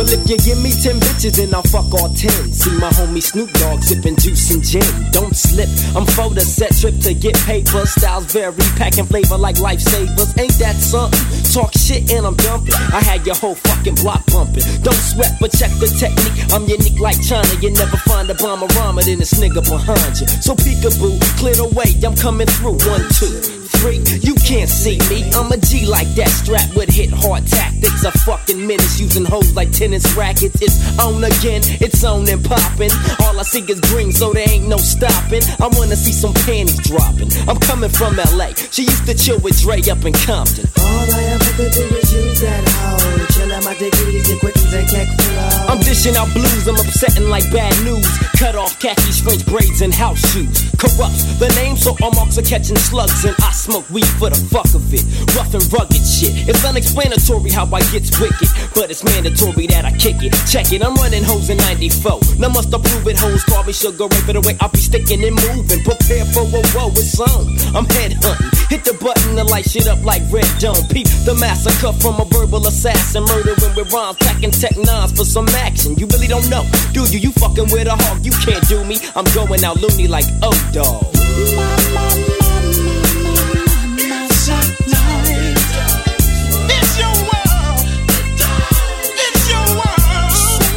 Well, 0.06 0.22
if 0.22 0.30
you 0.30 0.38
give 0.38 0.62
me 0.62 0.70
10 0.70 1.02
bitches, 1.02 1.34
then 1.34 1.52
I'll 1.52 1.66
fuck 1.66 1.90
all 1.90 2.14
10. 2.14 2.30
See 2.54 2.70
my 2.78 2.90
homie 2.94 3.20
Snoop 3.20 3.50
Dogg 3.58 3.82
sipping 3.82 4.14
juice 4.14 4.54
and 4.54 4.62
gin. 4.62 4.86
Don't 5.10 5.34
slip, 5.34 5.66
I'm 5.98 6.06
for 6.06 6.30
the 6.30 6.42
set 6.46 6.70
trip 6.78 6.94
to 7.02 7.12
get 7.12 7.34
paper. 7.42 7.84
Styles 7.86 8.30
vary, 8.30 8.54
packing 8.78 9.06
flavor 9.06 9.36
like 9.36 9.56
lifesavers. 9.56 10.38
Ain't 10.38 10.54
that 10.62 10.76
something? 10.76 11.18
Talk 11.50 11.72
shit 11.74 12.08
and 12.12 12.24
I'm 12.24 12.36
dumping. 12.36 12.74
I 12.94 13.02
had 13.02 13.26
your 13.26 13.34
whole 13.34 13.56
fucking 13.56 13.96
block 13.96 14.24
bumping. 14.26 14.62
Don't 14.86 14.94
sweat, 14.94 15.34
but 15.40 15.50
check 15.50 15.74
the 15.82 15.90
technique. 15.90 16.38
I'm 16.54 16.70
unique 16.70 17.00
like 17.00 17.18
China. 17.18 17.50
You 17.58 17.72
never 17.72 17.96
find 18.06 18.30
a 18.30 18.34
bomber 18.34 18.70
rhymer 18.78 19.02
than 19.02 19.18
this 19.18 19.34
nigga 19.34 19.66
behind 19.66 20.20
you. 20.22 20.28
So 20.38 20.54
peekaboo, 20.54 21.18
clear 21.34 21.58
the 21.58 21.66
way, 21.74 21.90
I'm 22.06 22.14
coming 22.14 22.46
through. 22.46 22.78
One, 22.86 23.02
two, 23.18 23.55
three. 23.78 24.00
You 24.20 24.34
can't 24.34 24.68
see 24.68 24.98
me. 25.10 25.28
I'm 25.32 25.50
a 25.52 25.56
G 25.56 25.86
like 25.86 26.08
that, 26.14 26.28
strapped 26.28 26.74
with 26.74 26.88
hit 26.88 27.10
hard 27.10 27.46
tactics. 27.46 28.04
A 28.04 28.12
fucking 28.24 28.66
menace 28.66 29.00
using 29.00 29.24
hoes 29.24 29.54
like 29.54 29.72
tennis 29.72 30.04
rackets. 30.16 30.60
It's 30.60 30.76
on 30.98 31.22
again, 31.22 31.62
it's 31.80 32.04
on 32.04 32.28
and 32.28 32.44
popping. 32.44 32.90
All 33.20 33.38
I 33.38 33.42
see 33.42 33.64
is 33.68 33.80
green, 33.92 34.12
so 34.12 34.32
there 34.32 34.48
ain't 34.48 34.68
no 34.68 34.76
stopping. 34.76 35.42
I 35.60 35.68
wanna 35.78 35.96
see 35.96 36.12
some 36.12 36.34
panties 36.46 36.78
dropping. 36.86 37.30
I'm 37.48 37.58
coming 37.58 37.90
from 37.90 38.16
LA. 38.16 38.54
She 38.70 38.82
used 38.82 39.06
to 39.06 39.14
chill 39.14 39.38
with 39.40 39.60
Dre 39.60 39.80
up 39.90 40.04
in 40.04 40.12
Compton. 40.12 40.66
All 40.78 41.06
I 41.10 41.22
ever 41.34 41.50
could 41.56 41.72
do 41.72 41.84
was 41.94 42.12
use 42.12 42.40
that 42.40 42.64
hoe. 42.68 43.26
Chill 43.32 43.52
out 43.52 43.64
my 43.64 43.74
dickies 43.74 44.30
and 44.30 44.40
quickies 44.40 44.72
and 44.72 44.88
keck 44.88 45.08
flow. 45.20 45.72
I'm 45.72 45.80
dishing 45.80 46.16
out 46.16 46.32
blues, 46.32 46.68
I'm 46.68 46.76
upsetting 46.76 47.28
like 47.28 47.50
bad 47.52 47.72
news. 47.84 48.06
Cut 48.38 48.54
off 48.54 48.78
khakis, 48.78 49.20
French 49.20 49.44
braids, 49.46 49.80
and 49.80 49.92
house 49.92 50.20
shoes. 50.32 50.70
Corrupts 50.78 51.24
the 51.38 51.48
name, 51.56 51.76
so 51.76 51.96
all 52.02 52.12
marks 52.12 52.38
are 52.38 52.42
catching 52.42 52.76
slugs. 52.76 53.24
And 53.24 53.34
I 53.42 53.50
smoke 53.66 53.90
weed 53.90 54.06
for 54.22 54.30
the 54.30 54.38
fuck 54.46 54.70
of 54.78 54.86
it. 54.94 55.02
Rough 55.34 55.50
and 55.50 55.66
rugged 55.74 56.06
shit. 56.06 56.46
It's 56.46 56.62
unexplanatory 56.62 57.50
how 57.50 57.66
I 57.74 57.82
gets 57.90 58.14
wicked, 58.22 58.46
but 58.78 58.94
it's 58.94 59.02
mandatory 59.02 59.66
that 59.74 59.84
I 59.84 59.90
kick 59.98 60.22
it. 60.22 60.30
Check 60.46 60.70
it, 60.70 60.86
I'm 60.86 60.94
running 60.94 61.26
hoes 61.26 61.50
in 61.50 61.58
94. 61.58 62.38
Now 62.38 62.48
must 62.54 62.70
approve 62.70 63.06
it, 63.10 63.18
hoes 63.18 63.42
call 63.42 63.66
me 63.66 63.74
sugar 63.74 64.06
ray 64.06 64.22
for 64.22 64.34
the 64.38 64.42
way 64.46 64.54
I 64.62 64.70
be 64.70 64.78
sticking 64.78 65.18
and 65.26 65.34
moving. 65.34 65.82
Prepare 65.82 66.24
for 66.30 66.46
a 66.46 66.62
woe, 66.78 66.94
it's 66.94 67.18
on. 67.18 67.58
I'm 67.74 67.90
head 67.90 68.14
hunting. 68.22 68.54
Hit 68.70 68.86
the 68.86 68.94
button 69.02 69.34
to 69.34 69.44
light 69.44 69.66
shit 69.66 69.90
up 69.90 69.98
like 70.06 70.22
red 70.30 70.46
dome. 70.62 70.86
Peep 70.94 71.10
the 71.26 71.34
massacre 71.34 71.90
from 71.98 72.22
a 72.22 72.24
verbal 72.30 72.62
assassin. 72.70 73.26
Murdering 73.26 73.74
with 73.74 73.90
rhymes, 73.90 74.16
packing 74.22 74.54
tech 74.54 74.78
nines 74.78 75.10
for 75.10 75.26
some 75.26 75.48
action. 75.66 75.98
You 75.98 76.06
really 76.14 76.30
don't 76.30 76.46
know, 76.46 76.62
do 76.94 77.02
you? 77.10 77.18
You 77.18 77.32
fucking 77.42 77.66
with 77.74 77.90
a 77.90 77.98
hog, 77.98 78.22
you 78.22 78.30
can't 78.46 78.62
do 78.70 78.84
me. 78.86 79.02
I'm 79.18 79.26
going 79.34 79.64
out 79.66 79.82
loony 79.82 80.06
like 80.06 80.26
oh 80.46 80.54
dog. 80.70 82.45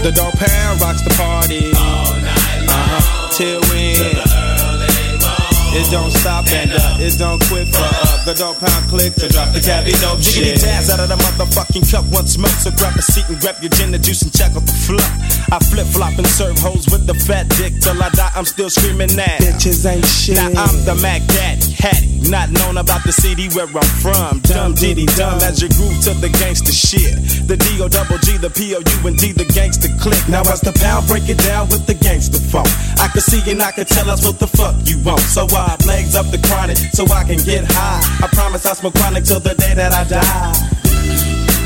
The 0.02 0.12
dog 0.14 0.34
pound 0.34 0.82
rocks 0.82 1.02
the 1.02 1.10
party. 1.12 1.72
All 1.78 2.14
night 2.16 2.60
long. 2.60 2.70
Uh-huh. 2.70 3.30
Till 3.32 3.62
when? 3.70 4.29
It 5.72 5.86
don't 5.92 6.10
stop 6.10 6.48
and 6.50 6.72
uh, 6.74 6.98
it 6.98 7.18
don't 7.18 7.38
quit 7.46 7.68
for 7.70 7.86
uh, 7.86 8.26
the 8.26 8.34
dog 8.34 8.58
pound 8.58 8.90
click 8.90 9.14
to 9.22 9.30
drop 9.30 9.54
the 9.54 9.62
cabbie 9.62 9.94
dope 10.02 10.18
Jiggity 10.18 10.58
jazz 10.58 10.90
out 10.90 11.00
of 11.00 11.10
the 11.10 11.16
motherfucking 11.16 11.86
cup 11.92 12.06
once 12.10 12.38
more. 12.38 12.50
So 12.58 12.72
grab 12.72 12.98
a 12.98 13.02
seat 13.02 13.30
and 13.30 13.40
grab 13.40 13.62
your 13.62 13.70
gin 13.78 13.94
and 13.94 14.04
juice 14.04 14.22
and 14.24 14.34
check 14.34 14.58
out 14.58 14.66
the 14.66 14.74
flop. 14.74 15.06
I 15.54 15.60
flip 15.70 15.86
flop 15.88 16.18
and 16.18 16.28
serve 16.28 16.58
hoes 16.58 16.90
with 16.90 17.06
the 17.06 17.14
fat 17.14 17.50
dick 17.62 17.78
till 17.82 18.02
I 18.02 18.10
die. 18.10 18.32
I'm 18.36 18.46
still 18.46 18.70
screaming 18.70 19.14
that. 19.22 19.42
Bitches 19.42 19.86
ain't 19.86 20.06
shit. 20.06 20.38
Now 20.38 20.50
I'm 20.58 20.74
the 20.86 20.96
Mac 20.96 21.22
Daddy, 21.28 21.72
Hattie. 21.78 22.10
Not 22.30 22.50
known 22.50 22.78
about 22.78 23.06
the 23.06 23.14
city 23.14 23.48
where 23.54 23.70
I'm 23.70 23.92
from. 24.02 24.40
Dumb 24.42 24.74
diddy 24.74 25.06
dumb 25.18 25.40
as 25.42 25.62
your 25.62 25.70
groove 25.78 26.02
to 26.04 26.14
the 26.18 26.30
gangster 26.30 26.74
shit. 26.74 27.48
The 27.48 27.56
D 27.56 27.82
O 27.82 27.88
double 27.88 28.18
G, 28.20 28.38
the 28.38 28.50
P 28.50 28.76
O 28.76 28.82
U 28.82 28.98
and 29.08 29.18
D, 29.18 29.32
the 29.32 29.46
gangster 29.46 29.90
click. 30.02 30.20
Now 30.28 30.42
as 30.50 30.62
the 30.62 30.74
pound 30.74 31.08
break 31.08 31.30
it 31.30 31.40
down 31.40 31.70
with 31.70 31.86
the 31.86 31.94
gangster 31.94 32.42
funk. 32.42 32.68
I 33.00 33.08
can 33.08 33.22
see 33.22 33.40
and 33.50 33.62
I 33.62 33.72
can 33.72 33.86
tell 33.86 34.10
us 34.10 34.26
what 34.26 34.38
the 34.38 34.48
fuck 34.48 34.76
you 34.84 35.00
want. 35.02 35.22
So 35.22 35.48
I 35.56 35.59
legs 35.86 36.16
up 36.16 36.26
the 36.32 36.40
chronic 36.48 36.78
so 36.78 37.06
I 37.12 37.24
can 37.24 37.38
get 37.38 37.66
high. 37.68 38.02
I 38.24 38.28
promise 38.28 38.66
I 38.66 38.74
smoke 38.74 38.94
chronic 38.96 39.24
till 39.24 39.40
the 39.40 39.56
day 39.56 39.74
that 39.74 39.94
I 39.94 40.04
die. 40.04 40.54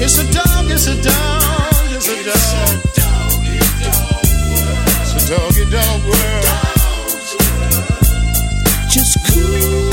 It's 0.02 0.18
a 0.18 0.26
dog, 0.32 0.66
it's 0.70 0.88
a 0.88 0.96
dog, 1.02 1.92
it's 1.92 2.08
a 2.08 2.24
dog. 2.24 2.34
world. 2.34 4.04
It's 5.02 5.14
a 5.16 5.36
doggy 5.36 5.66
dog 5.72 6.02
world. 6.04 6.46
Just 8.90 9.18
cool. 9.32 9.93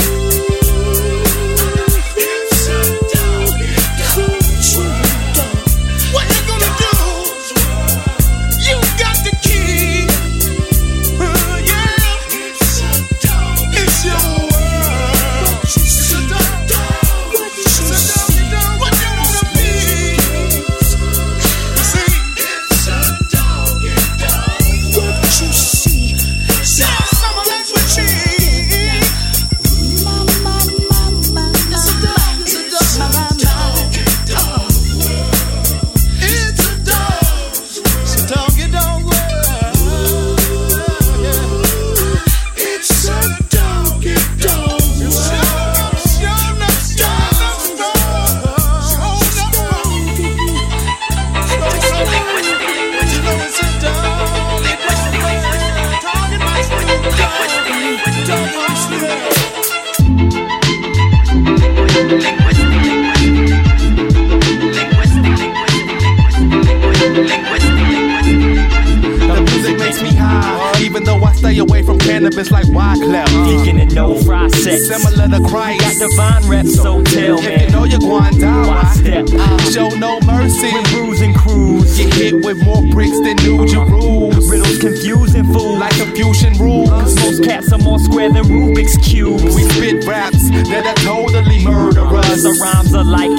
Cannabis 72.21 72.51
like 72.51 72.67
Wyclef. 72.67 73.29
Vegan 73.47 73.79
and 73.81 73.95
no 73.95 74.15
fry 74.23 74.49
sex. 74.49 74.89
Similar 74.89 75.29
to 75.29 75.49
Christ. 75.49 75.81
Got 75.81 76.09
divine 76.11 76.49
reps, 76.51 76.75
so 76.75 77.03
tell 77.03 77.39
If 77.39 77.47
me. 77.47 77.65
you 77.65 77.71
know 77.71 77.85
you're 77.85 77.99
going 77.99 78.39
down, 78.39 78.67
Why 78.67 78.85
step? 78.93 79.27
show 79.73 79.89
no 79.97 80.21
mercy. 80.21 80.71
With 80.73 80.91
bruise 80.93 81.21
and 81.23 81.35
cruise. 81.35 81.97
Get 81.97 82.15
hit 82.15 82.45
with 82.45 82.63
more 82.65 82.83
bricks 82.93 83.19
than 83.21 83.37
New 83.37 83.67
Jerusalem. 83.67 84.51
Riddles 84.51 84.79
confusing 84.79 85.45
fools. 85.47 85.79
Like 85.81 85.97
confusion 85.97 86.53
rules. 86.59 87.15
Most 87.17 87.43
cats 87.45 87.73
are 87.73 87.79
more 87.79 87.99
square 87.99 88.31
than 88.33 88.45
Rubik's 88.45 88.97
cubes. 88.99 89.43
We 89.45 89.63
spit 89.63 90.05
raps 90.07 90.51
that 90.51 90.87
are 90.87 91.01
totally 91.05 91.65
murderous. 91.65 92.43
The 92.43 92.53
rhymes 92.61 92.90
like 93.05 93.31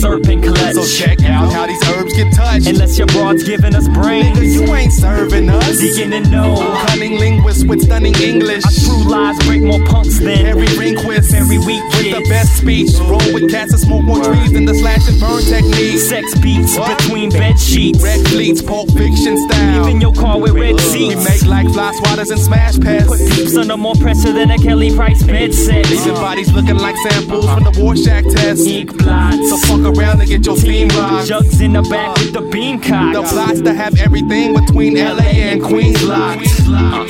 serpent 0.00 0.42
clutch. 0.42 0.74
So 0.74 0.84
check 0.86 1.22
out 1.24 1.52
how 1.52 1.66
these 1.66 1.82
herbs 1.90 2.12
get 2.14 2.32
touched. 2.32 2.66
Unless 2.66 2.96
your 2.98 3.06
broad's 3.08 3.44
giving 3.44 3.74
us 3.74 3.86
brains. 3.88 4.38
Nigga, 4.38 4.52
you 4.52 4.74
ain't 4.74 4.92
serving 4.92 5.48
us. 5.50 5.78
Deacon 5.78 6.12
and 6.12 6.30
no. 6.30 6.56
Cunning 6.86 7.18
linguist 7.18 7.68
with 7.68 7.82
stunning 7.82 8.14
English. 8.16 8.64
Our 8.64 8.72
true 8.72 9.10
lies 9.10 9.38
break 9.46 9.62
more 9.62 9.84
punks 9.84 10.18
than 10.18 10.46
Every 10.46 10.66
Rehnquist. 10.68 11.30
Very 11.30 11.58
weak 11.58 11.82
With 11.94 12.16
the 12.16 12.26
best 12.28 12.56
speech. 12.56 12.90
Roll 13.00 13.20
with 13.34 13.50
cats 13.50 13.72
that 13.72 13.78
smoke 13.78 14.04
more 14.04 14.22
trees 14.24 14.52
than 14.52 14.64
the 14.64 14.74
slash 14.74 15.06
and 15.08 15.20
burn 15.20 15.42
technique. 15.42 15.98
Sex 15.98 16.38
beats 16.40 16.78
What? 16.78 16.96
between 16.98 17.30
bed 17.30 17.58
sheets. 17.58 18.02
Red 18.02 18.26
fleets, 18.28 18.62
Pulp 18.62 18.90
Fiction 18.96 19.36
style. 19.48 19.84
Leaving 19.84 20.00
your 20.00 20.14
car 20.14 20.40
with 20.40 20.52
red 20.52 20.74
We 20.74 20.78
seats. 20.80 21.24
make 21.28 21.44
like 21.44 21.68
fly 21.72 21.92
swatters 22.00 22.30
and 22.30 22.40
smash 22.40 22.78
pads. 22.80 23.06
Put 23.06 23.20
peeps 23.32 23.56
under 23.56 23.76
more 23.76 23.94
pressure 23.96 24.32
than 24.32 24.50
a 24.50 24.58
Kelly 24.58 24.94
Price 24.96 25.22
bed 25.22 25.52
set. 25.52 25.88
Leaving 25.90 26.14
bodies 26.14 26.52
looking 26.52 26.78
like 26.78 26.96
samples 27.10 27.44
from 27.52 27.64
the 27.64 27.72
Rorschach 27.80 28.24
test. 28.34 28.69
Ink 28.70 28.96
blots. 28.98 29.50
So 29.50 29.56
fuck 29.56 29.96
around 29.96 30.20
and 30.20 30.28
get 30.28 30.46
your 30.46 30.56
steam 30.56 30.88
rocked. 30.90 31.26
Jugs 31.26 31.60
in 31.60 31.72
the 31.72 31.82
back 31.82 32.16
with 32.18 32.32
the 32.32 32.40
beam 32.40 32.80
cock. 32.80 33.14
The 33.14 33.22
plots 33.22 33.60
to 33.62 33.74
have 33.74 33.98
everything 33.98 34.54
between 34.54 34.94
LA 34.94 35.24
and 35.50 35.60
Queens 35.60 36.00
locked. 36.04 36.46
Uh-huh. 36.46 37.04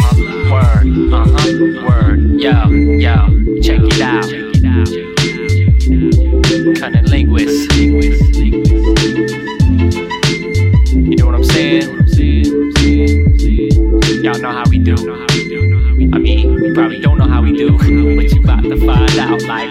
Word, 0.51 1.13
uh-huh, 1.13 1.87
word. 1.87 2.19
Yo, 2.41 2.71
yo, 2.71 3.27
check 3.61 3.81
it 3.83 4.01
out. 4.01 4.25
Cunning 6.81 7.05
linguist. 7.07 7.77
You 10.97 11.17
know 11.17 11.27
what 11.27 11.35
I'm 11.35 11.45
saying? 11.45 11.83
Y'all 14.25 14.39
know 14.41 14.53
how 14.53 14.65
we 14.71 14.79
do. 14.79 14.95
I 16.13 16.19
mean, 16.19 16.53
you 16.53 16.73
probably 16.73 17.01
don't 17.01 17.19
know 17.19 17.29
how 17.29 17.43
we 17.43 17.53
do, 17.53 17.77
but 17.77 17.87
you 17.87 18.43
about 18.43 18.63
to 18.63 18.77
find 18.87 19.19
out 19.19 19.43
like 19.43 19.71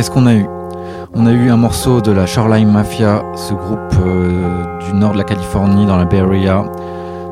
Qu'est-ce 0.00 0.10
qu'on 0.10 0.24
a 0.24 0.32
eu? 0.32 0.46
On 1.12 1.26
a 1.26 1.30
eu 1.30 1.50
un 1.50 1.58
morceau 1.58 2.00
de 2.00 2.10
la 2.10 2.24
Shoreline 2.24 2.72
Mafia, 2.72 3.22
ce 3.36 3.52
groupe 3.52 3.92
euh, 4.02 4.78
du 4.78 4.94
nord 4.94 5.12
de 5.12 5.18
la 5.18 5.24
Californie 5.24 5.84
dans 5.84 5.98
la 5.98 6.06
Bay 6.06 6.20
Area. 6.20 6.64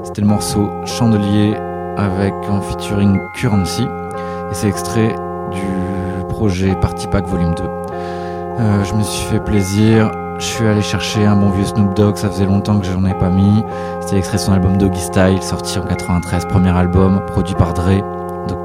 C'était 0.05 0.21
le 0.21 0.27
morceau 0.27 0.69
Chandelier 0.85 1.57
avec 1.97 2.35
en 2.51 2.61
featuring 2.61 3.19
Currency 3.35 3.85
et 3.85 4.53
c'est 4.53 4.69
extrait 4.69 5.15
du 5.51 6.27
projet 6.29 6.75
Party 6.75 7.07
Pack 7.07 7.27
Volume 7.27 7.55
2. 7.55 7.63
Euh, 7.65 8.85
je 8.85 8.93
me 8.93 9.03
suis 9.03 9.25
fait 9.29 9.41
plaisir, 9.41 10.13
je 10.39 10.45
suis 10.45 10.67
allé 10.67 10.83
chercher 10.83 11.25
un 11.25 11.37
bon 11.37 11.49
vieux 11.49 11.65
Snoop 11.65 11.97
Dogg, 11.97 12.17
ça 12.17 12.29
faisait 12.29 12.45
longtemps 12.45 12.79
que 12.79 12.85
j'en 12.85 13.07
ai 13.07 13.15
pas 13.15 13.31
mis. 13.31 13.65
C'était 14.03 14.19
extrait 14.19 14.37
de 14.37 14.43
son 14.43 14.53
album 14.53 14.77
Doggy 14.77 15.01
Style, 15.01 15.41
sorti 15.41 15.79
en 15.79 15.85
93, 15.85 16.45
premier 16.45 16.77
album, 16.77 17.23
produit 17.29 17.55
par 17.55 17.73
Dre, 17.73 18.03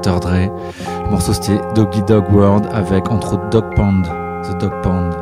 Le 0.06 1.10
morceau 1.10 1.32
c'était 1.32 1.58
Doggy 1.74 2.02
Dog 2.02 2.24
World 2.30 2.68
avec 2.74 3.10
entre 3.10 3.34
autres 3.34 3.48
Dog 3.48 3.64
Pound, 3.74 4.06
The 4.42 4.60
Dog 4.60 4.72
Pound. 4.82 5.14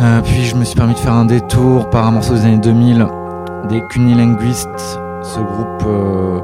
Euh, 0.00 0.20
puis 0.22 0.44
je 0.44 0.54
me 0.54 0.64
suis 0.64 0.76
permis 0.76 0.94
de 0.94 0.98
faire 0.98 1.14
un 1.14 1.24
détour 1.24 1.90
par 1.90 2.06
un 2.06 2.12
morceau 2.12 2.34
des 2.34 2.44
années 2.44 2.58
2000 2.58 3.06
des 3.68 3.82
Cunilinguists, 3.88 5.00
ce 5.22 5.40
groupe 5.40 5.82
euh, 5.86 6.40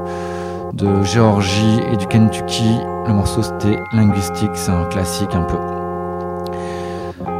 de 0.73 1.01
Géorgie 1.03 1.79
et 1.93 1.95
du 1.95 2.07
Kentucky. 2.07 2.77
Le 3.07 3.13
morceau 3.13 3.41
c'était 3.41 3.79
Linguistique, 3.93 4.51
c'est 4.55 4.71
un 4.71 4.85
classique 4.85 5.33
un 5.33 5.43
peu. 5.43 5.57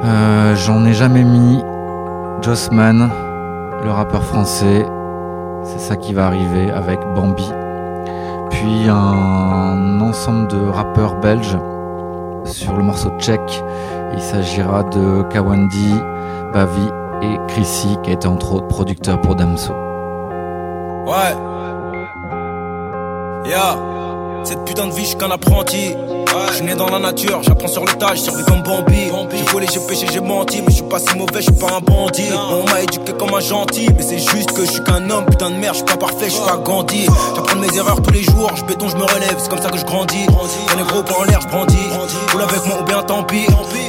Euh, 0.05 0.55
J'en 0.55 0.85
ai 0.85 0.93
jamais 0.93 1.23
mis 1.23 1.61
Jossman, 2.41 3.09
le 3.83 3.91
rappeur 3.91 4.23
français. 4.23 4.85
C'est 5.63 5.79
ça 5.79 5.97
qui 5.97 6.13
va 6.13 6.27
arriver 6.27 6.71
avec 6.71 6.99
Bambi 7.15 7.51
puis 8.53 8.87
un 8.87 9.99
ensemble 9.99 10.47
de 10.47 10.69
rappeurs 10.69 11.15
belges 11.15 11.57
sur 12.45 12.73
le 12.73 12.83
morceau 12.83 13.09
Tchèque. 13.19 13.63
Il 14.13 14.21
s'agira 14.21 14.83
de 14.83 15.23
Kawandi, 15.23 15.95
Bavi 16.53 16.87
et 17.21 17.39
Chrissy, 17.47 17.97
qui 18.03 18.11
été 18.11 18.27
entre 18.27 18.53
autres 18.53 18.67
producteur 18.67 19.19
pour 19.21 19.35
Damso. 19.35 19.73
Ouais. 21.05 21.35
Yeah. 23.45 23.75
Cette 24.43 24.63
putain 24.65 24.87
de 24.87 24.93
vie, 24.93 25.01
je 25.01 25.07
suis 25.07 25.17
qu'un 25.17 25.31
apprenti. 25.31 25.95
Je 26.49 26.53
suis 26.55 26.65
né 26.65 26.75
dans 26.75 26.89
la 26.89 26.99
nature, 26.99 27.41
j'apprends 27.43 27.67
sur 27.67 27.85
le 27.85 27.93
tas, 27.93 28.15
j'ai 28.15 28.23
servi 28.23 28.43
comme 28.45 28.61
Bambi. 28.63 29.11
J'ai 29.33 29.43
volé, 29.43 29.67
j'ai 29.71 29.79
péché, 29.81 30.07
j'ai 30.11 30.19
menti, 30.19 30.61
mais 30.61 30.69
je 30.69 30.77
suis 30.77 30.83
pas 30.83 30.99
si 30.99 31.15
mauvais, 31.15 31.41
je 31.41 31.43
suis 31.43 31.51
pas 31.51 31.77
un 31.77 31.79
bandit. 31.79 32.29
On 32.33 32.63
m'a 32.69 32.81
éduqué 32.81 33.13
comme 33.13 33.33
un 33.33 33.39
gentil, 33.39 33.89
mais 33.95 34.01
c'est 34.01 34.19
juste 34.19 34.51
que 34.51 34.65
je 34.65 34.71
suis 34.71 34.83
qu'un 34.83 35.09
homme, 35.09 35.25
putain 35.25 35.51
de 35.51 35.55
merde, 35.55 35.73
je 35.73 35.79
suis 35.79 35.85
pas 35.85 35.97
parfait, 35.97 36.25
je 36.25 36.31
suis 36.31 36.43
pas 36.45 36.57
Gandhi. 36.57 37.07
J'apprends 37.35 37.55
mes 37.57 37.75
erreurs 37.77 38.01
tous 38.01 38.13
les 38.13 38.23
jours, 38.23 38.51
je 38.55 38.63
béton, 38.65 38.87
je 38.89 38.97
me 38.97 39.03
relève, 39.03 39.35
c'est 39.37 39.49
comme 39.49 39.61
ça 39.61 39.69
que 39.69 39.77
je 39.77 39.85
grandis. 39.85 40.25
Quand 40.67 40.77
les 40.77 40.83
gros 40.83 41.03
points 41.03 41.19
en 41.19 41.23
l'air, 41.23 41.39
je 41.41 41.47
brandis. 41.47 41.77
Roule 42.31 42.41
avec 42.41 42.65
moi 42.65 42.77
ou 42.81 42.83
bien 42.83 43.01
tant 43.03 43.23
pis. 43.23 43.45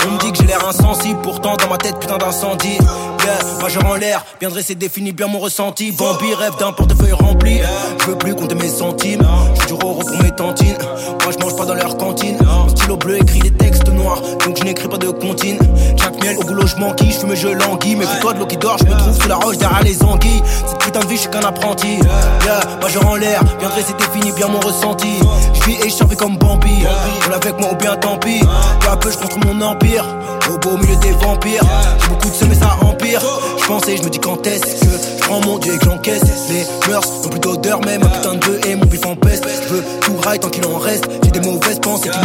On 0.07 0.11
me 0.13 0.19
dit 0.19 0.33
que 0.33 0.39
j'ai 0.39 0.47
l'air 0.47 0.67
insensible, 0.69 1.21
pourtant 1.23 1.57
dans 1.57 1.69
ma 1.69 1.79
tête, 1.79 1.99
putain 1.99 2.19
d'incendie. 2.19 2.79
Yeah, 3.25 3.39
majeur 3.63 3.87
en 3.87 3.95
l'air, 3.95 4.23
bien 4.39 4.51
dressé, 4.51 4.75
définit 4.75 5.13
bien 5.13 5.29
mon 5.29 5.39
ressenti. 5.39 5.93
Bambi 5.93 6.35
rêve 6.35 6.57
d'un 6.59 6.73
portefeuille 6.73 7.13
rempli. 7.13 7.61
Je 8.01 8.07
veux 8.07 8.19
plus 8.19 8.35
compter 8.35 8.55
mes 8.55 8.69
centimes, 8.69 9.27
je 9.55 9.61
suis 9.61 9.73
du 9.73 9.79
pour 9.79 10.23
mes 10.23 10.31
tantines. 10.33 10.77
Moi 11.23 11.33
je 11.33 11.39
mange 11.39 11.57
pas 11.57 11.65
dans 11.65 11.75
leur 11.75 11.97
cantine. 11.97 12.34
Mon 12.43 12.69
stylo 12.69 12.97
bleu 12.97 13.17
écrit 13.17 13.41
des 13.41 13.53
textes 13.53 13.89
noirs, 13.89 14.21
donc 14.45 14.59
je 14.59 14.65
n'écris 14.65 14.89
pas 14.89 14.99
de 14.99 15.09
comptine. 15.09 15.59
Chaque 16.01 16.23
miel 16.23 16.37
au 16.39 16.45
boulot, 16.45 16.67
je 16.67 16.77
m'enquille, 16.77 17.13
je 17.13 17.19
fume, 17.19 17.35
je 17.35 17.49
languis. 17.49 17.97
Mais 17.97 18.07
toi 18.21 18.33
de 18.33 18.39
l'eau 18.39 18.47
qui 18.47 18.57
dort, 18.57 18.77
je 18.79 18.85
me 18.85 18.97
trouve 18.97 19.21
sous 19.21 19.29
la 19.29 19.37
roche 19.37 19.59
derrière 19.59 19.83
les 19.83 20.03
anguilles. 20.03 20.43
Cette 20.67 20.79
putain 20.79 21.01
de 21.01 21.07
vie, 21.07 21.17
je 21.17 21.21
suis 21.23 21.31
qu'un 21.31 21.41
apprenti. 21.41 21.99
Yeah, 22.45 22.61
majeur 22.81 23.07
en 23.09 23.17
l'air, 23.17 23.43
bien 23.59 23.69
dressé, 23.69 23.95
définit 23.99 24.33
bien 24.33 24.49
mon 24.49 24.61
ressenti. 24.61 25.19
Je 25.55 25.63
vis 25.65 25.77
et 25.85 25.91
je 25.91 26.15
comme 26.15 26.37
Bambi. 26.37 26.85
Roule 27.25 27.35
avec 27.35 27.59
moi 27.59 27.71
ou 27.73 27.77
bien 27.77 27.97
tant 27.97 28.17
pis. 28.19 28.41
Peu 28.81 28.89
à 28.89 28.97
peu, 28.97 29.11
je 29.11 29.19
construis 29.19 29.43
mon 29.47 29.61
empire. 29.65 30.05
Au 30.53 30.59
beau 30.59 30.77
milieu 30.77 30.97
des 30.97 31.13
vampires. 31.13 31.65
J'ai 32.01 32.09
beaucoup 32.09 32.29
de 32.29 32.35
semis, 32.35 32.55
ça 32.55 32.77
empire. 32.83 33.21
Je 33.59 33.67
pensais, 33.67 33.97
je 33.97 34.03
me 34.03 34.11
dis 34.11 34.19
quand 34.19 34.47
est-ce 34.47 34.85
que 34.85 34.87
je 34.87 35.23
prends 35.23 35.41
mon 35.41 35.59
dieu 35.59 35.75
et 35.75 35.79
que 35.79 35.85
j'encaisse. 35.87 36.23
Les 36.51 36.67
mœurs 36.91 37.07
n'ont 37.23 37.31
plus 37.31 37.41
d'odeur, 37.41 37.81
même 37.81 38.03
un 38.03 38.09
putain 38.09 38.35
de 38.35 38.69
et 38.69 38.77
mon 38.77 38.85
bif 38.85 39.07
en 39.07 39.17
peste. 39.17 39.45
Je 39.69 39.75
veux 39.75 39.83
tout 40.03 40.17
rail 40.23 40.39
tant 40.39 40.51
qu'il 40.51 40.67
en 40.67 40.79
reste. 40.79 41.09
J'ai 41.25 41.31
des 41.31 41.41
mauvaises 41.41 41.79
pensées 41.81 42.11
qui 42.11 42.19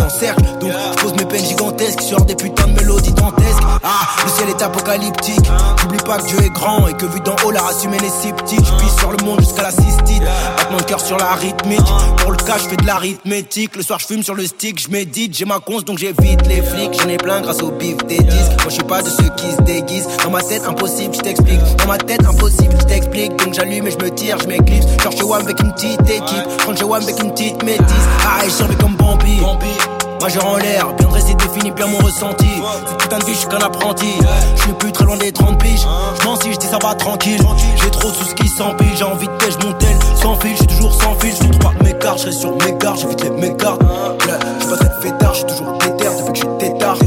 Donc 0.60 0.72
je 0.72 1.02
pose 1.02 1.14
mes 1.14 1.26
peines 1.26 1.46
gigantesques 1.46 2.02
sur 2.02 2.22
des 2.26 2.36
putains 2.36 2.68
de 2.68 2.74
mélodies 2.74 3.14
dantesques. 3.14 3.64
Ah, 3.84 4.08
le 4.24 4.30
ciel 4.30 4.50
est 4.50 4.62
apocalyptique. 4.62 5.50
J'oublie 5.82 6.00
pas 6.00 6.18
que 6.18 6.28
Dieu 6.28 6.40
est 6.44 6.50
grand 6.50 6.88
et 6.88 6.94
que 6.94 7.06
vu 7.06 7.20
d'en 7.22 7.36
haut, 7.46 7.52
la 7.52 7.62
race 7.62 7.84
humaine 7.84 8.04
est. 8.04 8.10
Je 8.10 9.00
sur 9.00 9.12
le 9.12 9.24
monde 9.24 9.40
jusqu'à 9.40 9.64
la 9.64 9.72
cystite. 9.72 10.22
Battement 10.58 10.78
de 10.78 10.84
cœur 10.84 11.00
sur 11.00 11.18
la 11.18 11.34
rythmique. 11.34 11.86
Pour 12.18 12.32
le 12.32 12.38
cas, 12.38 12.58
je 12.58 12.68
fais 12.70 12.76
de 12.76 12.86
l'arithmétique. 12.86 13.76
Le 13.76 13.84
soir, 13.84 14.00
je 14.00 14.08
fume 14.08 14.24
sur 14.24 14.36
le 14.36 14.46
stick. 14.46 14.80
Je 14.80 14.90
médite, 14.90 15.38
j'ai 15.38 15.46
ma 15.46 15.60
conce 15.60 15.86
donc 15.86 15.98
j'évite 15.98 16.46
les 16.48 16.62
flics. 16.62 17.00
J'en 17.02 17.10
ai 17.10 17.18
plein 17.18 17.42
grâce 17.42 17.62
au 17.62 17.72
bif 17.72 17.98
des 18.08 18.20
disques. 18.20 18.52
Moi, 18.60 18.70
je 18.70 18.74
suis 18.74 18.84
pas 18.84 19.02
de 19.02 19.10
ceux 19.10 19.30
qui 19.38 19.52
se 19.52 19.62
déguisent. 19.62 20.08
Dans 20.24 20.32
ma 20.32 20.42
tête, 20.42 20.66
impossible, 20.68 21.16
je 21.16 21.22
t'explique. 21.22 21.60
Dans 21.78 21.88
ma 21.88 21.98
tête, 21.98 22.26
impossible, 22.26 22.76
je 22.80 22.86
t'explique. 22.86 23.36
Donc 23.38 23.54
j'allume 23.54 23.88
et 23.88 23.92
je 23.92 23.98
me 23.98 24.10
tire, 24.10 24.38
je 24.42 24.48
m'éclipse. 24.48 24.88
Genre 25.04 25.30
WAM 25.30 25.42
avec 25.44 25.60
une 25.60 25.72
petite 25.74 26.10
équipe. 26.10 26.46
Quand 26.66 26.82
WAM 26.82 27.04
avec 27.04 27.20
une 27.22 27.32
petite 27.32 27.64
métisse. 27.64 28.08
Ah, 28.26 28.46
et 28.46 28.50
je 28.50 28.99
comme 29.10 29.40
Bambi. 29.40 29.78
Majeur 30.22 30.46
en 30.46 30.58
l'air, 30.58 30.86
bien 30.98 31.08
dressé, 31.08 31.34
défini 31.34 31.72
bien 31.72 31.88
mon 31.88 31.98
ressenti. 32.00 32.50
Cette 32.86 32.98
putain 32.98 33.20
de 33.20 33.26
vie, 33.26 33.34
je 33.34 33.40
suis 33.40 33.48
qu'un 33.48 33.58
apprenti. 33.60 34.14
Je 34.56 34.62
suis 34.62 34.74
plus 34.74 34.92
très 34.92 35.06
loin 35.06 35.18
des 35.18 35.32
30 35.32 35.58
piges. 35.58 35.88
Je 36.20 36.28
m'en 36.28 36.36
si 36.36 36.52
je 36.52 36.58
dis 36.58 36.68
ça 36.68 36.78
va 36.82 36.94
tranquille. 36.94 37.40
J'ai 37.82 37.90
trop 37.90 38.10
sous 38.10 38.26
ce 38.26 38.36
qui 38.36 38.48
s'empile. 38.48 38.92
J'ai 38.96 39.06
envie 39.06 39.28
de 39.28 39.34
pêche 39.34 39.56
mon 39.64 39.72
tel 39.74 39.98
sans 40.22 40.36
fil. 40.36 40.56
Je 40.58 40.64
toujours 40.66 40.94
sans 40.94 41.16
fil. 41.16 41.34
Je 41.34 41.58
trois 41.58 41.74
mes 41.84 41.94
cartes, 41.98 42.22
je 42.26 42.32
sur 42.32 42.52
mes 42.52 42.74
gardes. 42.74 43.00
J'évite 43.00 43.24
les 43.24 43.30
mégardes. 43.30 43.82
Yeah, 44.28 44.40
je 44.60 44.68
pas 44.68 44.76
très 44.76 45.02
fêtard, 45.02 45.34
je 45.34 45.40
suis 45.40 45.48
toujours 45.48 45.78
déter 45.78 46.06
depuis 46.06 46.34
que 46.34 46.36
je 46.36 46.42
suis 46.42 46.58
tétard. 46.60 46.98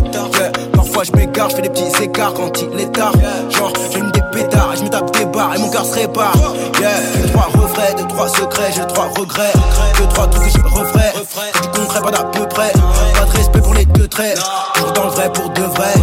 Parfois 0.72 1.04
je 1.04 1.12
m'égare, 1.12 1.50
je 1.50 1.56
fais 1.56 1.62
des 1.62 1.68
petits 1.68 2.02
écarts 2.02 2.34
quand 2.34 2.62
il 2.62 2.80
est 2.80 2.92
tard. 2.92 3.12
Genre, 3.50 3.72
j'allume 3.92 4.10
des 4.12 4.22
pétards 4.32 4.74
je 4.76 4.84
me 4.84 4.88
tape 4.88 5.16
des 5.18 5.24
barres 5.26 5.54
et 5.54 5.58
mon 5.58 5.70
cœur 5.70 5.84
se 5.84 5.94
répare. 5.94 6.34
Yeah, 6.80 6.90
j'ai 7.14 7.30
trois 7.30 7.48
refrains 7.54 7.94
de 7.94 8.08
trois 8.08 8.28
secrets, 8.28 8.72
j'ai 8.74 8.86
trois 8.86 9.08
regrets. 9.16 9.52
Deux, 9.98 10.06
trois 10.08 10.26
trucs 10.28 10.44
que 10.44 10.58
je 10.58 10.74
referais. 10.74 11.11
Du 11.34 11.80
concret, 11.80 12.00
pas 12.02 12.10
d'à 12.10 12.24
peu 12.24 12.46
près. 12.46 12.72
Pas 12.72 13.24
de 13.24 13.36
respect 13.38 13.60
pour 13.62 13.72
les 13.72 13.86
deux 13.86 14.06
traits. 14.06 14.38
Toujours 14.74 14.92
dans 14.92 15.04
le 15.04 15.10
vrai 15.10 15.32
pour 15.32 15.48
de 15.48 15.62
vrai. 15.62 15.94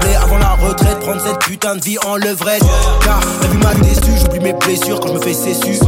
Blé 0.00 0.14
avant 0.14 0.38
la 0.38 0.50
retraite, 0.50 1.00
prendre 1.00 1.20
cette 1.20 1.38
putain 1.40 1.74
de 1.74 1.80
vie 1.80 1.98
en 2.06 2.14
levrette. 2.14 2.62
Car 3.02 3.18
la 3.42 3.48
vie 3.48 3.56
m'a 3.56 3.74
déçu, 3.74 4.12
j'oublie 4.20 4.38
mes 4.38 4.52
blessures 4.52 5.00
quand 5.00 5.08
je 5.08 5.14
me 5.14 5.20
fais 5.20 5.34
cessu. 5.34 5.80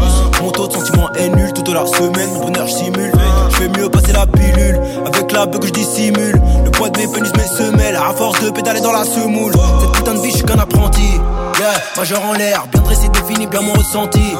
Mon 0.43 0.51
taux 0.51 0.66
de 0.66 0.72
sentiment 0.72 1.09
est 1.12 1.28
nul 1.28 1.53
toute 1.53 1.68
la 1.68 1.86
semaine, 1.86 2.32
mon 2.32 2.47
bonheur 2.47 2.68
simule. 2.68 3.12
Je 3.51 3.57
fais 3.57 3.68
mieux 3.68 3.88
passer 3.88 4.12
la 4.12 4.26
pilule 4.26 4.80
avec 5.07 5.30
la 5.30 5.47
bug 5.47 5.61
que 5.61 5.68
je 5.68 5.72
dissimule. 5.72 6.43
Le 6.64 6.70
poids 6.72 6.91
de 6.91 6.99
mes 6.99 7.07
pénis 7.07 7.32
mes 7.36 7.47
semelles, 7.47 7.95
à 7.97 8.12
force 8.12 8.43
de 8.43 8.51
pédaler 8.51 8.80
dans 8.80 8.93
la 8.93 9.05
semoule. 9.05 9.53
Cette 9.82 9.93
putain 9.93 10.14
de 10.14 10.20
vie, 10.20 10.30
je 10.32 10.36
suis 10.38 10.45
qu'un 10.45 10.59
apprenti. 10.59 11.20
Yeah, 11.61 11.75
majeur 11.95 12.25
en 12.25 12.33
l'air, 12.33 12.65
bien 12.73 12.81
dressé, 12.81 13.11
défini, 13.11 13.47
bien 13.47 13.61
mon 13.61 13.75
ressenti. 13.75 14.35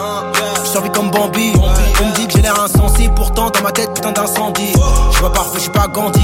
Je 0.65 0.71
survis 0.71 0.89
comme 0.89 1.11
Bambi. 1.11 1.53
On 2.01 2.07
me 2.07 2.15
dit 2.15 2.27
que 2.27 2.33
j'ai 2.33 2.41
l'air 2.41 2.59
insensible, 2.59 3.13
pourtant 3.15 3.51
dans 3.51 3.61
ma 3.61 3.73
tête, 3.73 3.93
putain 3.93 4.13
d'incendie. 4.13 4.73
Je 4.73 5.13
suis 5.13 5.23
pas 5.23 5.29
parfait, 5.29 5.57
je 5.57 5.61
suis 5.61 5.71
pas 5.71 5.87
Gandhi. 5.87 6.19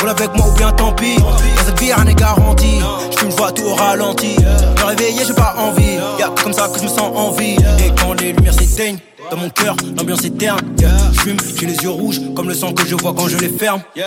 Roule 0.00 0.08
avec 0.08 0.34
moi 0.34 0.48
ou 0.48 0.52
bien 0.56 0.72
tant 0.72 0.90
pis. 0.94 1.16
Dans 1.16 1.64
cette 1.64 1.78
vie, 1.78 1.92
rien 1.92 2.02
n'est 2.02 2.16
garanti. 2.16 2.80
Je 3.12 3.18
fume, 3.18 3.30
je 3.30 3.36
vois 3.36 3.52
tout 3.52 3.62
au 3.62 3.74
ralenti. 3.76 4.34
Me 4.80 4.84
réveiller, 4.84 5.22
j'ai 5.24 5.34
pas 5.34 5.54
envie. 5.58 5.94
Y'a 6.18 6.26
que 6.34 6.42
comme 6.42 6.52
ça 6.52 6.66
que 6.66 6.76
je 6.76 6.84
me 6.84 6.88
sens 6.88 7.12
en 7.14 7.30
vie. 7.30 7.56
Et 7.78 7.92
quand 8.00 8.14
les 8.14 8.32
lumières 8.32 8.54
s'éteignent, 8.54 8.98
dans 9.32 9.38
mon 9.38 9.48
cœur, 9.48 9.74
l'ambiance 9.96 10.24
est 10.24 10.36
terne. 10.36 10.58
Yeah. 10.78 10.90
Je 11.12 11.20
fume, 11.20 11.36
j'ai 11.58 11.66
les 11.66 11.76
yeux 11.76 11.90
rouges, 11.90 12.20
comme 12.36 12.48
le 12.48 12.54
sang 12.54 12.72
que 12.72 12.86
je 12.86 12.94
vois 12.94 13.14
quand 13.14 13.28
je 13.28 13.38
les 13.38 13.48
ferme. 13.48 13.80
Et 13.96 14.02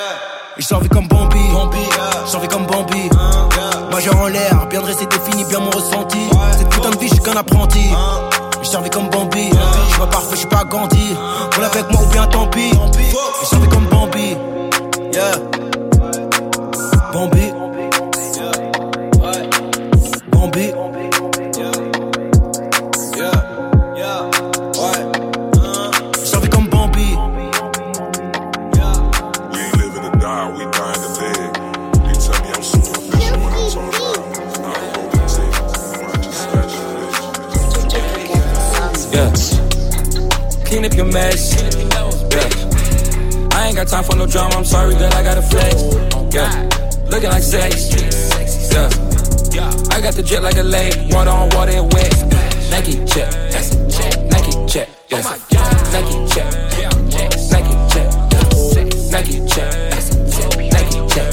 je 0.61 0.88
comme 0.89 1.07
Bambi, 1.07 1.39
je 2.26 2.30
survis 2.30 2.47
comme 2.47 2.67
Bambi. 2.67 3.09
Majeur 3.91 4.15
en 4.17 4.28
l'air, 4.28 4.67
bien 4.69 4.82
dressé, 4.82 5.07
défini, 5.07 5.43
bien 5.45 5.59
mon 5.59 5.71
ressenti. 5.71 6.19
Cette 6.57 6.69
putain 6.69 6.91
de 6.91 6.97
vie, 6.99 7.07
je 7.07 7.15
suis 7.15 7.23
qu'un 7.23 7.38
apprenti. 7.38 7.89
Je 8.61 8.67
servis 8.67 8.91
comme 8.91 9.09
Bambi, 9.09 9.49
je 9.49 9.89
suis 9.89 9.99
pas 9.99 10.07
parfait, 10.07 10.32
je 10.32 10.38
suis 10.38 10.47
pas 10.47 10.63
Gandhi. 10.63 11.15
Roule 11.55 11.65
avec 11.65 11.91
moi 11.91 12.01
ou 12.03 12.11
bien 12.11 12.28
tant 12.28 12.47
pis. 12.47 12.71
Je 13.41 13.45
servis 13.47 13.69
comme 13.69 13.86
Bambi, 13.86 14.38
yeah. 15.11 15.32
Bambi, 17.11 17.51
Bambi. 17.51 17.55
Yeah. 39.16 39.32
Clean 40.66 40.84
up 40.84 40.93
your 40.93 41.05
mess. 41.05 41.55
Yeah. 41.55 42.49
I 43.55 43.68
ain't 43.68 43.78
got 43.78 43.88
time 43.88 44.03
for 44.03 44.13
no 44.18 44.28
drama. 44.28 44.55
I'm 44.55 44.66
sorry, 44.66 44.93
girl. 44.95 45.13
I 45.13 45.24
gotta 45.24 45.41
flex. 45.41 45.76
Yeah. 46.36 46.51
Looking 47.07 47.30
like 47.30 47.41
sex. 47.41 47.95
Yeah. 48.74 49.72
I 49.95 50.01
got 50.01 50.16
the 50.16 50.22
jet 50.22 50.43
like 50.43 50.57
a 50.57 50.63
lake. 50.63 50.97
Water 51.11 51.30
on 51.30 51.47
water, 51.51 51.72
it 51.72 51.93
wet. 51.93 52.11
Nike 52.70 53.05
check. 53.05 53.32
That's 53.51 53.70
check. 53.95 54.20
Nike 54.32 54.51
check. 54.68 54.89
Yeah. 55.07 55.22
Nike 55.95 56.28
check. 56.36 56.51
Nike 57.55 57.72
check. 57.88 58.11
Nike 59.16 59.38
check. 59.47 59.72
Nike 60.76 60.99
check. 61.07 61.32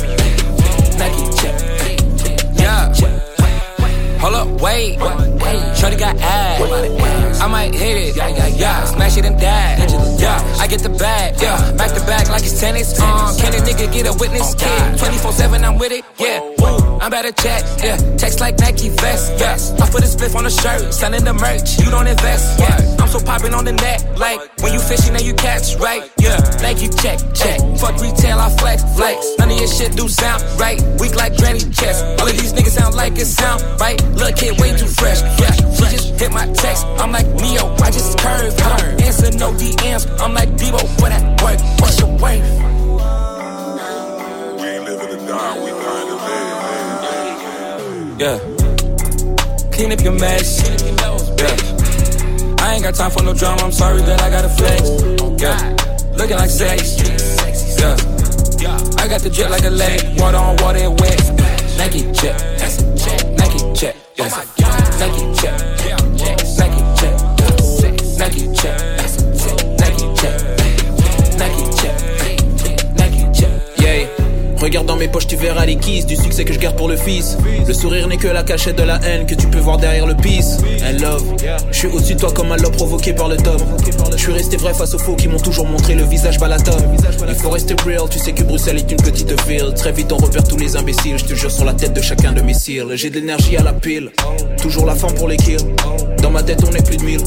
Nike 1.03 1.27
check. 1.35 1.59
Yeah. 2.55 2.95
Hold 4.21 4.35
up, 4.35 4.49
wait. 4.61 5.01
Shorty 5.77 5.97
got 5.97 6.17
ass. 6.21 7.12
I 7.43 7.49
might 7.49 7.75
hit 7.75 7.97
it. 7.97 8.17
Yeah, 8.17 8.29
yeah, 8.29 8.47
yeah. 8.47 8.85
Smash 8.85 9.17
it 9.17 9.25
and 9.25 9.37
dash. 9.37 9.91
Yeah, 10.21 10.39
I 10.61 10.69
get 10.69 10.81
the 10.81 10.91
bag. 10.91 11.35
Yeah, 11.43 11.73
back 11.73 11.91
to 11.91 12.01
back 12.07 12.29
like 12.29 12.45
it's 12.45 12.61
tennis. 12.61 12.97
Um, 13.01 13.37
can 13.37 13.53
a 13.53 13.59
nigga 13.59 13.93
get 13.93 14.07
a 14.07 14.13
witness? 14.13 14.55
Yeah, 14.63 14.97
24 14.97 15.33
7, 15.33 15.65
I'm 15.65 15.77
with 15.77 15.91
it. 15.91 16.05
Yeah. 16.21 16.52
I'm 17.03 17.09
about 17.09 17.25
to 17.27 17.33
check, 17.43 17.65
Yeah, 17.83 17.99
text 18.17 18.39
like 18.39 18.61
Nike 18.61 18.89
vest. 18.89 19.35
Yeah, 19.37 19.59
I 19.83 19.91
put 19.91 20.07
a 20.07 20.07
spliff 20.07 20.37
on 20.37 20.47
a 20.47 20.51
shirt, 20.51 20.95
selling 20.95 21.25
the 21.25 21.35
merch. 21.35 21.77
You 21.83 21.91
don't 21.91 22.07
invest. 22.07 22.61
Yeah, 22.61 22.79
I'm 23.03 23.09
so 23.09 23.19
popping 23.19 23.53
on 23.55 23.65
the 23.65 23.73
net. 23.73 24.07
Like 24.17 24.39
when 24.63 24.73
you 24.73 24.79
fishing 24.79 25.11
and 25.11 25.27
you 25.27 25.35
catch, 25.35 25.75
right? 25.83 26.09
Yeah, 26.21 26.39
Nike 26.63 26.87
check, 27.03 27.19
check. 27.35 27.59
Fuck 27.83 27.99
retail, 27.99 28.39
I 28.39 28.55
flex, 28.55 28.87
flex. 28.95 29.19
None 29.41 29.51
of 29.51 29.59
your 29.59 29.67
shit 29.67 29.97
do 29.97 30.07
sound 30.07 30.47
right. 30.61 30.79
Weak 31.03 31.17
like 31.17 31.37
granny 31.39 31.59
chest. 31.75 32.07
All 32.23 32.29
of 32.31 32.39
these 32.39 32.53
niggas 32.53 32.79
sound 32.79 32.95
like 32.95 33.19
it 33.19 33.27
sound 33.27 33.67
right. 33.81 33.99
Little 34.15 34.31
kid 34.39 34.61
way 34.61 34.71
too 34.71 34.87
fresh. 34.87 35.23
Yeah, 35.43 35.51
she 35.75 35.83
just 35.91 36.15
hit 36.21 36.31
my 36.31 36.47
text. 36.55 36.87
I'm 37.03 37.11
like 37.11 37.27
Neo, 37.35 37.75
I 37.83 37.91
just 37.91 38.17
curve 38.21 38.55
her. 38.55 39.03
Answer 39.03 39.35
no 39.43 39.51
DMs. 39.59 40.07
I'm 40.23 40.35
like 40.35 40.51
Debo, 40.51 40.79
for 41.03 41.11
that 41.11 41.43
work. 41.43 41.59
What's 41.83 41.99
your 41.99 42.15
worth? 42.15 42.47
We 44.55 44.67
ain't 44.71 44.85
living 44.87 45.19
to 45.19 45.27
die, 45.27 45.72
Yeah. 48.19 48.39
Clean 49.73 49.91
up 49.91 50.01
your 50.01 50.13
mess. 50.13 50.63
Yeah. 51.39 51.57
I 52.61 52.75
ain't 52.75 52.83
got 52.85 52.95
time 52.95 53.11
for 53.11 53.23
no 53.23 53.35
drama. 53.35 53.63
I'm 53.63 53.73
sorry 53.73 54.03
that 54.03 54.21
I 54.23 54.31
gotta 54.31 54.49
flex. 54.49 54.83
Yeah. 55.43 56.17
Looking 56.17 56.37
like 56.37 56.51
sex. 56.51 56.99
Yeah. 57.81 57.97
I 58.99 59.09
got 59.09 59.23
the 59.23 59.31
jet 59.31 59.51
like 59.51 59.65
a 59.65 59.71
lake. 59.71 60.03
Water 60.19 60.37
on 60.37 60.57
water, 60.59 60.79
it 60.79 61.01
wet. 61.01 61.19
Nike 61.79 62.13
check. 62.13 62.39
Nike 63.39 63.75
check. 63.75 63.97
Yeah. 64.17 64.29
Nike 64.99 65.35
check. 65.35 65.57
Nike 66.59 66.83
check. 67.01 68.19
Nike 68.19 68.55
check. 68.55 68.92
Regarde 74.73 74.87
dans 74.87 74.97
mes 74.97 75.09
poches, 75.09 75.27
tu 75.27 75.37
verras 75.37 75.67
les 75.67 75.77
kisses 75.77 76.07
du 76.07 76.17
succès 76.17 76.47
que 76.47 76.55
je 76.55 76.59
garde 76.59 76.79
pour 76.79 76.89
le 76.89 76.97
fils. 76.97 77.37
Le 77.69 77.75
sourire 77.75 78.09
n'est 78.09 78.17
que 78.17 78.27
la 78.27 78.43
cachette 78.43 78.79
de 78.79 78.83
la 78.83 78.99
haine 79.05 79.27
que 79.27 79.35
tu 79.35 79.47
peux 79.47 79.59
voir 79.59 79.77
derrière 79.77 80.07
le 80.07 80.15
peace. 80.15 80.57
And 80.83 80.99
love, 80.99 81.37
je 81.71 81.77
suis 81.77 81.89
au-dessus 81.89 82.15
de 82.15 82.21
toi 82.21 82.33
comme 82.33 82.51
un 82.53 82.57
lobe 82.57 82.75
provoqué 82.75 83.13
par 83.13 83.29
le 83.29 83.37
tome. 83.37 83.61
Je 84.13 84.17
suis 84.17 84.33
resté 84.33 84.57
vrai 84.57 84.73
face 84.73 84.95
aux 84.95 84.99
faux 84.99 85.15
qui 85.15 85.29
m'ont 85.29 85.41
toujours 85.41 85.67
montré 85.67 85.95
le 85.95 86.05
visage 86.05 86.39
balatom. 86.39 86.81
Il 87.29 87.35
faut 87.35 87.51
rester 87.51 87.75
real, 87.85 88.09
tu 88.09 88.19
sais 88.19 88.33
que 88.33 88.45
Bruxelles 88.45 88.79
est 88.79 88.91
une 88.91 88.97
petite 88.97 89.47
ville. 89.47 89.75
Très 89.77 89.93
vite 89.93 90.11
on 90.11 90.17
repère 90.17 90.45
tous 90.45 90.57
les 90.57 90.75
imbéciles, 90.75 91.19
je 91.19 91.27
te 91.27 91.35
jure 91.35 91.51
sur 91.51 91.67
la 91.67 91.75
tête 91.75 91.93
de 91.93 92.01
chacun 92.01 92.33
de 92.33 92.41
mes 92.41 92.55
cils. 92.55 92.87
J'ai 92.95 93.11
de 93.11 93.17
l'énergie 93.17 93.59
à 93.59 93.63
la 93.63 93.75
pile, 93.75 94.11
toujours 94.57 94.87
la 94.87 94.95
forme 94.95 95.13
pour 95.17 95.29
les 95.29 95.37
kills. 95.37 95.59
Dans 96.23 96.31
ma 96.31 96.43
tête 96.43 96.65
on 96.67 96.73
est 96.73 96.87
plus 96.87 96.97
de 96.97 97.03
1000. 97.03 97.19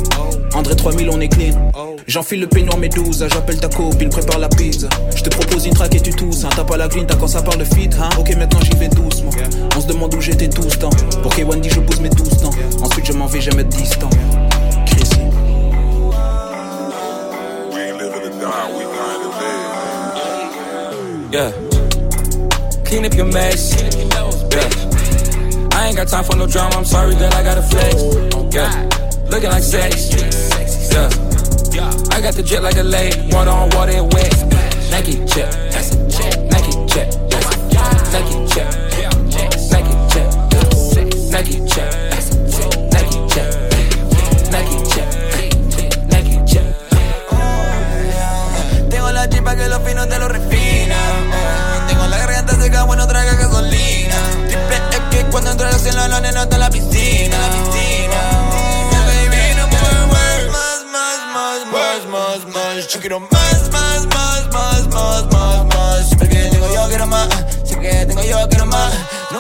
André 0.56 0.76
3000 0.76 1.10
on 1.10 1.20
est 1.20 1.28
clean. 1.28 1.72
J'enfile 2.08 2.40
le 2.42 2.48
peignoir 2.48 2.78
mes 2.78 2.90
12, 2.90 3.28
j'appelle 3.32 3.60
ta 3.60 3.68
copine, 3.68 4.10
prépare 4.10 4.40
la 4.40 4.48
pizza. 4.48 4.88
Je 5.16 5.22
te 5.22 5.30
propose 5.30 5.66
une 5.66 5.74
track 5.74 5.96
et 5.96 6.00
tu 6.00 6.12
tousses, 6.12 6.46
hein. 6.46 6.50
t'as 6.56 6.64
pas 6.64 6.78
la 6.78 6.88
green, 6.88 7.06
t'as 7.06 7.16
quand 7.16 7.28
ça 7.28 7.42
parle 7.42 7.58
de 7.58 7.66
fit, 7.66 7.90
hein. 8.00 8.10
Ok 8.18 8.36
maintenant 8.38 8.60
j'y 8.62 8.78
vais 8.78 8.88
doucement. 8.88 9.32
On 9.76 9.82
se 9.82 9.88
demande 9.88 10.14
où 10.16 10.22
j'étais 10.22 10.48
tout 10.48 10.70
ce 10.70 10.78
temps. 10.78 10.92
Pour 11.22 11.34
K1 11.34 11.60
dit 11.60 11.70
je 11.70 11.80
pose 11.82 12.00
mes 12.00 12.10
12 12.10 12.30
temps. 12.38 12.52
Ensuite 12.82 13.06
je 13.06 13.14
m'en 13.14 13.26
vais 13.26 13.42
jamais 13.42 13.66
distant. 13.66 14.10
Live. 14.96 15.26
Yeah. 21.32 21.52
Clean 22.86 23.04
up 23.04 23.14
your 23.14 23.26
mess. 23.26 23.76
Yeah. 23.76 24.70
I 25.74 25.88
ain't 25.88 25.98
got 25.98 26.08
time 26.08 26.24
for 26.24 26.38
no 26.38 26.48
drama. 26.48 26.78
I'm 26.78 26.86
sorry 26.86 27.16
that 27.16 27.36
I 27.36 27.44
gotta 27.44 27.62
flex. 27.62 27.96
Yeah. 28.54 28.90
Looking 29.30 29.50
like 29.50 29.64
sex. 29.64 30.45
I 30.98 32.22
got 32.22 32.36
the 32.36 32.44
jet 32.44 32.64
like 32.64 32.78
a 32.78 32.84
lake, 32.84 33.18
water 33.32 33.52
on 33.52 33.70
water 33.72 33.92
and 33.92 34.14
wet. 34.14 34.32
Nike 34.92 35.26
check, 35.26 35.52
that's 35.70 35.92
a 35.92 36.08
check. 36.08 36.40
Nike 36.50 36.72
check, 36.88 37.12
that's 37.28 37.52
a 37.52 37.58
Nike 38.16 38.48
check. 38.48 38.72
Nike 41.36 41.60
check, 41.68 41.92
Nike 42.96 43.20
check, 43.28 43.52
Nike 44.56 44.80
check, 44.88 45.12
check, 45.76 45.92
Nike 46.08 46.38
check. 46.48 46.64
Tengo 48.90 49.12
la 49.12 49.28
chispa 49.28 49.56
que 49.58 49.68
los 49.68 49.82
finos 49.82 50.08
te 50.08 50.18
lo 50.18 50.30
refina. 50.30 50.96
Tengo 51.90 52.08
la 52.08 52.18
garganta 52.20 52.56
seca, 52.56 52.84
bueno 52.84 53.06
traga 53.06 53.34
gasolina. 53.36 54.16
Triple 54.48 54.78
es 54.92 55.00
que 55.12 55.26
cuando 55.30 55.52
entro 55.52 55.68
al 55.68 55.78
cielo, 55.78 56.08
la 56.08 56.22
nena 56.22 56.44
está 56.44 56.56
en 56.56 56.62
la 56.62 56.70
piscina. 56.70 57.55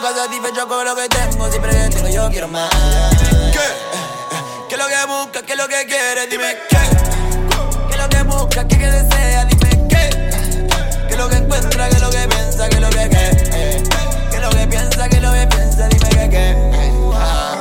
Nunca 0.05 0.21
satisfecho 0.21 0.67
con 0.67 0.85
lo 0.85 0.95
que 0.95 1.09
tengo. 1.09 1.49
Siempre 1.49 1.71
que 1.71 1.89
tengo 1.89 2.07
yo 2.09 2.29
quiero 2.29 2.47
más. 2.47 2.69
¿Qué? 3.51 3.59
¿Qué 4.69 4.75
es 4.75 4.79
lo 4.79 4.87
que 4.87 5.05
buscas? 5.07 5.41
¿Qué 5.41 5.53
es 5.53 5.57
lo 5.57 5.67
que 5.67 5.85
quieres? 5.87 6.29
Dime 6.29 6.57
qué. 6.69 6.77
¿Qué 7.87 7.93
es 7.95 7.97
lo 7.97 8.09
que 8.09 8.21
buscas? 8.21 8.65
¿Qué 8.65 8.75
es 8.75 8.81
que 8.81 8.91
deseas? 8.91 9.47
Dime 9.47 9.87
qué. 9.89 10.09
¿Qué 11.07 11.13
es 11.13 11.17
lo 11.17 11.27
que 11.27 11.37
encuentras? 11.37 11.89
¿Qué 11.89 11.95
es 11.95 12.01
lo 12.03 12.09
que 12.11 12.27
piensas? 12.27 12.69
¿Qué 12.69 12.75
es 12.75 12.81
lo 12.81 12.89
que 12.91 13.09
qué? 13.09 13.29
Eh, 13.51 13.83
¿Qué 14.29 14.35
es 14.35 14.41
lo 14.43 14.49
que 14.51 14.67
piensas? 14.67 15.09
¿Qué 15.09 15.15
es 15.15 15.21
lo 15.23 15.33
que 15.33 15.47
piensas? 15.47 15.89
Dime 15.89 16.09
qué 16.09 16.29
qué. 16.29 16.51
Eh, 16.51 17.11
ah. 17.15 17.54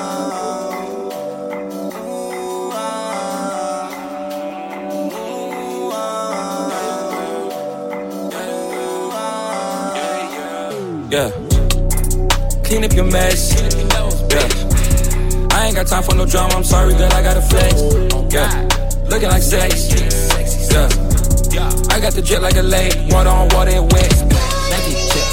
Clean 12.64 12.84
up 12.84 12.92
your 12.92 13.04
mess. 13.04 13.52
Yeah. 14.32 14.48
I 15.52 15.66
ain't 15.66 15.76
got 15.76 15.86
time 15.86 16.02
for 16.02 16.14
no 16.14 16.26
drama. 16.26 16.54
I'm 16.54 16.64
sorry, 16.64 16.94
girl. 16.94 17.12
I 17.12 17.22
gotta 17.22 17.42
flex. 17.42 17.74
Yeah. 18.32 18.68
Looking 19.08 19.28
like 19.28 19.42
sex. 19.42 19.92
Yeah. 20.72 21.68
I 21.90 22.00
got 22.00 22.14
the 22.14 22.22
jet 22.22 22.42
like 22.42 22.56
a 22.56 22.62
lake. 22.62 22.94
Water 23.12 23.30
on 23.30 23.48
water, 23.50 23.70
it 23.70 23.92
wet. 23.92 24.10
Nike. 24.70 25.23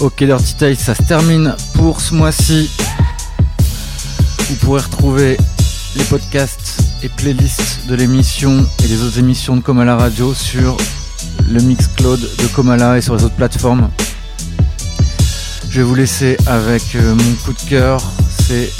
Ok 0.00 0.24
Dirty 0.24 0.54
Taste, 0.54 0.80
ça 0.80 0.94
se 0.94 1.02
termine 1.02 1.54
pour 1.74 2.00
ce 2.00 2.14
mois-ci. 2.14 2.70
Vous 4.48 4.54
pourrez 4.56 4.80
retrouver 4.80 5.36
les 5.94 6.04
podcasts 6.04 6.80
et 7.02 7.10
playlists 7.10 7.86
de 7.86 7.96
l'émission 7.96 8.64
et 8.82 8.88
des 8.88 9.02
autres 9.02 9.18
émissions 9.18 9.56
de 9.56 9.60
Comala 9.60 9.96
Radio 9.96 10.32
sur 10.32 10.78
le 11.50 11.60
Mixcloud 11.60 12.18
de 12.18 12.46
Comala 12.54 12.96
et 12.96 13.02
sur 13.02 13.14
les 13.14 13.24
autres 13.24 13.34
plateformes. 13.34 13.90
Je 15.68 15.80
vais 15.80 15.84
vous 15.86 15.94
laisser 15.94 16.38
avec 16.46 16.82
euh, 16.94 17.14
mon 17.14 17.34
coup 17.44 17.52
de 17.52 17.68
cœur. 17.68 18.02
C'est 18.46 18.72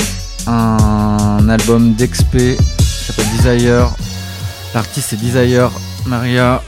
un 0.46 1.46
album 1.50 1.92
d'XP 1.96 2.56
qui 2.78 3.04
s'appelle 3.06 3.26
Desire. 3.36 3.90
L'artiste 4.74 5.08
c'est 5.10 5.20
Desire 5.20 5.70
Maria. 6.06 6.62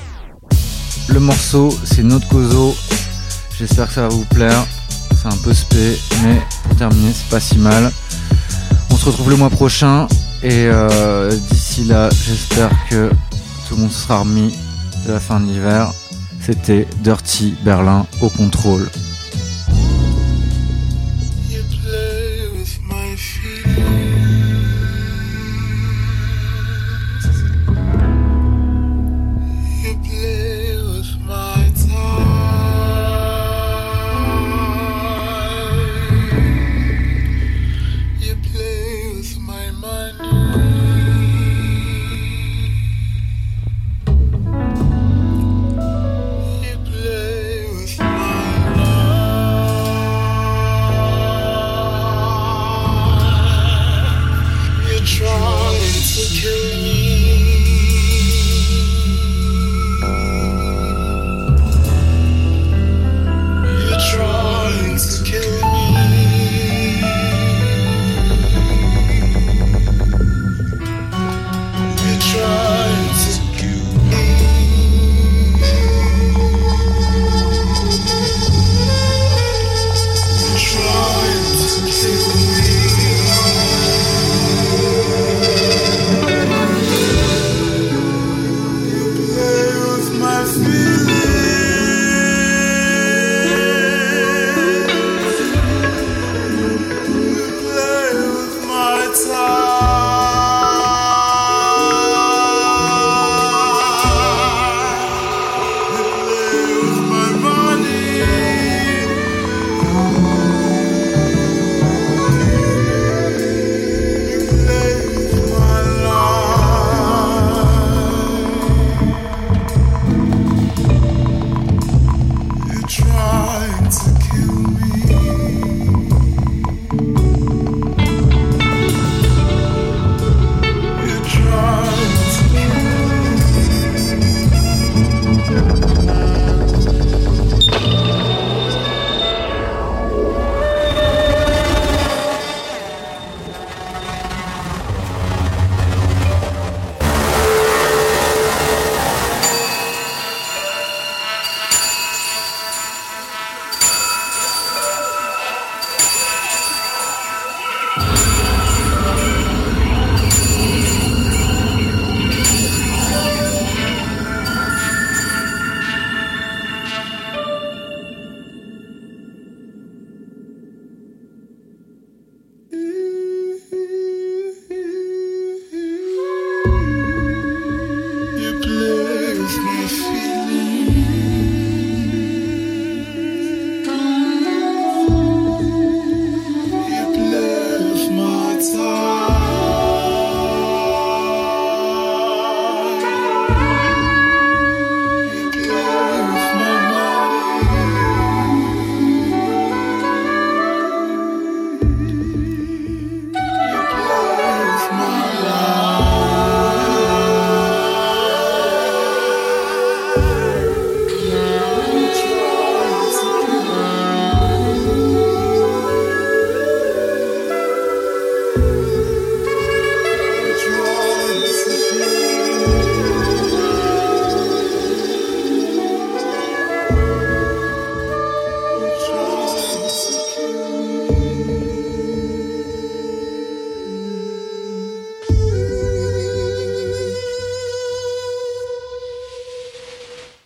Le 1.08 1.20
morceau 1.20 1.74
c'est 1.84 2.02
Notre 2.02 2.28
Coso. 2.28 2.76
J'espère 3.62 3.86
que 3.86 3.94
ça 3.94 4.02
va 4.02 4.08
vous 4.08 4.24
plaire. 4.24 4.66
C'est 5.14 5.28
un 5.28 5.36
peu 5.36 5.54
spé, 5.54 5.96
mais 6.24 6.42
pour 6.64 6.74
terminer, 6.74 7.12
c'est 7.14 7.28
pas 7.28 7.38
si 7.38 7.58
mal. 7.58 7.92
On 8.90 8.96
se 8.96 9.04
retrouve 9.04 9.30
le 9.30 9.36
mois 9.36 9.50
prochain 9.50 10.08
et 10.42 10.66
euh, 10.66 11.30
d'ici 11.48 11.84
là, 11.84 12.08
j'espère 12.10 12.70
que 12.90 13.08
tout 13.68 13.76
le 13.76 13.82
monde 13.82 13.92
sera 13.92 14.18
remis 14.18 14.52
de 15.06 15.12
la 15.12 15.20
fin 15.20 15.38
de 15.38 15.46
l'hiver. 15.46 15.92
C'était 16.40 16.88
Dirty 17.04 17.54
Berlin 17.62 18.04
au 18.20 18.30
contrôle. 18.30 18.90